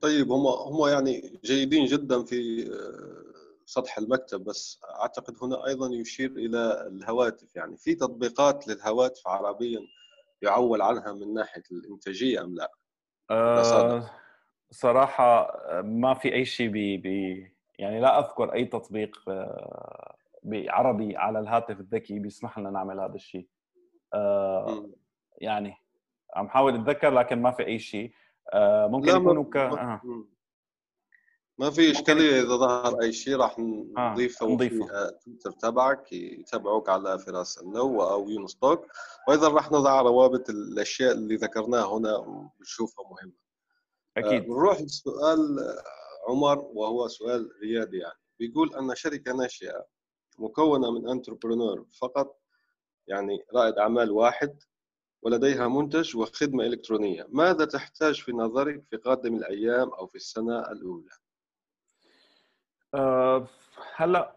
طيب 0.01 0.33
هم 0.33 0.47
هم 0.47 0.89
يعني 0.89 1.41
جيدين 1.45 1.85
جدا 1.85 2.25
في 2.25 2.67
آه، 2.73 3.25
سطح 3.67 3.99
المكتب 3.99 4.45
بس 4.45 4.81
أعتقد 5.01 5.35
هنا 5.43 5.67
أيضا 5.67 5.89
يشير 5.95 6.31
إلى 6.31 6.87
الهواتف. 6.87 7.57
يعني 7.57 7.77
في 7.77 7.95
تطبيقات 7.95 8.69
للهواتف 8.69 9.29
عربيا 9.29 9.81
يعول 10.43 10.83
عنها 10.83 11.13
من 11.13 11.35
ناحية 11.35 11.63
الإنتاجية 11.73 12.45
أم 12.45 12.55
لا؟ 12.55 12.73
أه 13.31 14.11
صراحة 14.71 15.41
أه، 15.41 15.83
ما 15.83 16.15
في 16.15 16.35
أي 16.35 16.45
شيء 16.45 16.69
بي 16.69 16.97
بي 16.97 17.53
يعني 17.79 18.01
لا 18.01 18.19
أذكر 18.19 18.53
أي 18.55 18.65
تطبيق 18.65 19.17
أه، 19.29 20.17
بعربي 20.43 21.17
على 21.17 21.39
الهاتف 21.39 21.81
الذكي 21.81 22.19
بيسمح 22.19 22.59
لنا 22.59 22.71
نعمل 22.71 23.01
هذا 23.01 23.15
الشيء 23.15 23.49
أه،. 24.15 24.91
يعني 25.39 25.75
عم 26.37 26.49
حاول 26.49 26.75
أتذكر 26.75 27.11
لكن 27.11 27.43
ما 27.43 27.51
في 27.51 27.67
أي 27.67 27.79
شيء 27.79 28.13
آه، 28.53 28.87
ممكن 28.87 29.09
يكونوا 29.09 29.45
ك... 29.45 29.57
آه. 29.57 30.01
ما 31.59 31.71
في 31.71 31.91
إشكالية 31.91 32.41
إذا 32.41 32.57
ظهر 32.57 33.03
أي 33.03 33.13
شيء 33.13 33.37
راح 33.37 33.59
آه، 33.59 34.13
نضيفه 34.13 34.47
نضيفه. 34.47 34.87
في 34.87 34.93
آه، 34.93 35.19
تويتر 35.25 35.51
تبعك 35.51 36.13
يتابعوك 36.13 36.89
على 36.89 37.19
فراس 37.19 37.59
النو 37.59 38.03
أو 38.03 38.31
يونس 38.31 38.55
توك 38.57 38.87
وأيضا 39.29 39.49
راح 39.49 39.73
نضع 39.73 40.01
روابط 40.01 40.51
الأشياء 40.51 41.13
اللي 41.13 41.37
ذكرناها 41.37 41.87
هنا 41.99 42.17
ونشوفها 42.17 43.05
مهمة. 43.11 43.33
أكيد. 44.17 44.45
بنروح 44.45 44.81
لسؤال 44.81 45.59
آه، 45.59 45.83
عمر 46.31 46.59
وهو 46.59 47.09
سؤال 47.09 47.51
ريادي 47.63 47.99
يعني. 47.99 48.19
بيقول 48.39 48.75
أن 48.75 48.95
شركة 48.95 49.33
ناشئة 49.33 49.87
مكونة 50.39 50.91
من 50.91 51.09
انتربرونور 51.09 51.87
فقط 52.01 52.41
يعني 53.07 53.45
رائد 53.55 53.75
أعمال 53.75 54.11
واحد 54.11 54.63
ولديها 55.23 55.69
منتج 55.69 56.17
وخدمة 56.17 56.65
إلكترونية، 56.65 57.27
ماذا 57.29 57.65
تحتاج 57.65 58.21
في 58.21 58.33
نظرك 58.33 58.85
في 58.91 58.97
قادم 58.97 59.37
الأيام 59.37 59.89
أو 59.89 60.07
في 60.07 60.15
السنة 60.15 60.61
الأولى؟ 60.61 61.11
آه، 62.95 63.47
هلا 63.97 64.37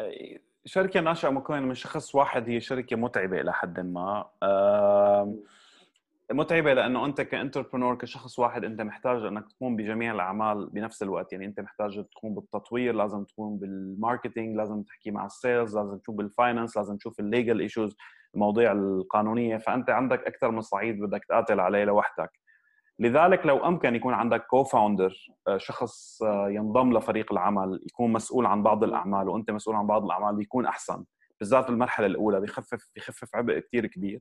آه، 0.00 0.38
شركة 0.64 1.00
ناشئة 1.00 1.28
مكونة 1.28 1.60
من 1.60 1.74
شخص 1.74 2.14
واحد 2.14 2.48
هي 2.48 2.60
شركة 2.60 2.96
متعبة 2.96 3.40
إلى 3.40 3.52
حد 3.52 3.80
ما. 3.80 4.30
آه، 4.42 5.34
متعبة 6.32 6.74
لأنه 6.74 7.06
أنت 7.06 7.20
ك 7.20 7.26
entrepreneur 7.26 7.94
كشخص 7.94 8.38
واحد 8.38 8.64
أنت 8.64 8.80
محتاج 8.80 9.24
أنك 9.24 9.44
تقوم 9.52 9.76
بجميع 9.76 10.14
الأعمال 10.14 10.66
بنفس 10.66 11.02
الوقت. 11.02 11.32
يعني 11.32 11.46
أنت 11.46 11.60
محتاج 11.60 12.04
تقوم 12.04 12.34
بالتطوير 12.34 12.94
لازم 12.94 13.24
تقوم 13.24 13.58
بال 13.58 13.76
marketing 13.76 14.56
لازم 14.56 14.82
تحكي 14.82 15.10
مع 15.10 15.26
ال 15.26 15.34
sales 15.34 15.76
لازم 15.76 15.98
تشوف 15.98 16.14
بال 16.14 16.28
finance 16.28 16.76
لازم 16.76 16.96
تشوف 16.96 17.20
ال 17.20 17.27
legal 17.27 17.60
issues 17.60 17.96
المواضيع 18.34 18.72
القانونية. 18.72 19.56
فأنت 19.56 19.90
عندك 19.90 20.26
أكثر 20.26 20.50
من 20.50 20.60
صعيد 20.60 21.00
بدك 21.02 21.24
تقاتل 21.24 21.60
عليه 21.60 21.84
لوحدك. 21.84 22.40
لذلك 23.00 23.46
لو 23.46 23.66
أمكن 23.66 23.94
يكون 23.94 24.14
عندك 24.14 24.46
co-founder 24.46 25.14
شخص 25.56 26.22
آه، 26.22 26.50
ينضم 26.50 26.98
لفريق 26.98 27.32
العمل 27.32 27.80
يكون 27.86 28.12
مسؤول 28.12 28.46
عن 28.46 28.62
بعض 28.62 28.84
الأعمال 28.84 29.28
وأنت 29.28 29.50
مسؤول 29.50 29.76
عن 29.76 29.86
بعض 29.86 30.04
الأعمال 30.04 30.36
بيكون 30.36 30.66
أحسن 30.66 31.04
بالذات 31.40 31.66
بالمرحله 31.66 32.06
الأولى 32.06 32.40
بيخفف 32.40 32.90
بيخفف 32.94 33.36
عبء 33.36 33.58
كثير 33.58 33.86
كبير 33.86 34.20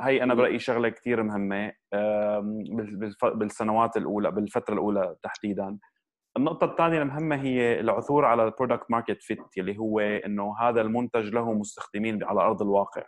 هي 0.00 0.22
أنا 0.22 0.34
برأيي 0.34 0.58
شغلة 0.58 0.88
كثير 0.88 1.22
مهمة 1.22 1.72
بالسنوات 3.24 3.96
الأولى 3.96 4.30
بالفترة 4.30 4.74
الأولى 4.74 5.16
تحديدا 5.22 5.78
النقطة 6.36 6.64
الثانية 6.64 7.02
المهمة 7.02 7.36
هي 7.36 7.80
العثور 7.80 8.24
على 8.24 8.44
ال 8.44 8.50
product 8.50 8.90
market 8.90 9.22
fit 9.22 9.38
اللي 9.58 9.78
هو 9.78 10.00
إنه 10.00 10.56
هذا 10.60 10.80
المنتج 10.80 11.28
له 11.28 11.52
مستخدمين 11.52 12.24
على 12.24 12.40
أرض 12.40 12.62
الواقع. 12.62 13.02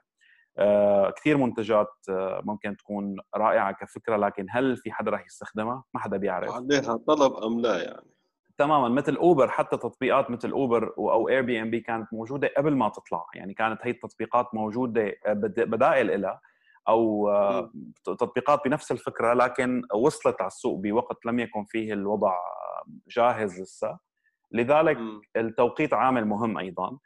آه، 0.59 1.11
كثير 1.11 1.37
منتجات 1.37 1.89
آه، 2.11 2.41
ممكن 2.45 2.77
تكون 2.77 3.17
رائعة 3.37 3.73
كفكرة 3.73 4.17
لكن 4.17 4.47
هل 4.51 4.77
في 4.77 4.93
حدا 4.93 5.11
راح 5.11 5.27
يستخدمها؟ 5.27 5.85
ما 5.95 6.01
حدا 6.01 6.17
بيعرف. 6.17 6.51
عليها 6.51 6.97
طلب 6.97 7.33
أم 7.33 7.61
لا 7.61 7.83
يعني؟ 7.83 8.07
تماما 8.59 8.89
مثل 8.89 9.17
اوبر 9.17 9.49
حتى 9.49 9.77
تطبيقات 9.77 10.31
مثل 10.31 10.51
اوبر 10.51 10.95
أو 10.99 11.29
Airbnb 11.29 11.81
كانت 11.81 12.13
موجودة 12.13 12.51
قبل 12.57 12.77
ما 12.77 12.89
تطلع 12.89 13.25
يعني 13.35 13.55
كانت 13.55 13.79
هي 13.83 13.91
التطبيقات 13.91 14.55
موجودة 14.55 15.15
بد- 15.27 15.61
بدائل 15.71 16.21
لها 16.23 16.41
أو 16.89 17.29
آه، 17.31 17.71
تطبيقات 18.05 18.61
بنفس 18.65 18.93
الفكرة 18.93 19.35
لكن 19.35 19.83
وصلت 19.95 20.41
على 20.41 20.47
السوق 20.49 20.81
بوقت 20.81 21.27
لم 21.27 21.39
يكن 21.39 21.65
فيه 21.65 21.93
الوضع 21.93 22.35
جاهز 23.09 23.61
لسه 23.61 23.99
لذلك. 24.53 24.99
التوقيت 25.37 25.95
عامل 25.95 26.25
مهم 26.25 26.59
أيضا 26.59 26.99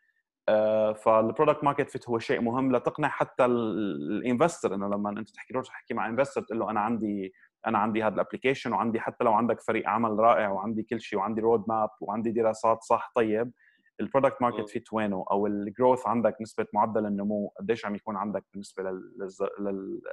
فال 0.95 1.10
product 1.10 1.65
market 1.65 1.91
fit 1.91 2.09
هو 2.09 2.19
شيء 2.19 2.41
مهم. 2.41 2.77
لتقنع 2.77 3.09
حتى 3.09 3.45
ال 3.45 3.58
investor. 3.58 4.75
إنه 4.75 4.89
لما 4.89 5.11
أنت 5.11 5.31
تحكي 5.31 5.55
له 5.55 5.63
تحكي 5.63 5.95
مع 5.95 6.09
investor 6.09 6.43
تقول 6.43 6.59
له 6.59 6.71
أنا 6.71 6.81
عندي 6.81 7.33
أنا 7.67 7.79
عندي 7.79 8.03
هذا 8.03 8.15
ال 8.15 8.20
application 8.20 8.73
وعندي 8.73 9.01
حتى 9.01 9.25
لو 9.25 9.33
عندك 9.33 9.61
فريق 9.61 9.89
عمل 9.89 10.19
رائع 10.19 10.51
وعندي 10.51 10.83
كل 10.83 11.01
شيء 11.01 11.19
وعندي 11.19 11.41
road 11.41 11.65
map 11.69 11.91
وعندي 12.01 12.31
دراسات 12.31 12.83
صح 12.83 13.13
طيب. 13.15 13.53
ال 14.01 14.05
product. 14.05 14.43
market 14.43 14.69
fit 14.69 14.93
وينه؟ 14.93 15.25
أو 15.31 15.47
ال 15.47 15.55
growth 15.55 16.07
عندك 16.07 16.37
نسبة 16.41 16.67
معدل 16.75 17.07
النمو 17.07 17.53
قديش 17.61 17.87
عم 17.87 17.95
يكون 17.95 18.17
عندك 18.17 18.45
بالنسبة 18.53 18.83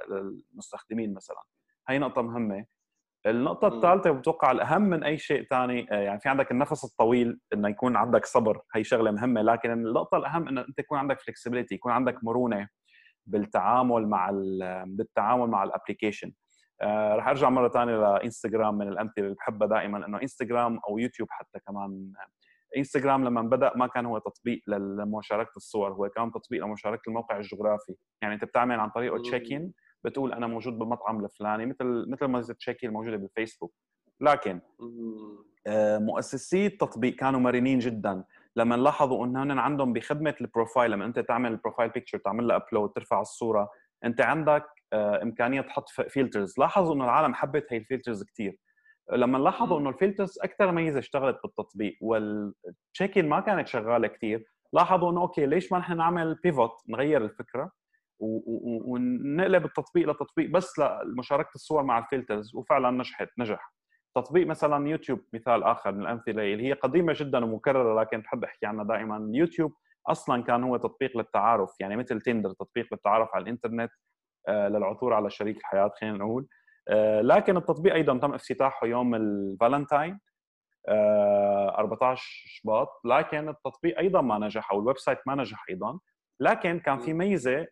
للمستخدمين 0.08 1.14
مثلا؟ 1.14 1.42
هي 1.88 1.98
نقطة 1.98 2.22
مهمة. 2.22 2.64
النقطة. 3.30 3.68
الثالثة 3.68 4.10
وبتوقع 4.10 4.50
الأهم 4.50 4.82
من 4.82 5.04
أي 5.04 5.18
شيء 5.18 5.42
ثاني 5.42 5.86
يعني 5.90 6.20
في 6.20 6.28
عندك 6.28 6.50
النفس 6.50 6.84
الطويل 6.84 7.40
إنه 7.52 7.68
يكون 7.68 7.96
عندك 7.96 8.26
صبر 8.26 8.62
هي 8.74 8.84
شغلة 8.84 9.10
مهمة 9.10 9.42
لكن 9.42 9.70
النقطة 9.70 10.16
الأهم 10.16 10.48
إنه 10.48 10.60
أنت 10.60 10.78
يكون 10.78 10.98
عندك 10.98 11.20
flexibility 11.20 11.74
يكون 11.74 11.92
عندك 11.92 12.24
مرونة 12.24 12.68
بالتعامل 13.26 14.08
مع 14.08 14.30
ال 14.30 14.84
بالتعامل 14.86 15.46
مع 15.46 15.64
ال 15.64 15.70
application 15.70 16.32
آه 16.82 17.14
رح 17.16 17.28
أرجع 17.28 17.50
مرة 17.50 17.68
ثانية 17.68 17.96
لانستغرام 17.96 18.78
من 18.78 18.88
الأمثلة 18.88 19.24
اللي 19.24 19.34
بحبها 19.34 19.68
دائما 19.68 20.06
إنه 20.06 20.22
انستغرام 20.22 20.80
أو 20.88 20.98
يوتيوب 20.98 21.28
حتى 21.30 21.58
كمان. 21.66 22.12
انستغرام 22.76 23.24
لما 23.24 23.42
بدأ 23.42 23.72
ما 23.76 23.86
كان 23.86 24.06
هو 24.06 24.18
تطبيق 24.18 24.62
لمشاركة 24.66 25.56
الصور 25.56 25.92
هو 25.92 26.08
كان 26.08 26.32
تطبيق 26.32 26.64
لمشاركة 26.64 27.02
الموقع 27.08 27.36
الجغرافي. 27.36 27.94
يعني 28.22 28.34
أنت 28.34 28.44
بتعمل 28.44 28.80
عن 28.80 28.90
طريقه 28.90 29.18
check 29.22 29.52
in 29.52 29.72
بتقول 30.04 30.32
أنا 30.32 30.46
موجود 30.46 30.78
بالمطعم 30.78 31.24
الفلاني 31.24 31.66
مثل 31.66 32.06
مثل 32.08 32.24
ما 32.24 32.40
check 32.40 32.84
الموجودة 32.84 33.16
بالفيسبوك. 33.16 33.74
لكن 34.20 34.60
آه، 35.66 35.98
مؤسسي 35.98 36.66
التطبيق 36.66 37.14
كانوا 37.14 37.40
مرنين 37.40 37.78
جدا. 37.78 38.24
لما 38.56 38.74
لاحظوا 38.74 39.26
إنه 39.26 39.42
هن 39.42 39.58
عندهم 39.58 39.92
بخدمة 39.92 40.34
ال 40.40 40.46
profile 40.46 40.90
لما 40.90 41.04
أنت 41.04 41.18
تعمل 41.18 41.52
ال 41.52 41.57
profile 41.57 41.90
picture 41.90 42.18
تعمل 42.18 42.48
لها 42.48 42.56
upload 42.56 42.90
ترفع 42.90 43.20
الصورة 43.20 43.70
أنت 44.04 44.20
عندك 44.20 44.64
آه، 44.92 45.22
إمكانية 45.22 45.60
تحط 45.60 45.88
filters 45.88 46.54
لاحظوا 46.58 46.94
إنه 46.94 47.04
العالم 47.04 47.34
حبت 47.34 47.66
هي 47.70 47.76
ال 47.76 47.82
filters 47.82 48.24
كثير 48.24 48.58
لما 49.12 49.38
لاحظوا 49.38 49.78
إنه 49.80 49.90
ال 49.90 49.96
filters 49.96 50.38
أكثر 50.42 50.72
ميزة 50.72 50.98
اشتغلت 50.98 51.38
بالتطبيق 51.42 51.98
وال 52.00 52.28
check 52.28 52.98
in 52.98 53.26
ما 53.26 53.40
كانت 53.40 53.68
شغالة 53.68 54.08
كثير 54.08 54.44
لاحظوا 54.72 55.10
إنه 55.10 55.20
okay 55.20 55.46
ليش 55.46 55.72
ما 55.72 55.78
نحن 55.78 55.96
نعمل 55.96 56.34
pivot 56.34 56.72
نغير 56.88 57.24
الفكرة؟ 57.24 57.72
ونقلب 58.20 59.64
التطبيق 59.64 60.08
لتطبيق 60.10 60.50
بس 60.50 60.78
لمشاركة 61.04 61.50
الصور 61.54 61.82
مع 61.82 61.98
ال 61.98 62.05
filters 62.05 62.54
وفعلا 62.54 62.90
نجحت 62.90 63.28
نجح. 63.38 63.72
تطبيق 64.14 64.46
مثلا 64.46 64.88
يوتيوب 64.88 65.20
مثال 65.32 65.62
آخر 65.62 65.92
من 65.92 66.02
الأمثلة 66.02 66.42
اللي 66.42 66.68
هي 66.68 66.72
قديمة 66.72 67.14
جدا 67.16 67.44
ومكررة 67.44 68.00
لكن 68.00 68.20
بحب 68.20 68.44
احكي 68.44 68.66
عنها 68.66 68.84
دائما. 68.84 69.30
يوتيوب 69.32 69.72
أصلا 70.06 70.42
كان 70.42 70.64
هو 70.64 70.76
تطبيق 70.76 71.16
للتعارف 71.16 71.70
يعني 71.80 71.96
مثل 71.96 72.20
تندر 72.20 72.50
تطبيق 72.50 72.86
للتعارف 72.92 73.28
على 73.34 73.42
الإنترنت 73.42 73.90
آه، 74.48 74.68
للعثور 74.68 75.12
على 75.14 75.30
شريك 75.30 75.56
الحياة 75.56 75.92
خلينا 76.00 76.18
نقول. 76.18 76.46
آه، 76.88 77.20
لكن 77.20 77.56
التطبيق 77.56 77.94
أيضا 77.94 78.18
تم 78.18 78.34
افتتاحه 78.34 78.86
يوم 78.86 79.14
الفالنتاين 79.14 80.20
14 80.88 82.10
آه، 82.10 82.14
شباط 82.46 83.00
لكن 83.04 83.48
التطبيق 83.48 83.98
أيضا 83.98 84.20
ما 84.20 84.38
نجح 84.38 84.72
أو 84.72 84.80
ال 84.80 84.98
website 84.98 85.18
ما 85.26 85.34
نجح 85.34 85.64
أيضا. 85.70 85.98
لكن 86.40 86.80
كان 86.80 86.98
في 86.98 87.12
ميزة 87.12 87.66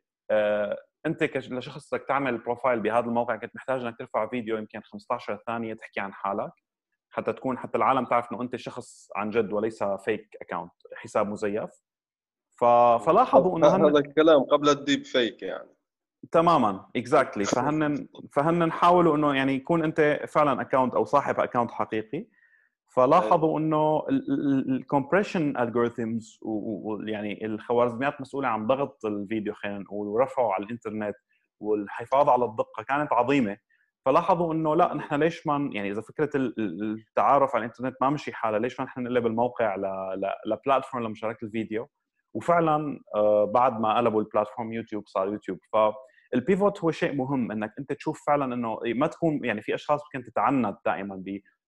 أنت 1.07 1.23
لشخص 1.23 1.95
بدك 1.95 2.05
تعمل 2.09 2.39
profile 2.39 2.81
بهذا 2.81 3.07
الموقع 3.07 3.37
كنت 3.37 3.57
محتاج 3.57 3.81
إنك 3.81 3.99
ترفع 3.99 4.29
فيديو 4.29 4.57
يمكن 4.57 4.81
15 4.83 5.37
ثانية 5.47 5.75
تحكي 5.75 6.01
عن 6.01 6.13
حالك 6.13 6.53
حتى 7.11 7.33
تكون 7.33 7.59
حتى 7.59 7.79
العالم 7.79 8.05
تعرف 8.05 8.33
إنه 8.33 8.43
أنت 8.43 8.57
شخص 8.57 9.09
عن 9.17 9.31
جد 9.31 9.53
وليس 9.53 9.83
fake 9.83 10.37
account 10.43 10.73
حساب 10.95 11.29
مزيف. 11.29 11.71
ف... 12.61 12.65
فلاحظوا 13.05 13.59
إنه 13.59 13.67
هذا 13.67 13.99
الكلام 13.99 14.43
قبل 14.43 14.69
ال 14.69 15.05
deepfake 15.05 15.43
يعني. 15.43 15.69
تماما 16.33 16.87
exactly. 16.97 17.55
فهن 17.55 18.09
فهن 18.33 18.73
حاولوا 18.73 19.17
إنه 19.17 19.35
يعني 19.35 19.55
يكون 19.55 19.85
أنت 19.85 20.21
فعلا 20.29 20.61
account 20.61 20.95
أو 20.95 21.05
صاحب 21.05 21.41
account 21.41 21.71
حقيقي. 21.71 22.27
فلاحظوا 22.97 23.59
إنه 23.59 24.03
ال 24.69 24.76
compression 24.76 25.57
algorithms 25.57 26.39
ويعني 26.43 27.47
الخوارزميات 27.47 28.21
مسؤولة 28.21 28.49
عن 28.49 28.67
ضغط 28.67 29.05
الفيديو 29.05 29.55
خلينا 29.55 29.79
نقول 29.79 30.09
ورفعه 30.09 30.53
على 30.53 30.65
الإنترنت 30.65 31.15
والحفاظ 31.61 32.29
على 32.29 32.45
الدقة 32.45 32.83
كانت 32.83 33.13
عظيمة. 33.13 33.57
فلاحظوا 34.05 34.55
إنه 34.55 34.77
لا 34.77 34.95
نحن 34.95 35.15
ليش 35.15 35.47
ما 35.47 35.71
يعني 35.73 35.91
إذا 35.91 36.01
فكرة 36.01 36.31
التعارف 36.37 37.55
على 37.55 37.65
الإنترنت 37.65 37.97
ما 38.01 38.11
مشي 38.11 38.33
حالها 38.33 38.59
ليش 38.59 38.81
ما 38.81 38.87
نحن 38.87 39.03
نقلب 39.03 39.27
الموقع 39.27 39.77
ل 40.47 40.53
platform 40.53 41.05
لمشاركة 41.05 41.45
الفيديو؟ 41.45 41.89
وفعلا 42.35 43.01
آه، 43.15 43.45
بعد 43.45 43.81
ما 43.81 43.97
قلبوا 43.97 44.21
ال 44.21 44.26
platform 44.26 44.73
يوتيوب 44.73 45.07
صار 45.07 45.29
يوتيوب. 45.29 45.59
فال 45.73 46.05
pivot 46.05 46.85
هو 46.85 46.91
شيء 46.91 47.15
مهم 47.15 47.53
إنك 47.53 47.73
أنت 47.79 47.93
تشوف 47.93 48.27
فعلا 48.27 48.55
إنه 48.55 48.79
ما 48.85 49.07
تكون 49.07 49.45
يعني 49.45 49.63
في 49.63 49.75
أشخاص 49.75 50.01
ممكن 50.05 50.31
تتعنت 50.31 50.79
دائما 50.85 51.17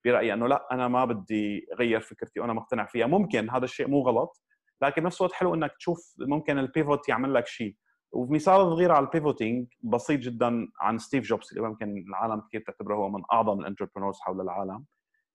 برأيي 0.05 0.33
إنه 0.33 0.47
لا 0.47 0.67
أنا 0.73 0.89
ما 0.89 1.05
بدي 1.05 1.67
اغير 1.73 2.01
فكرتي 2.01 2.41
وأنا 2.41 2.53
مقتنع 2.53 2.87
فيها. 2.87 3.07
ممكن 3.07 3.51
هذا 3.51 3.65
الشيء 3.65 3.89
مو 3.89 4.01
غلط 4.01 4.43
لكن 4.83 5.03
نفس 5.03 5.21
الوقت 5.21 5.35
حلو 5.35 5.55
إنك 5.55 5.73
تشوف 5.79 6.15
ممكن 6.19 6.59
ال 6.59 6.67
pivot 6.67 7.09
يعمل 7.09 7.35
لك 7.35 7.47
شيء. 7.47 7.77
ومثال 8.13 8.61
صغير 8.61 8.93
على 8.93 9.07
ال 9.07 9.13
pivoting 9.13 9.67
بسيط 9.81 10.21
جدا 10.21 10.69
عن 10.81 10.99
ستيف 10.99 11.25
جوبز 11.25 11.49
اللي 11.53 11.69
ممكن 11.69 12.05
العالم 12.09 12.41
كثير 12.41 12.61
تعتبره 12.61 12.95
هو 12.95 13.09
من 13.09 13.23
أعظم 13.33 13.61
ال 13.61 13.65
entrepreneurs 13.65 14.19
حول 14.21 14.41
العالم. 14.41 14.85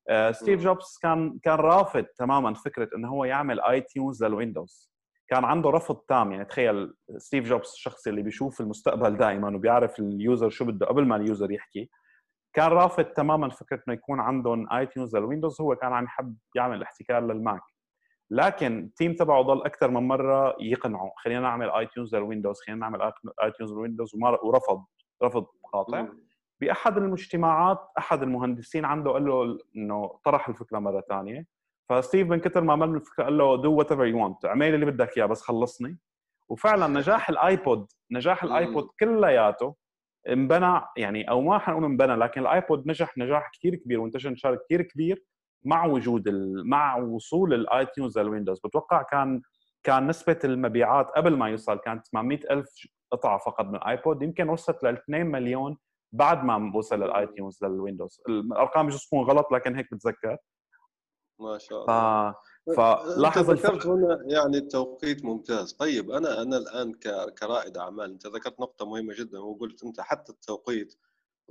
آه، 0.10 0.32
ستيف 0.32 0.62
جوبز 0.64 0.98
كان 1.02 1.40
كان 1.44 1.56
رافض 1.56 2.04
تماما 2.04 2.54
فكرة 2.54 2.90
إنه 2.96 3.10
هو 3.10 3.26
يعمل 3.26 3.62
iTunes 3.62 3.82
لل 3.82 4.24
Windows 4.24 4.94
كان 5.28 5.46
عنده 5.46 5.70
رفض 5.70 5.96
تام 5.96 6.32
يعني 6.32 6.46
تخيل 6.46 6.94
ستيف 7.18 7.46
جوبز 7.46 7.72
الشخص 7.72 8.08
اللي 8.08 8.22
بيشوف 8.22 8.62
المستقبل 8.62 9.18
دائما 9.18 9.56
وبيعرف 9.56 10.00
ال 10.00 10.10
user 10.10 10.50
شو 10.50 10.66
بده 10.66 10.86
قبل 10.86 11.06
ما 11.06 11.16
ال 11.16 11.23
user 11.23 11.52
يحكي. 11.52 11.90
كان 12.54 12.72
رافض 12.72 13.04
تماما 13.04 13.50
فكرة 13.50 13.84
إنه 13.88 13.94
يكون 13.94 14.20
عندهم 14.20 14.74
iTunes 14.74 14.86
لل 14.86 15.16
Windows 15.16 15.62
هو 15.62 15.76
كان 15.76 15.94
عم 15.94 16.04
يحب 16.04 16.36
يعمل 16.56 16.84
احتكار 16.84 17.22
لل 17.22 17.35
Mac. 17.35 17.62
لكن 18.30 18.80
ال 18.80 18.87
team 18.87 19.14
تبعه 19.16 19.42
ضل 19.42 19.66
أكثر 19.66 19.92
من 19.92 20.08
مرة 20.08 20.56
يقنعه 20.60 21.12
خلينا 21.18 21.40
نعمل 21.40 21.70
iTunes 21.70 21.86
لل 21.88 22.16
Windows 22.16 22.62
خلينا 22.62 22.80
نعمل 22.82 23.02
iTunes 23.44 23.52
لل 23.52 23.72
Windows 23.72 24.16
ورفض 24.44 24.86
رفض 25.24 25.46
قاطع 25.74 26.08
بأحد 26.62 26.98
الاجتماعات 26.98 27.80
أحد 27.98 28.24
المهندسين 28.24 28.86
عنده 28.86 29.12
قال 29.12 29.26
له 29.26 29.58
إنه 29.76 30.20
طرح 30.26 30.50
الفكرة 30.50 30.80
مرة 30.80 31.02
ثانية. 31.10 31.46
فستيف 31.90 32.28
من 32.28 32.40
كثر 32.40 32.62
ما 32.62 32.74
عمل 32.74 32.96
الفكرة 32.96 33.24
قال 33.24 33.38
له 33.38 33.58
do 33.58 33.74
whatever 33.76 34.06
you 34.06 34.26
want 34.26 34.46
اعمل 34.46 34.74
اللي 34.76 34.86
بدك 34.86 35.18
إياه 35.18 35.26
بس 35.26 35.42
خلصني. 35.42 35.98
وفعلا 36.50 36.88
نجاح 36.88 37.30
ال 37.30 37.41
iPod 37.41 37.88
نجاح 38.12 38.44
ال 38.44 38.53
iPod 38.53 38.88
كلياته 39.00 39.76
انبنى 40.30 40.82
يعني 40.98 41.30
أو 41.30 41.42
ما 41.42 41.58
حنقول 41.58 41.84
انبنى 41.86 42.16
لكن 42.16 42.42
ال 42.42 42.51
iPod 42.51 42.88
نجح 42.88 43.18
نجاح 43.18 43.52
كثير 43.54 43.76
كبير 43.76 44.00
وانتشر 44.00 44.30
انتشار 44.30 44.56
كثير 44.56 44.82
كبير 44.82 45.24
مع 45.66 45.86
وجود 45.86 46.30
مع 46.66 46.98
وصول 46.98 47.54
ال 47.54 47.86
iTunes 47.86 48.20
لل 48.20 48.29
Windows 48.29 48.60
بتوقع 48.60 49.02
كان 49.02 49.42
كان 49.84 50.08
نسبة 50.08 50.40
المبيعات 50.44 51.10
قبل 51.10 51.38
ما 51.38 51.50
يوصل 51.50 51.80
كانت 51.80 52.08
800 52.08 52.40
ألف 52.52 52.70
قطعة 53.12 53.38
فقط 53.38 53.66
من 53.66 53.76
ال 53.76 53.84
iPod. 53.84 54.22
يمكن 54.24 54.50
وصلت 54.50 54.84
ل 54.84 54.88
2 54.88 55.26
مليون 55.26 55.78
بعد 56.12 56.44
ما 56.44 56.72
وصل 56.76 57.04
ال 57.04 57.28
iTunes 57.28 57.64
لل 57.64 57.77
Windows 57.77 58.22
الأرقام 58.30 58.88
بجوز 58.88 59.06
تكون 59.06 59.24
غلط 59.24 59.52
لكن 59.52 59.76
هيك 59.76 59.94
بتذكر. 59.94 60.38
ما 61.40 61.58
شاء 61.58 61.82
الله. 61.82 62.36
فلاحظ 62.68 63.52
ذكرت 63.52 63.86
هنا 63.86 64.24
يعني 64.26 64.58
التوقيت 64.58 65.26
ممتاز. 65.26 65.74
طيب 65.74 66.12
أنا 66.12 66.42
أنا 66.42 66.58
الآن 66.58 66.94
كرائد 67.40 67.78
أعمال 67.78 68.12
أنت 68.12 68.28
ذكرت 68.28 68.60
نقطة 68.60 68.86
مهمة 68.86 69.14
جدا 69.14 69.40
وقلت 69.40 69.84
أنت 69.84 70.02
حتى 70.02 70.32
التوقيت 70.32 70.96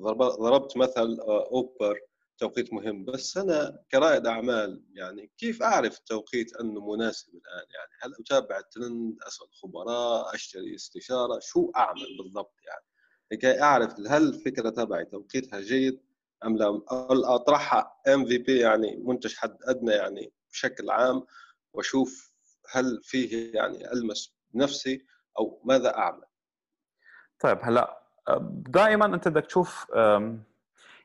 ضربت 0.00 0.76
مثل 0.76 1.20
آه، 1.20 1.48
أوبر 1.52 2.00
توقيت 2.38 2.72
مهم. 2.72 3.04
بس 3.04 3.36
أنا 3.36 3.78
كرائد 3.92 4.26
أعمال 4.26 4.82
يعني 4.94 5.30
كيف 5.38 5.62
أعرف 5.62 5.98
التوقيت 5.98 6.56
أنه 6.56 6.92
مناسب 6.92 7.28
الآن؟ 7.28 7.66
يعني 7.74 7.90
هل 8.02 8.12
أتابع 8.20 8.58
الترند 8.58 9.16
أسأل 9.26 9.46
خبراء 9.62 10.34
أشتري 10.34 10.74
استشارة؟ 10.74 11.38
شو 11.42 11.70
أعمل 11.76 12.16
بالضبط 12.18 12.54
يعني؟ 12.66 12.84
لكي 13.32 13.62
أعرف 13.62 14.00
هل 14.08 14.28
الفكرة 14.28 14.70
تبعي 14.70 15.04
توقيتها 15.04 15.60
جيد 15.60 16.00
أم 16.44 16.56
لا 16.56 16.82
أطرحها 17.34 18.00
ام 18.08 18.24
في 18.24 18.38
بي 18.38 18.58
يعني 18.58 18.96
منتج 18.96 19.34
حد 19.34 19.56
أدنى 19.62 19.92
يعني 19.92 20.32
بشكل 20.52 20.90
عام 20.90 21.26
وأشوف 21.72 22.32
هل 22.70 23.00
فيه 23.02 23.54
يعني 23.54 23.92
ألمس 23.92 24.36
بنفسي 24.54 25.06
أو 25.38 25.62
ماذا 25.64 25.98
أعمل. 25.98 26.24
طيب 27.40 27.58
هلأ 27.62 28.02
دائما 28.50 29.06
أنت 29.06 29.28
بدك 29.28 29.46
تشوف 29.46 29.86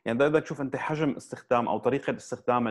يعني 0.05 0.19
بدك 0.19 0.43
تشوف 0.43 0.61
أنت 0.61 0.75
حجم 0.75 1.15
استخدام 1.15 1.67
أو 1.67 1.77
طريقة 1.77 2.15
استخدام 2.15 2.67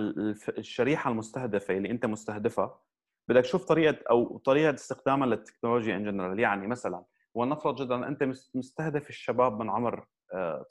الشريحة 0.58 1.10
المستهدفة 1.10 1.76
اللي 1.76 1.90
أنت 1.90 2.06
مستهدفها. 2.06 2.80
بدك 3.28 3.42
تشوف 3.42 3.64
طريقة 3.64 3.98
أو 4.10 4.38
طريقة 4.38 4.74
استخدامها 4.74 5.26
للتكنولوجيا 5.26 5.96
ان 5.96 6.04
جنرال 6.04 6.40
يعني 6.40 6.66
مثلا 6.66 7.04
ولنفرض 7.34 7.82
جدا 7.82 8.08
أنت 8.08 8.22
مستهدف 8.54 9.08
الشباب 9.08 9.60
من 9.60 9.70
عمر 9.70 10.06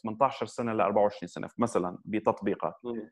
18 0.04 0.46
سنة 0.46 0.74
ل 0.74 0.82
24 0.82 1.28
سنة 1.28 1.50
مثلا 1.58 1.98
بتطبيقك 2.06 2.76
آه، 2.86 3.10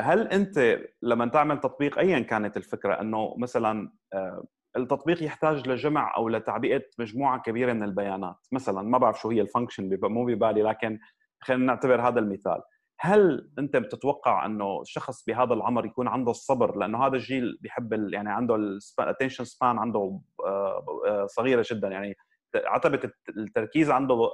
هل 0.00 0.28
أنت 0.28 0.78
لما 1.02 1.26
تعمل 1.26 1.60
تطبيق 1.60 1.98
ايا 1.98 2.18
كانت 2.18 2.56
الفكرة 2.56 3.00
إنه 3.00 3.34
مثلا 3.38 3.92
آه، 4.14 4.44
التطبيق 4.76 5.22
يحتاج 5.22 5.68
لجمع 5.68 6.16
أو 6.16 6.28
لتعبئة 6.28 6.82
مجموعة 6.98 7.40
كبيرة 7.40 7.72
من 7.72 7.82
البيانات؟ 7.82 8.36
مثلا 8.52 8.82
ما 8.82 8.98
بعرف 8.98 9.20
شو 9.20 9.30
هي 9.30 9.40
ال 9.40 9.46
function 9.46 9.98
مو 10.02 10.24
ببالي 10.24 10.62
لكن 10.62 10.98
خلينا 11.40 11.64
نعتبر 11.64 12.00
هذا 12.08 12.20
المثال. 12.20 12.62
هل 13.00 13.50
أنت 13.58 13.76
بتتوقع 13.76 14.46
إنه 14.46 14.80
الشخص 14.80 15.24
بهذا 15.26 15.54
العمر 15.54 15.86
يكون 15.86 16.08
عنده 16.08 16.30
الصبر؟ 16.30 16.76
لأنه 16.76 17.06
هذا 17.06 17.16
الجيل 17.16 17.58
بيحب 17.60 17.92
يعني 18.12 18.30
عنده 18.30 18.54
ال 19.00 19.04
attention 19.04 19.44
span 19.44 19.78
عنده 19.78 20.20
آه، 20.46 21.26
صغيرة 21.26 21.64
جدا. 21.70 21.88
يعني 21.88 22.16
عتبه 22.56 23.10
التركيز 23.28 23.90
عنده 23.90 24.30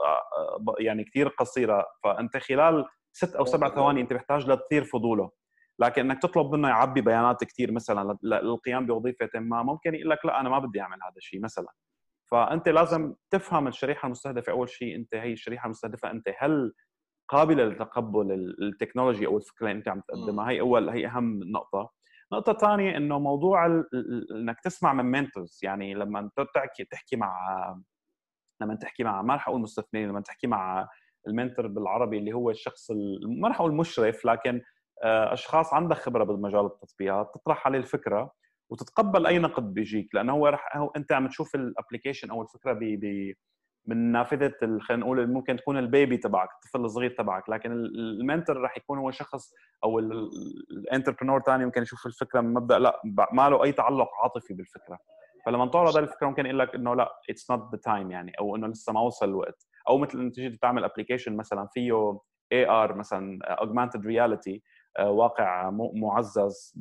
يعني 0.79 1.05
كثير 1.05 1.29
قصيرة. 1.29 1.87
فأنت 2.05 2.37
خلال 2.37 2.85
ست 3.13 3.35
أو 3.35 3.45
سبع 3.45 3.75
ثواني 3.75 4.01
أنت 4.01 4.13
محتاج 4.13 4.51
لتثير 4.51 4.85
فضوله. 4.85 5.31
لكن 5.79 6.11
إنك 6.11 6.23
تطلب 6.23 6.55
منه 6.55 6.69
يعبي 6.69 7.01
بيانات 7.01 7.45
كثير 7.45 7.73
مثلا 7.73 8.19
للقيام 8.23 8.87
بوظيفة 8.87 9.29
ما 9.35 9.63
ممكن 9.63 9.95
يقول 9.95 10.11
لك 10.11 10.27
لا 10.27 10.41
أنا 10.41 10.49
ما 10.49 10.59
بدي 10.59 10.81
أعمل 10.81 10.99
هذا 11.03 11.17
الشيء 11.17 11.41
مثلا. 11.43 11.69
فأنت 12.31 12.69
لازم 12.69 13.15
تفهم 13.31 13.69
الشريحة 13.69 14.07
المستهدفة. 14.07 14.53
أول 14.53 14.69
شيء 14.69 14.97
أنت 14.97 15.15
هي 15.15 15.33
الشريحة 15.33 15.67
المستهدفة. 15.67 16.11
أنت 16.11 16.35
هل 16.39 16.73
قابلة 17.29 17.65
لتقبل 17.65 18.55
التكنولوجي 18.63 19.27
أو 19.27 19.37
الفكرة 19.37 19.67
اللي 19.67 19.79
أنت 19.79 19.89
عم 19.89 20.01
تقدمها؟ 20.01 20.51
هي 20.51 20.61
أول 20.61 20.89
هي 20.89 21.07
أهم 21.07 21.41
نقطة. 21.43 21.91
نقطة 22.33 22.53
ثانية 22.53 22.97
إنه 22.97 23.19
موضوع 23.19 23.67
ال... 23.67 23.87
إنك 24.37 24.61
تسمع 24.65 24.93
من 24.93 25.05
منتورز 25.05 25.61
يعني 25.63 25.95
لما 25.95 26.31
تحكي 26.55 26.85
تحكي 26.85 27.17
مع 27.17 27.37
لما 28.61 28.75
تحكي 28.75 29.05
مع 29.05 29.23
ما 29.23 29.35
رح 29.35 29.49
أقول 29.49 29.61
مستثمرين 29.61 30.09
لما 30.09 30.21
تحكي 30.21 30.47
مع 30.47 30.89
ال 31.27 31.32
mentor 31.32 31.67
بالعربي 31.67 32.19
اللي 32.19 32.33
هو 32.33 32.51
الشخص 32.51 32.91
ما 33.23 33.49
رح 33.49 33.61
أقول 33.61 33.75
مشرف 33.75 34.25
لكن 34.25 34.63
آه، 35.03 35.33
أشخاص 35.33 35.75
عندها 35.75 35.97
خبرة 35.97 36.25
بمجال 36.25 36.67
التطبيقات 36.67 37.31
تطرح 37.35 37.67
عليه 37.67 37.79
الفكرة 37.79 38.33
وتتقبل 38.71 39.27
أي 39.27 39.39
نقد 39.39 39.75
بيجيك 39.75 40.15
لأنه 40.15 40.33
هو 40.33 40.47
رح 40.47 40.77
هو 40.77 40.91
أنت 40.97 41.13
عم 41.13 41.29
تشوف 41.29 41.55
ال 41.55 41.61
application 41.61 42.31
أو 42.31 42.43
الفكرة 42.43 42.73
ب 42.73 42.79
ب 42.79 43.35
من 43.87 44.13
نافذة 44.13 44.53
خلينا 44.81 45.05
نقول 45.05 45.27
ممكن 45.27 45.57
تكون 45.57 45.79
ال 45.79 45.86
baby 45.86 46.17
تبعك 46.17 46.49
الطفل 46.55 46.85
الصغير 46.85 47.11
تبعك 47.11 47.51
لكن 47.51 47.73
ال 47.73 47.85
mentor 47.85 48.61
رح 48.61 48.77
يكون 48.77 48.99
هو 48.99 49.11
شخص 49.11 49.53
أو 49.85 49.99
ال 49.99 50.10
entrepreneur 50.10 51.41
ثاني 51.41 51.65
ممكن 51.65 51.83
يشوف 51.83 52.07
الفكرة 52.07 52.41
من 52.41 52.55
مبدأ 52.55 52.79
لا 52.79 53.01
ما 53.33 53.49
له 53.51 53.65
أي 53.65 53.73
تعلق 53.73 54.09
عاطفي 54.23 54.55
بالفكرة. 54.55 54.99
فلما 55.47 55.67
تعرض 55.67 55.97
الفكرة 55.97 56.27
ممكن 56.27 56.47
يقول 56.47 56.59
لك 56.59 56.75
إنه 56.75 56.95
لا 56.95 57.13
it's 57.31 57.51
not 57.51 57.73
the 57.73 57.81
time 57.85 58.11
يعني 58.11 58.33
أو 58.41 58.57
إنه 58.57 58.67
لسه 58.67 58.93
ما 58.93 59.01
وصل 59.01 59.29
الوقت. 59.29 59.67
أو 59.89 59.99
مثل 59.99 60.21
انت 60.21 60.35
تيجي 60.35 60.57
تعمل 60.57 60.85
application 60.85 61.37
مثلا 61.37 61.69
فيه 61.73 62.19
AR 62.53 62.95
مثلا 62.95 63.39
augmented 63.45 64.07
reality 64.07 64.63
آه، 64.99 65.11
واقع 65.11 65.71
معزز 65.95 66.75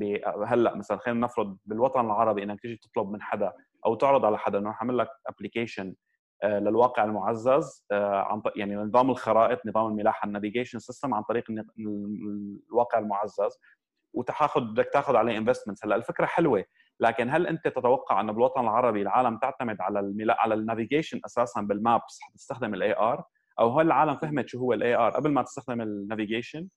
هلأ 0.45 0.75
مثلا 0.75 0.97
خلينا 0.97 1.19
نفرض 1.19 1.57
بالوطن 1.65 2.05
العربي 2.05 2.43
إنك 2.43 2.61
تيجي 2.61 2.75
تطلب 2.75 3.09
من 3.09 3.21
حدا 3.21 3.53
أو 3.85 3.95
تعرض 3.95 4.25
على 4.25 4.37
حدا 4.37 4.59
إنه 4.59 4.69
اعمل 4.69 4.97
لك 4.97 5.09
application 5.27 5.95
آه، 6.43 6.59
للواقع 6.59 7.03
المعزز 7.03 7.85
آه، 7.91 8.15
عن 8.15 8.41
يعني 8.55 8.75
نظام 8.75 9.09
الخرائط 9.09 9.59
نظام 9.65 9.91
الملاحة 9.91 10.27
ال 10.27 10.32
navigation 10.32 10.79
system 10.79 11.13
عن 11.13 11.23
طريق 11.23 11.43
الواقع 12.71 12.99
المعزز 12.99 13.57
وتاخذ 14.13 14.61
بدك 14.61 14.89
تاخذ 14.93 15.15
عليه 15.15 15.37
investment 15.37 15.85
هلأ 15.85 15.95
الفكرة 15.95 16.25
حلوة. 16.25 16.65
لكن 16.99 17.29
هل 17.29 17.47
أنت 17.47 17.67
تتوقع 17.67 18.21
انه 18.21 18.33
بالوطن 18.33 18.61
العربي 18.61 19.01
العالم 19.01 19.37
تعتمد 19.37 19.81
على 19.81 19.99
الملا... 19.99 20.41
على 20.41 20.53
ال 20.53 20.59
navigation 20.59 21.21
أساسا 21.25 21.61
بال 21.61 21.80
maps 21.80 22.19
حتستخدم 22.21 22.73
ال 22.73 22.97
AR 22.97 23.23
أو 23.59 23.79
هل 23.79 23.85
العالم 23.85 24.17
فهمت 24.17 24.47
شو 24.47 24.59
هو 24.59 24.73
ال 24.73 24.95
AR 24.95 25.11
قبل 25.11 25.31
ما 25.31 25.41
تستخدم 25.41 25.81
ال 25.81 25.89
navigation 25.89 26.67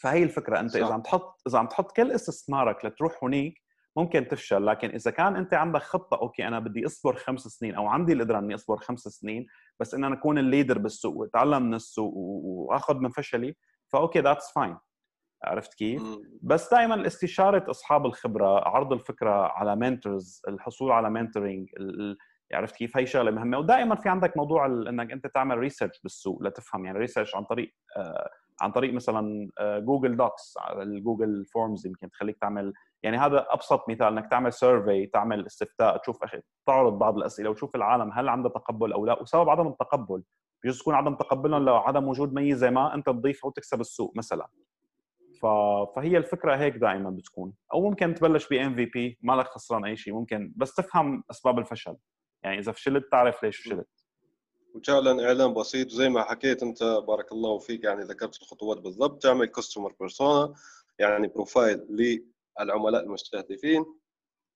فهي 0.00 0.22
الفكرة 0.22 0.60
أنت 0.60 0.76
إذا 0.76 0.92
عم 0.92 1.02
تحط 1.02 1.42
إذا 1.48 1.58
عم 1.58 1.66
تحط 1.66 1.96
كل 1.96 2.12
استثمارك 2.12 2.84
لتروح 2.84 3.24
هنيك 3.24 3.62
ممكن 3.96 4.28
تفشل 4.28 4.66
لكن 4.66 4.90
إذا 4.90 5.10
كان 5.10 5.36
أنت 5.36 5.54
عندك 5.54 5.82
خطة 5.82 6.16
okay 6.16 6.48
أنا 6.48 6.58
بدي 6.58 6.86
أصبر 6.86 7.16
خمس 7.16 7.40
سنين 7.40 7.74
أو 7.74 7.86
عندي 7.86 8.12
القدرة 8.12 8.38
إني 8.38 8.54
أصبر 8.54 8.76
خمس 8.76 9.00
سنين 9.00 9.46
بس 9.80 9.94
إن 9.94 10.04
أنا 10.04 10.14
أكون 10.14 10.38
ال 10.38 10.44
leader 10.44 10.78
بالسوق 10.78 11.16
وأتعلم 11.16 11.62
من 11.62 11.74
السوق 11.74 12.12
وأخذ 12.14 12.96
من 12.96 13.10
فشلي 13.10 13.56
ف 13.92 13.98
okay 13.98 14.20
that's 14.20 14.52
fine 14.52 14.76
عرفت 15.44 15.74
كيف؟ 15.74 16.02
بس 16.42 16.70
دائما 16.74 17.06
استشارة 17.06 17.70
أصحاب 17.70 18.06
الخبرة، 18.06 18.68
عرض 18.68 18.92
الفكرة 18.92 19.30
على 19.30 19.76
mentors، 19.76 20.42
الحصول 20.48 20.92
على 20.92 21.10
mentoring، 21.10 21.68
عرفت 22.52 22.76
كيف؟ 22.76 22.96
هي 22.96 23.06
شغلة 23.06 23.30
مهمة 23.30 23.58
ودائما 23.58 23.94
في 23.94 24.08
عندك 24.08 24.36
موضوع 24.36 24.66
إنك 24.66 25.12
أنت 25.12 25.26
تعمل 25.26 25.58
research 25.58 26.00
بالسوق 26.02 26.42
لتفهم 26.42 26.84
يعني 26.84 26.98
research 26.98 27.36
عن 27.36 27.44
طريق 27.44 27.74
آه 27.96 28.30
عن 28.60 28.72
طريق 28.72 28.94
مثلا 28.94 29.48
Google 29.60 30.16
Docs 30.16 30.54
ال 30.76 30.86
Google 30.86 31.44
Forms 31.44 31.86
يمكن 31.86 32.10
تخليك 32.10 32.36
تعمل 32.38 32.72
يعني 33.02 33.16
هذا 33.18 33.46
أبسط 33.50 33.88
مثال 33.88 34.06
إنك 34.06 34.30
تعمل 34.30 34.52
survey 34.52 35.06
تعمل 35.06 35.46
استفتاء 35.46 35.96
تشوف 35.96 36.22
أخي 36.22 36.40
تعرض 36.66 36.98
بعض 36.98 37.16
الأسئلة 37.16 37.50
وتشوف 37.50 37.76
العالم 37.76 38.12
هل 38.12 38.28
عنده 38.28 38.48
تقبل 38.48 38.92
أو 38.92 39.06
لا 39.06 39.22
وسبب 39.22 39.48
عدم 39.48 39.66
التقبل 39.66 40.22
بجوز 40.64 40.80
يكون 40.80 40.94
عدم 40.94 41.14
تقبلهم 41.14 41.64
لعدم 41.64 42.08
وجود 42.08 42.32
ميزة 42.32 42.70
ما 42.70 42.94
أنت 42.94 43.06
تضيفها 43.06 43.48
وتكسب 43.48 43.80
السوق 43.80 44.12
مثلا. 44.16 44.48
فهي 45.96 46.16
الفكرة 46.16 46.56
هيك 46.56 46.76
دائما 46.76 47.10
بتكون. 47.10 47.54
أو 47.72 47.90
ممكن 47.90 48.14
تبلش 48.14 48.48
ب 48.48 48.52
MVP 48.52 49.18
ما 49.22 49.32
لك 49.32 49.46
خسران 49.46 49.84
أي 49.84 49.96
شيء 49.96 50.14
ممكن 50.14 50.52
بس 50.56 50.74
تفهم 50.74 51.24
أسباب 51.30 51.58
الفشل. 51.58 51.96
يعني 52.42 52.58
إذا 52.58 52.72
فشلت 52.72 53.04
تعرف 53.10 53.42
ليش 53.42 53.56
فشلت. 53.56 53.88
وفعلا 54.74 55.26
إعلان 55.26 55.54
بسيط 55.54 55.88
زي 55.88 56.08
ما 56.08 56.22
حكيت 56.24 56.62
أنت 56.62 56.82
بارك 56.82 57.32
الله 57.32 57.58
فيك 57.58 57.84
يعني 57.84 58.02
ذكرت 58.02 58.42
الخطوات 58.42 58.78
بالضبط. 58.78 59.22
تعمل 59.22 59.46
customer 59.46 59.94
persona 60.00 60.54
يعني 60.98 61.28
profile 61.28 61.86
للعملاء 62.60 63.02
المستهدفين. 63.02 63.84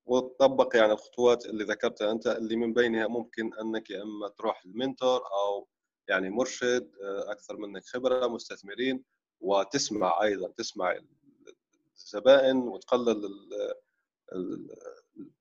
وتطبق 0.06 0.76
يعني 0.76 0.92
الخطوات 0.92 1.46
اللي 1.46 1.64
ذكرتها 1.64 2.12
أنت 2.12 2.26
اللي 2.26 2.56
من 2.56 2.72
بينها 2.74 3.06
ممكن 3.06 3.50
أنك 3.54 3.90
يا 3.90 4.02
إما 4.02 4.28
تروح 4.28 4.66
لل 4.66 4.80
mentor 4.80 5.20
أو 5.20 5.68
يعني 6.08 6.30
مرشد 6.30 6.90
آه، 7.02 7.32
أكثر 7.32 7.56
منك 7.56 7.84
خبرة 7.84 8.26
مستثمرين. 8.26 9.04
وتسمع 9.40 10.22
أيضا 10.22 10.48
تسمع 10.48 10.96
الزبائن 11.96 12.56
وتقلل 12.56 13.20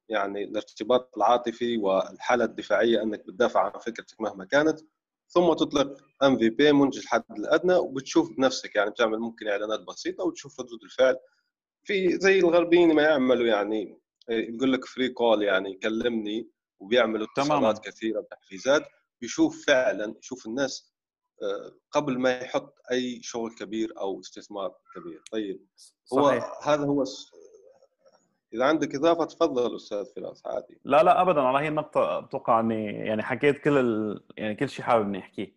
يعني 0.10 0.44
الارتباط 0.44 1.18
العاطفي 1.18 1.78
والحالة 1.78 2.46
الدفاعية 2.46 3.04
إنك 3.04 3.26
بتدافع 3.28 3.60
عن 3.62 3.80
فكرتك 3.80 4.22
مهما 4.22 4.46
كانت 4.46 4.80
ثم 5.28 5.54
تطلق 5.54 5.98
MVP 6.24 6.72
منتج 6.72 6.98
الحد 7.00 7.24
الأدنى 7.38 7.76
وبتشوف 7.76 8.32
بنفسك 8.38 8.76
يعني 8.76 8.90
بتعمل 8.90 9.20
ممكن 9.20 9.48
إعلانات 9.48 9.80
بسيطة 9.80 10.24
وتشوف 10.24 10.60
ردود 10.60 10.84
الفعل. 10.84 11.18
في 11.84 12.18
زي 12.20 12.40
الغربيين 12.40 12.94
ما 12.96 13.02
يعملوا 13.02 13.48
يعني 13.48 14.00
يقول 14.30 14.74
لك 14.74 14.86
free 14.86 15.10
call 15.10 15.44
يعني 15.44 15.74
كلمني 15.76 16.50
وبيعملوا 16.80 17.28
اتصالات 17.38 17.80
كثيرة 17.86 18.20
وتحفيزات 18.20 18.84
بيشوف 19.22 19.66
فعلا 19.66 20.16
يشوف 20.20 20.46
الناس 20.46 20.95
قبل 21.92 22.20
ما 22.20 22.40
يحط 22.40 22.76
أي 22.92 23.20
شغل 23.22 23.52
كبير 23.60 23.94
أو 24.00 24.20
استثمار 24.20 24.76
كبير. 24.96 25.22
طيب 25.32 25.66
هو 26.14 26.24
صحيح. 26.24 26.68
هذا 26.68 26.86
هو 26.86 27.04
إذا 28.54 28.66
عندك 28.66 28.96
إضافة 28.96 29.26
تفضل 29.26 29.76
أستاذ 29.76 30.06
فراس 30.06 30.46
عادي. 30.46 30.80
لا 30.84 31.04
لا 31.04 31.22
ابدا. 31.22 31.42
على 31.42 31.66
هي 31.66 31.68
النقطة 31.68 32.20
أتوقع 32.20 32.60
إني 32.60 32.86
يعني 32.86 33.24
حكيت 33.24 33.58
كل 33.58 33.78
ال... 33.78 34.24
يعني 34.38 34.56
كل 34.56 34.70
شيء 34.70 34.86
حابب 34.86 35.06
إني 35.06 35.20
أحكيه. 35.20 35.56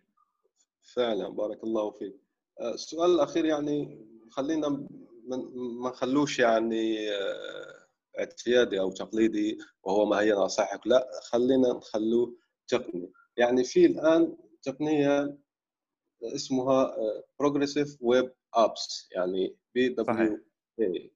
فعلا 0.94 1.28
بارك 1.28 1.64
الله 1.64 1.90
فيك. 1.90 2.16
آه، 2.60 2.74
السؤال 2.74 3.10
الأخير 3.10 3.44
يعني 3.44 4.06
خلينا 4.30 4.68
ما 5.28 5.90
نخلوش 5.90 6.38
يعني 6.38 7.10
آه، 7.10 7.88
اعتيادي 8.18 8.80
أو 8.80 8.90
تقليدي 8.90 9.58
وهو 9.82 10.06
ما 10.06 10.20
هي 10.20 10.32
نصائحك. 10.32 10.86
لا 10.86 11.08
خلينا 11.30 11.72
نخلوه 11.72 12.34
تقني. 12.68 13.12
يعني 13.36 13.64
في 13.64 13.86
الآن 13.86 14.36
تقنية 14.62 15.38
اسمها 16.22 16.96
progressive 17.38 17.96
web 18.00 18.32
apps 18.54 19.08
يعني 19.12 19.56
PWA 19.74 21.12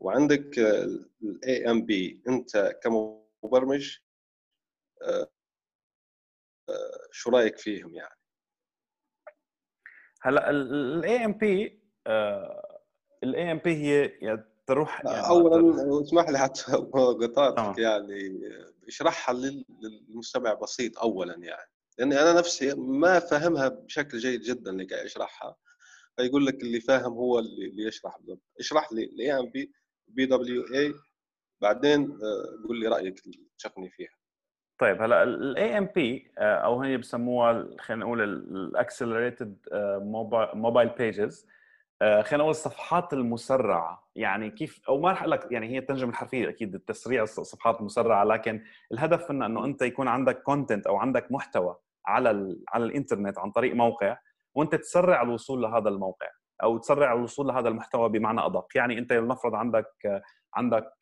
وعندك 0.00 0.58
ال 1.22 1.70
AMP 1.70 2.22
انت 2.28 2.78
كمبرمج 2.82 3.98
آه، 5.02 5.30
آه، 6.68 7.08
شو 7.10 7.30
رأيك 7.30 7.58
فيهم 7.58 7.94
يعني؟ 7.94 8.16
هلا 10.22 10.50
ال 10.50 11.24
AMP 11.24 11.82
ال 13.22 13.52
AMP 13.52 13.74
هي 13.74 14.04
يعني 14.06 14.44
تروح 14.66 15.04
يعني 15.04 15.26
اولا 15.26 16.02
اسمح 16.02 16.28
لي 16.28 16.38
حتى 16.38 16.72
قطعتك 17.22 17.78
يعني 17.78 18.40
اشرحها 18.88 19.34
للمستمع 19.34 20.54
بسيط 20.54 20.98
اولا 20.98 21.34
يعني. 21.34 21.71
لأني 21.98 22.22
أنا 22.22 22.38
نفسي 22.38 22.74
ما 22.74 23.18
فاهمها 23.18 23.68
بشكل 23.68 24.18
جيد 24.18 24.40
جدا 24.40 24.72
لكي 24.72 25.04
اشرحها 25.04 25.56
فيقول 26.16 26.46
لك 26.46 26.62
اللي 26.62 26.80
فاهم 26.80 27.12
هو 27.12 27.38
اللي 27.38 27.86
يشرح 27.86 28.18
بالضبط. 28.18 28.42
اشرح 28.60 28.92
لي 28.92 29.04
ال 29.04 29.32
AMP 29.38 30.26
PWA 30.26 30.94
بعدين 31.60 32.00
آه، 32.02 32.66
قول 32.68 32.80
لي 32.80 32.88
رأيك 32.88 33.20
تشقني 33.58 33.90
فيها. 33.90 34.10
طيب 34.78 35.02
هلا 35.02 35.22
ال 35.22 35.78
AMP 35.78 36.30
أو 36.38 36.82
هي 36.82 36.96
بسموها 36.96 37.68
خلينا 37.80 38.04
نقول 38.04 38.22
ال 38.22 38.33
accelerated 38.33 39.56
mobile 40.54 40.88
pages 40.88 41.46
خلينا 42.02 42.36
نقول 42.36 42.50
الصفحات 42.50 43.12
المسرعة. 43.12 44.08
يعني 44.16 44.50
كيف 44.50 44.80
أو 44.88 45.00
ما 45.00 45.12
رح 45.12 45.18
أقول 45.18 45.30
لك 45.30 45.52
يعني 45.52 45.68
هي 45.68 45.78
الترجمه 45.78 46.10
الحرفية 46.10 46.48
أكيد 46.48 46.74
التسريع 46.74 47.22
الصفحات 47.22 47.80
المسرعة 47.80 48.24
لكن 48.24 48.64
الهدف 48.92 49.30
منها 49.30 49.46
إنه 49.46 49.64
أنت 49.64 49.82
يكون 49.82 50.08
عندك 50.08 50.42
content 50.42 50.86
أو 50.86 50.96
عندك 50.96 51.32
محتوى 51.32 51.76
على 52.06 52.56
على 52.68 52.84
الإنترنت 52.84 53.38
عن 53.38 53.50
طريق 53.50 53.74
موقع 53.74 54.18
وأنت 54.54 54.74
تسرع 54.74 55.22
الوصول 55.22 55.62
لهذا 55.62 55.88
الموقع 55.88 56.26
أو 56.62 56.78
تسرع 56.78 57.12
الوصول 57.12 57.46
لهذا 57.46 57.68
المحتوى 57.68 58.08
بمعنى 58.08 58.46
أدق. 58.46 58.66
يعني 58.74 58.98
أنت 58.98 59.12
لنفرض 59.12 59.54
عندك 59.54 60.22
عندك 60.54 60.92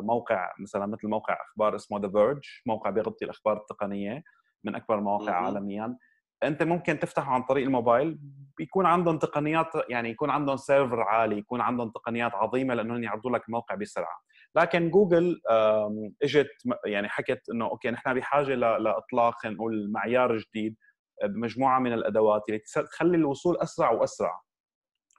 موقع 0.00 0.52
مثلا 0.60 0.86
مثل 0.86 1.08
موقع 1.08 1.38
أخبار 1.50 1.76
اسمه 1.76 2.00
ذا 2.00 2.08
فيرج 2.08 2.44
موقع 2.66 2.90
بيغطي 2.90 3.24
الأخبار 3.24 3.56
التقنية 3.56 4.22
من 4.64 4.74
أكبر 4.74 4.98
المواقع 4.98 5.32
عالميا. 5.32 5.96
أنت 6.42 6.62
ممكن 6.62 6.98
تفتحه 6.98 7.32
عن 7.32 7.42
طريق 7.42 7.64
الموبايل 7.64 8.18
بيكون 8.58 8.86
عندهم 8.86 9.18
تقنيات 9.18 9.70
يعني 9.88 10.10
يكون 10.10 10.30
عندهم 10.30 10.56
server 10.56 11.00
عالي 11.00 11.38
يكون 11.38 11.60
عندهم 11.60 11.90
تقنيات 11.90 12.34
عظيمة 12.34 12.74
لأنهم 12.74 13.02
يعرضوا 13.02 13.30
لك 13.30 13.46
الموقع 13.48 13.74
بسرعة. 13.74 14.20
لكن 14.54 14.90
جوجل 14.90 15.40
إجت 16.22 16.48
يعني 16.84 17.08
حكت 17.08 17.42
إنه 17.54 17.64
okay 17.66 17.90
نحن 17.90 18.14
بحاجة 18.14 18.54
لإطلاق 18.54 19.34
خلينا 19.38 19.56
نقول 19.56 19.92
معيار 19.92 20.36
جديد 20.36 20.76
بمجموعة 21.24 21.78
من 21.78 21.92
الأدوات 21.92 22.42
اللي 22.48 22.58
تخلي 22.92 23.16
الوصول 23.16 23.56
أسرع 23.56 23.90
وأسرع. 23.90 24.40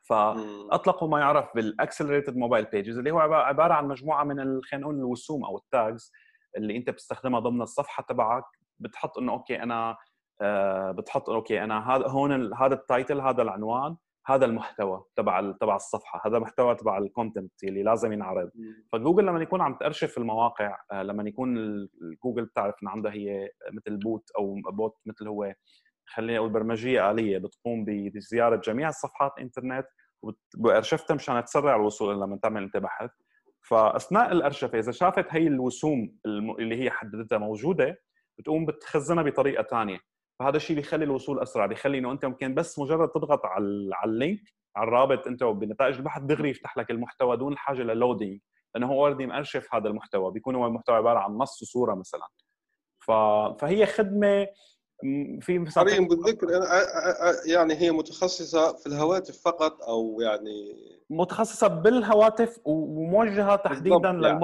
فأطلقوا 0.09 1.09
ما 1.09 1.20
يعرف 1.20 1.49
بال 1.55 1.68
accelerated 1.68 2.38
mobile 2.38 2.65
pages 2.65 2.97
اللي 2.97 3.11
هو 3.11 3.20
عبارة 3.20 3.74
عن 3.74 3.88
مجموعة 3.88 4.24
من 4.24 4.38
خلينا 4.63 4.84
نقول 4.84 4.95
الوسوم 4.95 5.45
أو 5.45 5.57
ال 5.57 5.68
tags 5.68 6.11
اللي 6.57 6.78
أنت 6.78 6.89
بتستخدمها 6.89 7.39
ضمن 7.39 7.61
الصفحة 7.61 8.03
تبعك 8.09 8.43
بتحط 8.80 9.18
إنه 9.18 9.32
okay 9.32 9.63
أنا 9.63 9.89
آه 9.89 9.97
بتحط 10.91 11.29
okay 11.30 11.63
أنا 11.63 11.95
هذا 11.95 12.07
هون 12.07 12.53
هذا 12.53 12.73
ال 12.74 12.82
title 12.82 13.22
هذا 13.21 13.41
العنوان 13.41 13.95
هذا 14.27 14.45
المحتوى 14.45 15.03
تبع 15.15 15.51
تبع 15.51 15.75
الصفحة 15.75 16.21
هذا 16.25 16.39
محتوى 16.39 16.75
تبع 16.75 16.97
ال 16.97 17.04
content 17.04 17.51
اللي 17.63 17.83
لازم 17.83 18.13
ينعرض. 18.13 18.51
فجوجل 18.93 19.25
لما 19.25 19.41
يكون 19.41 19.61
عم 19.61 19.75
تارشف 19.75 20.17
المواقع 20.17 20.77
آه 20.91 21.03
لما 21.03 21.23
يكون 21.29 21.55
جوجل 22.23 22.45
بتعرف 22.45 22.75
إن 22.83 22.88
عندها 22.88 23.11
هي 23.11 23.49
مثل 23.71 23.97
bot 23.97 24.32
أو 24.39 24.55
bot 24.72 24.95
مثل 25.05 25.27
هو 25.27 25.53
خلينا 26.05 26.39
نقول 26.39 26.49
برمجية 26.49 27.11
آلية 27.11 27.38
بتقوم 27.38 27.85
بزيارة 27.88 28.55
جميع 28.55 28.89
الصفحات 28.89 29.31
الإنترنت 29.38 29.88
وارشفتها 30.57 31.15
مشان 31.15 31.43
تسرع 31.45 31.75
الوصول 31.75 32.21
لما 32.21 32.39
تعمل 32.43 32.63
أنت 32.63 32.77
بحث. 32.77 33.11
فأثناء 33.61 34.31
الارشفه 34.31 34.79
إذا 34.79 34.91
شافت 34.91 35.25
هي 35.29 35.47
الوسوم 35.47 36.17
اللي 36.59 36.83
هي 36.83 36.89
حددتها 36.89 37.38
موجودة 37.38 38.01
بتقوم 38.39 38.65
بتخزنها 38.65 39.23
بطريقة 39.23 39.63
ثانية 39.63 39.99
فهذا 40.39 40.57
الشيء 40.57 40.75
بيخلي 40.75 41.05
الوصول 41.05 41.39
أسرع 41.39 41.65
بيخلي 41.65 41.97
إنه 41.97 42.11
أنت 42.11 42.25
ممكن 42.25 42.55
بس 42.55 42.79
مجرد 42.79 43.09
تضغط 43.09 43.45
على 43.45 43.89
على 43.93 44.11
ال 44.11 44.20
link 44.20 44.53
على 44.75 44.88
الرابط 44.88 45.27
أنت 45.27 45.43
بنتائج 45.43 45.95
البحث 45.95 46.21
دغري 46.21 46.49
يفتح 46.49 46.77
لك 46.77 46.91
المحتوى 46.91 47.38
دون 47.38 47.53
الحاجة 47.53 47.81
لل 47.82 47.94
loading 47.94 48.39
لأنه 48.75 48.88
هو 48.88 49.05
already 49.05 49.26
مارشف 49.25 49.75
هذا 49.75 49.88
المحتوى 49.88 50.31
بيكون 50.31 50.55
هو 50.55 50.67
المحتوى 50.67 50.95
عبارة 50.95 51.19
عن 51.19 51.31
نص 51.31 51.61
وصوره 51.61 51.95
مثلا. 51.95 52.27
ف... 52.99 53.11
فهي 53.61 53.85
خدمة 53.85 54.47
في 55.41 55.59
مثلا 55.59 55.83
بالذكر 56.07 56.47
يعني 57.45 57.73
هي 57.73 57.91
متخصصة 57.91 58.77
في 58.77 58.88
الهواتف 58.88 59.41
فقط 59.41 59.83
أو 59.83 60.21
يعني 60.21 60.75
متخصصة 61.09 61.67
بالهواتف 61.67 62.59
وموجهة 62.65 63.55
تحديدا 63.55 64.09
يعني. 64.09 64.39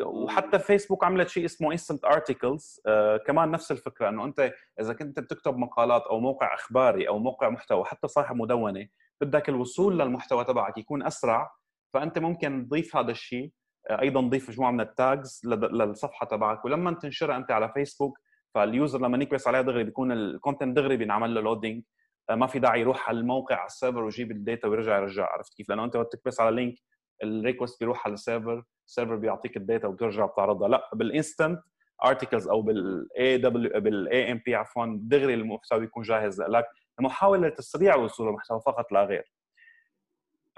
وحتى 0.00 0.58
فيسبوك 0.58 1.04
عملت 1.04 1.28
شيء 1.28 1.44
اسمه 1.44 1.72
instant 1.72 2.04
articles 2.04 2.80
آه 2.86 3.16
كمان 3.16 3.50
نفس 3.50 3.72
الفكرة 3.72 4.08
إنه 4.08 4.24
أنت 4.24 4.52
إذا 4.80 4.92
كنت 4.92 5.20
بتكتب 5.20 5.56
مقالات 5.56 6.02
أو 6.02 6.20
موقع 6.20 6.54
إخباري 6.54 7.08
أو 7.08 7.18
موقع 7.18 7.48
محتوى 7.48 7.84
حتى 7.84 8.08
صاحب 8.08 8.36
مدونة 8.36 8.86
بدك 9.20 9.48
الوصول 9.48 9.98
للمحتوى 9.98 10.44
تبعك 10.44 10.78
يكون 10.78 11.02
أسرع 11.02 11.50
فأنت 11.94 12.18
ممكن 12.18 12.66
تضيف 12.68 12.96
هذا 12.96 13.10
الشيء. 13.10 13.52
آه 13.90 14.00
أيضا 14.00 14.20
تضيف 14.20 14.48
مجموعة 14.48 14.70
من 14.70 14.80
ال 14.80 14.92
tags 14.92 15.40
للصفحة 15.44 16.26
تبعك. 16.26 16.64
ولما 16.64 16.94
تنشرها 16.94 17.36
أنت 17.36 17.50
على 17.50 17.68
فيسبوك 17.68 18.18
فال 18.54 18.69
user 18.69 19.00
لما 19.00 19.22
يكبس 19.22 19.48
عليها 19.48 19.60
دغري 19.62 19.84
بيكون 19.84 20.12
ال 20.12 20.20
content 20.20 20.76
دغري 20.76 20.96
بينعمل 20.96 21.34
له 21.34 21.40
loading 21.40 21.84
آه 22.30 22.34
ما 22.34 22.46
في 22.46 22.58
داعي 22.58 22.80
يروح 22.80 23.08
على 23.08 23.18
الموقع 23.18 23.56
على 23.56 23.66
ال 23.66 23.71
server 23.71 24.02
ويجيب 24.04 24.30
ال 24.30 24.38
data 24.38 24.68
ويرجع 24.68 24.98
يرجع 24.98 25.32
عرفت 25.32 25.54
كيف؟ 25.54 25.68
لأنه 25.68 25.84
أنت 25.84 25.96
وقت 25.96 26.12
تكبس 26.12 26.40
على 26.40 26.56
link 26.56 26.74
ال 27.22 27.29
request 27.29 27.80
بيروح 27.80 28.06
على 28.06 28.14
ال 28.14 28.20
server. 28.20 28.64
ال 28.86 28.90
server 28.90 29.16
بيعطيك 29.16 29.56
ال 29.56 29.62
data 29.62 29.88
وبترجع 29.88 30.26
بتعرضها. 30.26 30.68
لا 30.68 30.90
بال 30.94 31.09
instant 31.09 31.60
articles 32.04 32.48
أو 32.48 32.62
بال 32.62 33.38
AW 33.38 33.80
بال 33.80 34.32
AMP 34.32 34.54
عفوا 34.54 34.98
دغري 35.00 35.34
المحتوى 35.34 35.80
بيكون 35.80 36.02
جاهز 36.02 36.40
لك 36.42 36.66
لمحاولة 37.00 37.48
تسريع 37.48 37.94
الوصول 37.94 38.26
للمحتوى 38.28 38.60
فقط 38.60 38.92
لا 38.92 39.04
غير. 39.04 39.32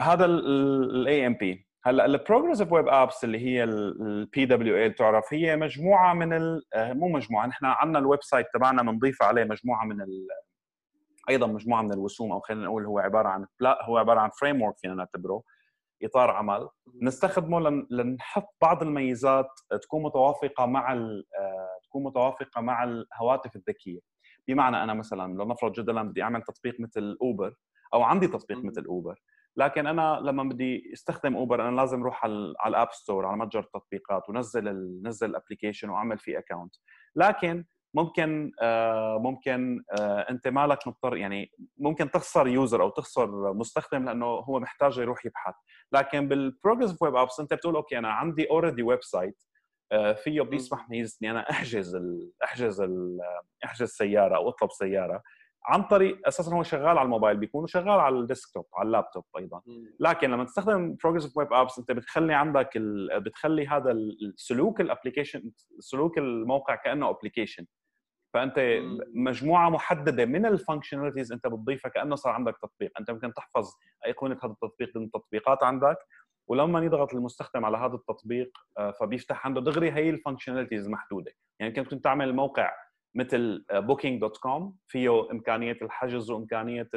هذا 0.00 0.24
ال 0.24 1.26
AMP 1.26 1.68
هلأ 1.84 2.04
ال 2.06 2.12
progressive 2.12 2.72
web 2.72 2.88
apps 2.88 3.24
اللي 3.24 3.38
هي 3.38 3.64
ال 3.64 4.46
PWA 4.46 4.90
تعرف 4.90 5.34
هي 5.34 5.56
مجموعة 5.56 6.14
من 6.14 6.32
آه، 6.74 6.92
مو 6.92 7.08
مجموعة 7.08 7.46
نحن 7.46 7.64
عندنا 7.64 7.98
ال 7.98 8.22
website 8.22 8.46
تبعنا 8.54 8.82
بنضيف 8.82 9.22
عليه 9.22 9.44
مجموعة 9.44 9.84
من 9.84 9.96
أيضا 11.30 11.46
مجموعة 11.46 11.82
من 11.82 11.92
الوسوم 11.92 12.32
أو 12.32 12.40
خلينا 12.40 12.64
نقول 12.64 12.86
هو 12.86 12.98
عبارة 12.98 13.28
عن 13.28 13.46
هو 13.62 13.98
عبارة 13.98 14.20
عن 14.20 14.30
framework 14.40 14.78
فينا 14.78 14.94
نعتبره. 14.94 15.42
إطار 16.02 16.30
عمل. 16.30 16.68
نستخدمه 17.02 17.86
لنحط 17.90 18.54
بعض 18.60 18.82
الميزات 18.82 19.50
تكون 19.82 20.02
متوافقة 20.02 20.66
مع 20.66 20.92
آه، 20.92 21.22
تكون 21.84 22.04
متوافقة 22.04 22.60
مع 22.60 22.84
الهواتف 22.84 23.56
الذكية. 23.56 24.00
بمعنى 24.48 24.82
أنا 24.82 24.94
مثلا 24.94 25.42
لنفرض 25.42 25.72
جدلا 25.72 26.02
بدي 26.02 26.22
أعمل 26.22 26.42
تطبيق 26.42 26.80
مثل 26.80 27.18
أوبر 27.22 27.54
أو 27.94 28.02
عندي 28.02 28.28
تطبيق 28.28 28.64
مثل 28.64 28.84
أوبر 28.84 29.22
لكن 29.56 29.86
أنا 29.86 30.20
لما 30.22 30.42
بدي 30.42 30.92
أستخدم 30.92 31.36
أوبر 31.36 31.68
أنا 31.68 31.76
لازم 31.76 32.00
أروح 32.00 32.24
على 32.24 32.54
ال 32.66 32.73
App 32.73 32.92
Store 32.92 33.26
على 33.26 33.36
متجر 33.36 33.60
التطبيقات 33.60 34.28
ونزل 34.28 34.68
نزل 35.02 35.30
ال 35.30 35.35
application 35.35 35.90
وأعمل 35.90 36.18
فيه 36.18 36.38
account 36.38 36.74
لكن 37.16 37.64
ممكن 37.94 38.52
آه، 38.62 39.18
ممكن 39.18 39.82
آه، 39.98 40.30
أنت 40.30 40.48
مالك 40.48 40.86
مضطر 40.86 41.16
يعني 41.16 41.50
ممكن 41.78 42.10
تخسر 42.10 42.46
user 42.48 42.82
أو 42.82 42.88
تخسر 42.88 43.52
مستخدم 43.52 44.04
لأنه 44.04 44.26
هو 44.26 44.60
محتاج 44.60 44.98
يروح 44.98 45.26
يبحث. 45.26 45.54
لكن 45.92 46.28
بال 46.28 46.40
progressive 46.40 47.02
web 47.02 47.16
apps 47.16 47.40
أنت 47.40 47.54
بتقول 47.54 47.76
okay 47.76 47.98
أنا 47.98 48.08
عندي 48.08 48.50
already 48.50 48.82
website 48.82 49.42
فيه 50.24 50.42
بيسمح 50.42 50.90
لي 50.90 51.06
إني 51.22 51.30
أنا 51.30 51.50
أحجز 51.50 51.94
ال 51.94 52.32
أحجز 52.44 52.80
ال 52.80 53.18
أحجز 53.64 53.88
سيارة 53.88 54.36
أو 54.36 54.48
أطلب 54.48 54.70
سيارة 54.70 55.22
عن 55.64 55.82
طريق 55.82 56.28
أساسا 56.28 56.54
هو 56.54 56.62
شغال 56.62 56.98
على 56.98 57.02
الموبايل 57.02 57.36
بيكون 57.36 57.66
شغال 57.66 57.88
على 57.88 58.18
ال 58.18 58.24
desktop 58.24 58.66
على 58.74 58.86
اللابتوب 58.86 59.24
أيضا. 59.38 59.62
لكن 60.00 60.30
لما 60.30 60.44
تستخدم 60.44 60.96
progressive 61.02 61.36
web 61.36 61.52
apps 61.52 61.78
أنت 61.78 61.92
بتخلي 61.92 62.34
عندك 62.34 62.76
ال... 62.76 63.20
بتخلي 63.20 63.66
هذا 63.66 63.90
السلوك 63.92 64.80
ال 64.80 64.86
application 64.86 65.50
سلوك 65.78 66.18
الموقع 66.18 66.74
كأنه 66.74 67.10
application 67.10 67.66
فأنت 68.34 68.80
مجموعة 69.14 69.70
محددة 69.70 70.24
من 70.24 70.46
ال 70.46 70.52
functionalities 70.52 71.32
أنت 71.32 71.46
بتضيفها 71.46 71.90
كأنه 71.90 72.16
صار 72.16 72.32
عندك 72.32 72.56
تطبيق. 72.62 72.92
أنت 73.00 73.10
ممكن 73.10 73.34
تحفظ 73.34 73.70
ايقونه 74.06 74.38
هذا 74.44 74.52
التطبيق 74.52 74.94
ضمن 74.94 75.04
التطبيقات 75.04 75.62
عندك 75.62 75.96
ولما 76.48 76.84
يضغط 76.84 77.14
المستخدم 77.14 77.64
على 77.64 77.78
هذا 77.78 77.94
التطبيق 77.94 78.50
آه، 78.78 78.90
فبيفتح 78.90 79.46
عنده. 79.46 79.60
دغري 79.60 79.92
هي 79.92 80.10
ال 80.10 80.15
functionalities 80.15 80.86
المحدوده 80.86 81.32
يعني 81.60 81.72
كنت 81.72 82.04
تعمل 82.04 82.34
موقع 82.34 82.70
مثل 83.14 83.64
Booking.com 83.72 84.76
فيه 84.86 85.30
إمكانية 85.30 85.78
الحجز 85.82 86.30
وإمكانية 86.30 86.88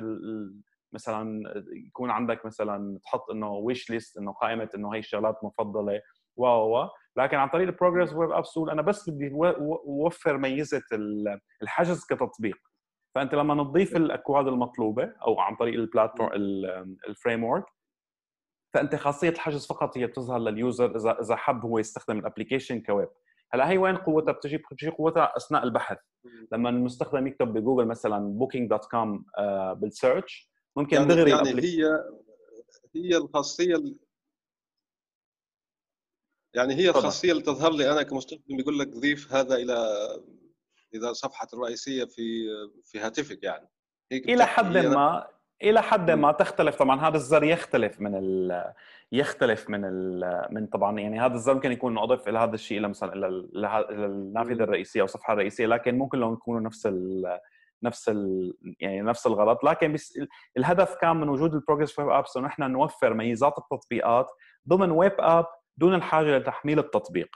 مثلا 0.94 1.54
يكون 1.88 2.10
عندك 2.10 2.46
مثلا 2.46 3.00
تحط 3.04 3.32
إنه 3.32 3.52
wish 3.52 3.90
list 3.90 4.18
إنه 4.18 4.32
قائمة 4.32 4.70
إنه 4.76 4.94
هي 4.94 5.00
الشغلات 5.00 5.44
مفضلة. 5.44 6.02
و 6.42 6.78
و 6.78 6.90
لكن 7.18 7.38
عن 7.38 7.50
طريق 7.50 7.68
ال 7.68 7.71
progressive 7.71 8.14
web 8.14 8.32
apps 8.32 8.58
أنا 8.58 8.82
بس 8.82 9.10
بدي 9.10 9.32
اوفر 9.34 10.38
ميزة 10.38 10.82
الحجز 11.62 12.06
كتطبيق. 12.06 12.58
فأنت 13.16 13.36
لما 13.36 13.64
تضيف 13.64 13.96
الأكواد 13.96 14.48
المطلوبة 14.48 15.14
أو 15.28 15.40
عن 15.40 15.56
طريق 15.56 15.74
ال 15.74 15.80
platform 15.80 16.32
ال 17.08 17.44
framework 17.44 17.66
فأنت 18.74 18.96
خاصية 18.96 19.30
الحجز 19.30 19.68
فقط 19.68 19.98
هي 19.98 20.08
بتظهر 20.08 20.40
لل 20.40 20.58
user 20.58 20.96
اذا 20.96 21.22
إذا 21.22 21.36
حب 21.36 21.66
هو 21.66 21.80
يستخدم 21.80 22.20
ال 22.20 22.25
application 22.25 22.82
ك 22.82 22.87
web. 22.87 23.10
هلأ 23.54 23.70
هي 23.70 23.78
وين 23.78 23.96
قوتها؟ 23.96 24.32
بتجي 24.32 24.58
بتجي 24.58 24.90
قوتها 24.90 25.38
أثناء 25.38 25.64
البحث. 25.64 25.98
لما 26.52 26.70
المستخدم 26.70 27.28
يكتب 27.28 27.54
بجوجل 27.54 27.86
مثلا 27.86 28.20
بوكينج 28.20 28.70
دوت 28.70 28.86
كوم 28.86 29.26
بال 29.76 29.95
search 29.95 30.52
ممكن 30.78 30.96
يعني 30.96 31.08
دغري 31.08 31.32
يعني 31.32 31.62
هي 31.62 31.86
هي 32.96 33.18
الخاصية 33.18 33.76
يعني 36.54 36.76
هي 36.76 36.90
الخاصية 36.90 37.32
اللي 37.32 37.44
تظهر 37.44 37.72
لي 37.72 37.92
أنا 37.92 38.04
كمستخدم 38.04 38.58
بيقول 38.58 38.80
لك 38.80 38.88
ضيف 38.88 39.34
هذا 39.34 39.56
إلى 39.56 39.98
إذا 40.94 41.14
صفحة 41.14 41.48
الرئيسيه 41.54 42.04
في 42.04 42.48
في 42.84 43.00
هاتفك 43.00 43.44
يعني. 43.44 43.70
هيك 44.12 44.30
إلى 44.30 44.46
حد 44.46 44.78
ما 44.78 45.28
إلى 45.64 45.82
حد 45.82 46.12
ما 46.12 46.32
تختلف. 46.32 46.76
طبعا 46.76 47.08
هذا 47.08 47.16
الزر 47.18 47.44
يختلف 47.44 48.02
من 48.02 48.16
ال 48.16 48.64
يختلف 49.12 49.70
من 49.70 49.86
ال 49.86 50.46
من 50.52 50.68
طبعا 50.68 51.00
يعني 51.00 51.20
هذا 51.20 51.34
الزر 51.34 51.54
ممكن 51.54 51.72
يكون 51.72 51.98
اضف 51.98 52.28
إلى 52.28 52.40
هذا 52.40 52.56
الشيء 52.56 52.78
إلى 52.78 52.88
مثلا 52.88 53.14
إلى 53.14 53.28
النافذة 54.06 54.64
الرئيسية 54.64 55.02
أو 55.02 55.06
الصفحه 55.06 55.34
الرئيسيه 55.34 55.66
لكن 55.66 55.98
ممكن 55.98 56.18
لو 56.18 56.34
يكونوا 56.34 56.62
نفس 56.62 56.86
ال 56.86 57.40
نفس 57.84 58.10
ال 58.10 58.54
يعني 58.80 59.02
نفس 59.02 59.28
الغلط. 59.28 59.64
لكن 59.64 59.94
بس 59.94 60.20
الهدف 60.58 60.96
كان 60.96 61.16
من 61.16 61.30
وجود 61.30 61.54
ال 61.54 61.57
progressive 61.57 62.00
web 62.00 62.10
apps 62.10 62.38
إنه 62.38 62.48
إحنا 62.48 62.68
نوفر 62.68 63.14
ميزات 63.14 63.54
التطبيقات 63.58 64.28
ضمن 64.70 64.92
web 64.92 65.16
app 65.20 65.46
دون 65.78 65.96
الحاجة 65.96 66.38
لتحميل 66.38 66.80
التطبيق. 66.80 67.30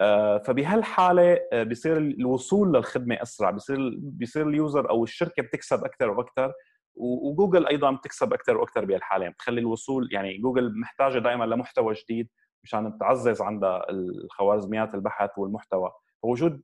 آه، 0.00 0.38
فبهالحالة 0.38 1.40
آه، 1.52 1.62
بصير 1.62 1.96
الوصول 1.98 2.72
للخدمة 2.72 3.22
أسرع 3.22 3.50
بصير 3.50 3.78
بصير 4.02 4.48
ال 4.48 4.56
user 4.56 4.90
أو 4.90 5.04
الشركة 5.04 5.42
بتكسب 5.42 5.84
أكثر 5.84 6.10
وأكثر 6.10 6.52
وجوجل 6.96 7.66
أيضا 7.66 7.90
بتكسب 7.92 8.32
أكثر 8.32 8.56
وأكثر 8.56 8.84
بهالحالة. 8.84 9.28
بتخلي 9.28 9.60
الوصول 9.60 10.08
يعني 10.12 10.38
جوجل 10.38 10.80
محتاجة 10.80 11.18
دائما 11.18 11.44
لمحتوى 11.44 11.94
جديد 11.94 12.28
مشان 12.64 12.98
تعزز 12.98 13.42
عندها 13.42 13.90
الخوارزميات 13.90 14.94
البحث 14.94 15.30
والمحتوى. 15.38 15.90
فوجود 16.22 16.62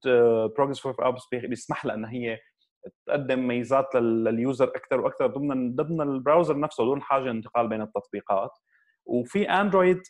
progressive 0.56 0.80
web 0.80 0.94
apps 1.08 1.22
بيسمح 1.32 1.84
لها 1.84 1.94
ان 1.94 2.04
هي 2.04 2.38
تقدم 3.06 3.48
ميزات 3.48 3.94
لل 3.94 4.19
user 4.19 4.68
أكثر 4.68 5.00
وأكثر 5.00 5.26
ضمن 5.26 5.74
ضمن 5.74 6.00
ال 6.00 6.08
browser 6.08 6.60
نفسه 6.60 6.84
دون 6.84 7.02
حاجة 7.02 7.30
انتقال 7.30 7.68
بين 7.68 7.82
التطبيقات. 7.82 8.50
وفي 9.06 9.50
اندرويد 9.50 10.02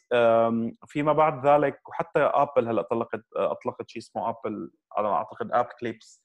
فيما 0.86 1.12
بعد 1.12 1.46
ذلك 1.46 1.88
وحتى 1.88 2.20
ابل 2.20 2.68
هلأ 2.68 2.80
اطلقت 2.80 3.24
أطلقت 3.36 3.88
شيء 3.88 4.02
اسمه 4.02 4.28
ابل 4.30 4.70
على 4.96 5.08
أعتقد 5.08 5.52
App 5.52 5.68
Clips 5.80 6.22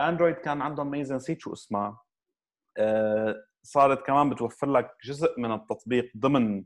اندرويد 0.00 0.34
كان 0.34 0.62
عندهم 0.62 0.90
ميزة 0.90 1.16
نسيت 1.16 1.40
شو 1.40 1.52
اسمها. 1.52 2.02
صارت 3.62 4.06
كمان 4.06 4.30
بتوفر 4.30 4.72
لك 4.72 4.96
جزء 5.04 5.40
من 5.40 5.52
التطبيق 5.52 6.12
ضمن 6.16 6.64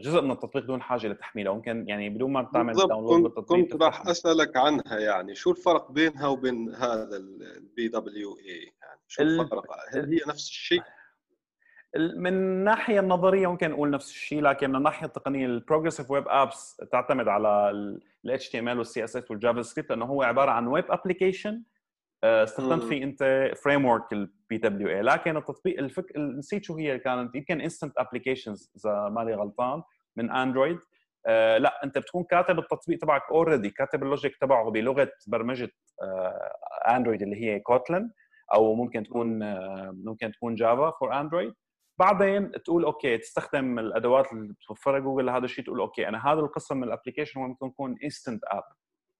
جزء 0.00 0.22
من 0.22 0.30
التطبيق 0.30 0.64
دون 0.64 0.82
حاجة 0.82 1.06
لتحميله. 1.08 1.54
ممكن 1.54 1.88
يعني 1.88 2.08
بدون 2.08 2.32
ما 2.32 2.50
تعمل 2.52 2.74
download 2.74 3.22
بالتطبيق 3.22 3.72
كنت 3.72 3.82
راح 3.82 4.06
أسألك 4.06 4.56
عنها 4.56 4.98
يعني. 4.98 5.34
شو 5.34 5.50
الفرق 5.50 5.92
بينها 5.92 6.28
وبين 6.28 6.74
هذا 6.74 7.16
ال 7.16 7.88
PWA 7.88 8.72
يعني؟ 8.82 9.00
شو 9.08 9.22
الفرق؟ 9.22 9.64
هل 9.94 10.12
هي 10.12 10.20
نفس 10.28 10.48
الشيء؟ 10.48 10.82
من 11.96 12.26
الناحيه 12.32 13.00
النظرية 13.00 13.46
ممكن 13.46 13.70
نقول 13.70 13.90
نفس 13.90 14.10
الشيء 14.10 14.42
لكن 14.42 14.70
من 14.70 14.76
الناحيه 14.76 15.06
التقنيه 15.06 15.46
ال 15.46 15.51
progressive 15.51 16.10
web 16.10 16.28
apps 16.28 16.76
تعتمد 16.92 17.28
على 17.28 17.70
ال 17.70 18.00
HTML 18.40 18.76
وال 18.76 18.86
CSS 18.86 19.30
وال 19.30 19.62
JavaScript 19.62 19.90
لأنه 19.90 20.04
هو 20.04 20.22
عبارة 20.22 20.50
عن 20.50 20.66
web 20.66 20.84
application 20.88 21.62
استخدمت 22.24 22.82
فيه 22.82 23.04
انت 23.04 23.52
framework 23.64 24.12
ال 24.12 24.58
PWA 24.58 25.02
لكن 25.02 25.36
التطبيق 25.36 25.78
الفك... 25.78 26.16
نسيت 26.16 26.64
شو 26.64 26.76
هي 26.76 26.98
كانت 26.98 27.34
يمكن 27.34 27.60
instant 27.60 27.98
applications 27.98 28.72
إذا 28.76 29.08
ماني 29.08 29.34
غلطان 29.34 29.82
من 30.16 30.30
اندرويد 30.30 30.78
آه 31.26 31.58
لا 31.58 31.84
انت 31.84 31.98
بتكون 31.98 32.24
كاتب 32.24 32.58
التطبيق 32.58 32.98
تبعك 32.98 33.22
already 33.30 33.70
كاتب 33.70 34.02
ال 34.02 34.08
logic 34.08 34.36
تبعه 34.36 34.70
بلغة 34.70 35.12
برمجة 35.26 35.70
آه 36.02 36.52
اندرويد 36.88 37.22
اللي 37.22 37.36
هي 37.36 37.60
كوتلن 37.60 38.10
أو 38.54 38.74
ممكن 38.74 39.02
تكون 39.02 39.42
آه 39.42 39.90
ممكن 40.04 40.32
تكون 40.32 40.54
Java 40.54 40.90
for 40.90 41.20
Android 41.20 41.54
بعدين 41.98 42.52
تقول 42.52 42.84
okay 42.84 43.18
تستخدم 43.18 43.78
الأدوات 43.78 44.32
اللي 44.32 44.52
بتوفرها 44.52 44.98
جوجل 44.98 45.26
لهذا 45.26 45.44
الشيء 45.44 45.64
تقول 45.64 45.80
okay 45.80 46.08
أنا 46.08 46.32
هذا 46.32 46.40
القسم 46.40 46.76
من 46.76 46.84
ال 46.84 46.89
application 46.89 47.40
ممكن 47.40 47.66
يكون 47.66 47.96
instant 48.04 48.44
app 48.44 48.62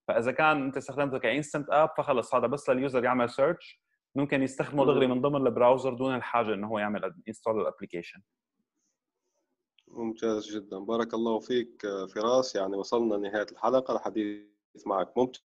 فإذا 0.08 0.32
كان 0.32 0.62
أنت 0.62 0.76
استخدمته 0.76 1.18
ك 1.18 1.25
instant 1.25 1.70
app 1.70 1.90
فخلص 1.98 2.34
هذا 2.34 2.46
بس 2.46 2.70
لل 2.70 2.82
user 2.82 3.04
يعمل 3.04 3.30
search 3.30 3.80
ممكن 4.14 4.42
يستخدمه 4.42 4.84
دغري 4.84 5.06
من 5.06 5.20
ضمن 5.20 5.46
ال 5.46 5.52
browser 5.52 5.94
دون 5.94 6.14
الحاجة 6.14 6.54
إنه 6.54 6.68
هو 6.68 6.78
يعمل 6.78 7.14
install 7.28 7.60
ال 7.60 7.65
application 7.65 8.22
ممتاز 9.88 10.50
جدا. 10.56 10.78
بارك 10.78 11.14
الله 11.14 11.38
فيك 11.40 11.82
فراس. 12.14 12.54
يعني 12.56 12.76
وصلنا 12.76 13.14
لنهاية 13.14 13.46
الحلقة. 13.52 13.94
الحديث 13.96 14.46
معك 14.86 15.18
ممتع. 15.18 15.40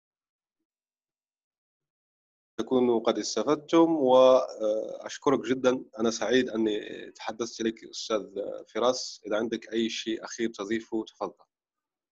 تكونوا 2.59 2.99
قد 2.99 3.17
استفدتم 3.17 3.95
وأشكرك 3.95 5.39
جدا. 5.39 5.83
أنا 5.99 6.11
سعيد 6.11 6.49
أني 6.49 7.11
تحدثت 7.11 7.61
لك 7.61 7.83
أستاذ 7.83 8.25
فراس. 8.73 9.21
إذا 9.27 9.37
عندك 9.37 9.73
أي 9.73 9.89
شيء 9.89 10.23
أخير 10.23 10.49
تضيفه 10.49 11.03
تفضل. 11.07 11.45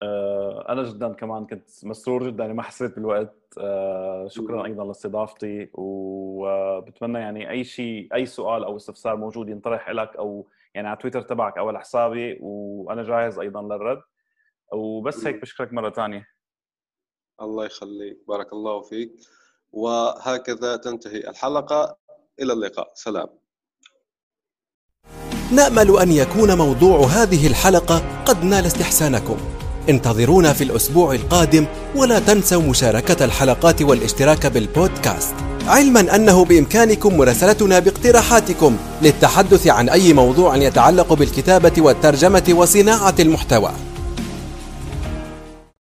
آه، 0.03 0.65
أنا 0.69 0.83
جدا 0.83 1.13
كمان 1.13 1.45
كنت 1.47 1.69
مسرور 1.83 2.29
جدا 2.29 2.47
ما 2.47 2.61
حسيت 2.61 2.95
بالوقت. 2.95 3.53
آه، 3.57 4.27
شكرا 4.27 4.65
أيضا 4.65 4.85
لاستضافتي. 4.85 5.69
وبتمنى 5.73 7.19
يعني 7.19 7.49
أي 7.49 7.63
شيء 7.63 8.07
أي 8.13 8.25
سؤال 8.25 8.63
أو 8.63 8.75
استفسار 8.75 9.15
موجود 9.15 9.49
ينطرح 9.49 9.89
لك 9.89 10.15
أو 10.15 10.47
يعني 10.73 10.87
على 10.87 10.97
تويتر 10.97 11.21
تبعك 11.21 11.57
أو 11.57 11.67
على 11.67 11.79
حسابي. 11.79 12.37
وأنا 12.41 13.03
جاهز 13.03 13.39
أيضا 13.39 13.61
للرد. 13.61 14.01
وبس 14.73 15.27
هيك 15.27 15.41
بشكرك 15.41 15.73
مرة 15.73 15.89
ثانية 15.89 16.27
الله 17.41 17.65
يخليك. 17.65 18.17
بارك 18.27 18.53
الله 18.53 18.81
فيك. 18.81 19.11
وهكذا 19.71 20.75
تنتهي 20.75 21.29
الحلقة. 21.29 21.97
إلى 22.41 22.53
اللقاء. 22.53 22.87
سلام. 22.95 23.27
نأمل 25.51 25.99
أن 25.99 26.11
يكون 26.11 26.57
موضوع 26.57 27.07
هذه 27.07 27.47
الحلقة 27.47 28.23
قد 28.25 28.43
نال 28.43 28.65
استحسانكم. 28.65 29.37
انتظرونا 29.89 30.53
في 30.53 30.63
الأسبوع 30.63 31.13
القادم 31.13 31.65
ولا 31.95 32.19
تنسوا 32.19 32.61
مشاركة 32.61 33.25
الحلقات 33.25 33.81
والاشتراك 33.81 34.45
بالبودكاست. 34.45 35.35
علما 35.67 36.15
أنه 36.15 36.45
بإمكانكم 36.45 37.17
مراسلتنا 37.17 37.79
باقتراحاتكم 37.79 38.77
للتحدث 39.01 39.67
عن 39.67 39.89
أي 39.89 40.13
موضوع 40.13 40.55
يتعلق 40.55 41.13
بالكتابة 41.13 41.73
والترجمة 41.77 42.53
وصناعة 42.57 43.15
المحتوى. 43.19 43.71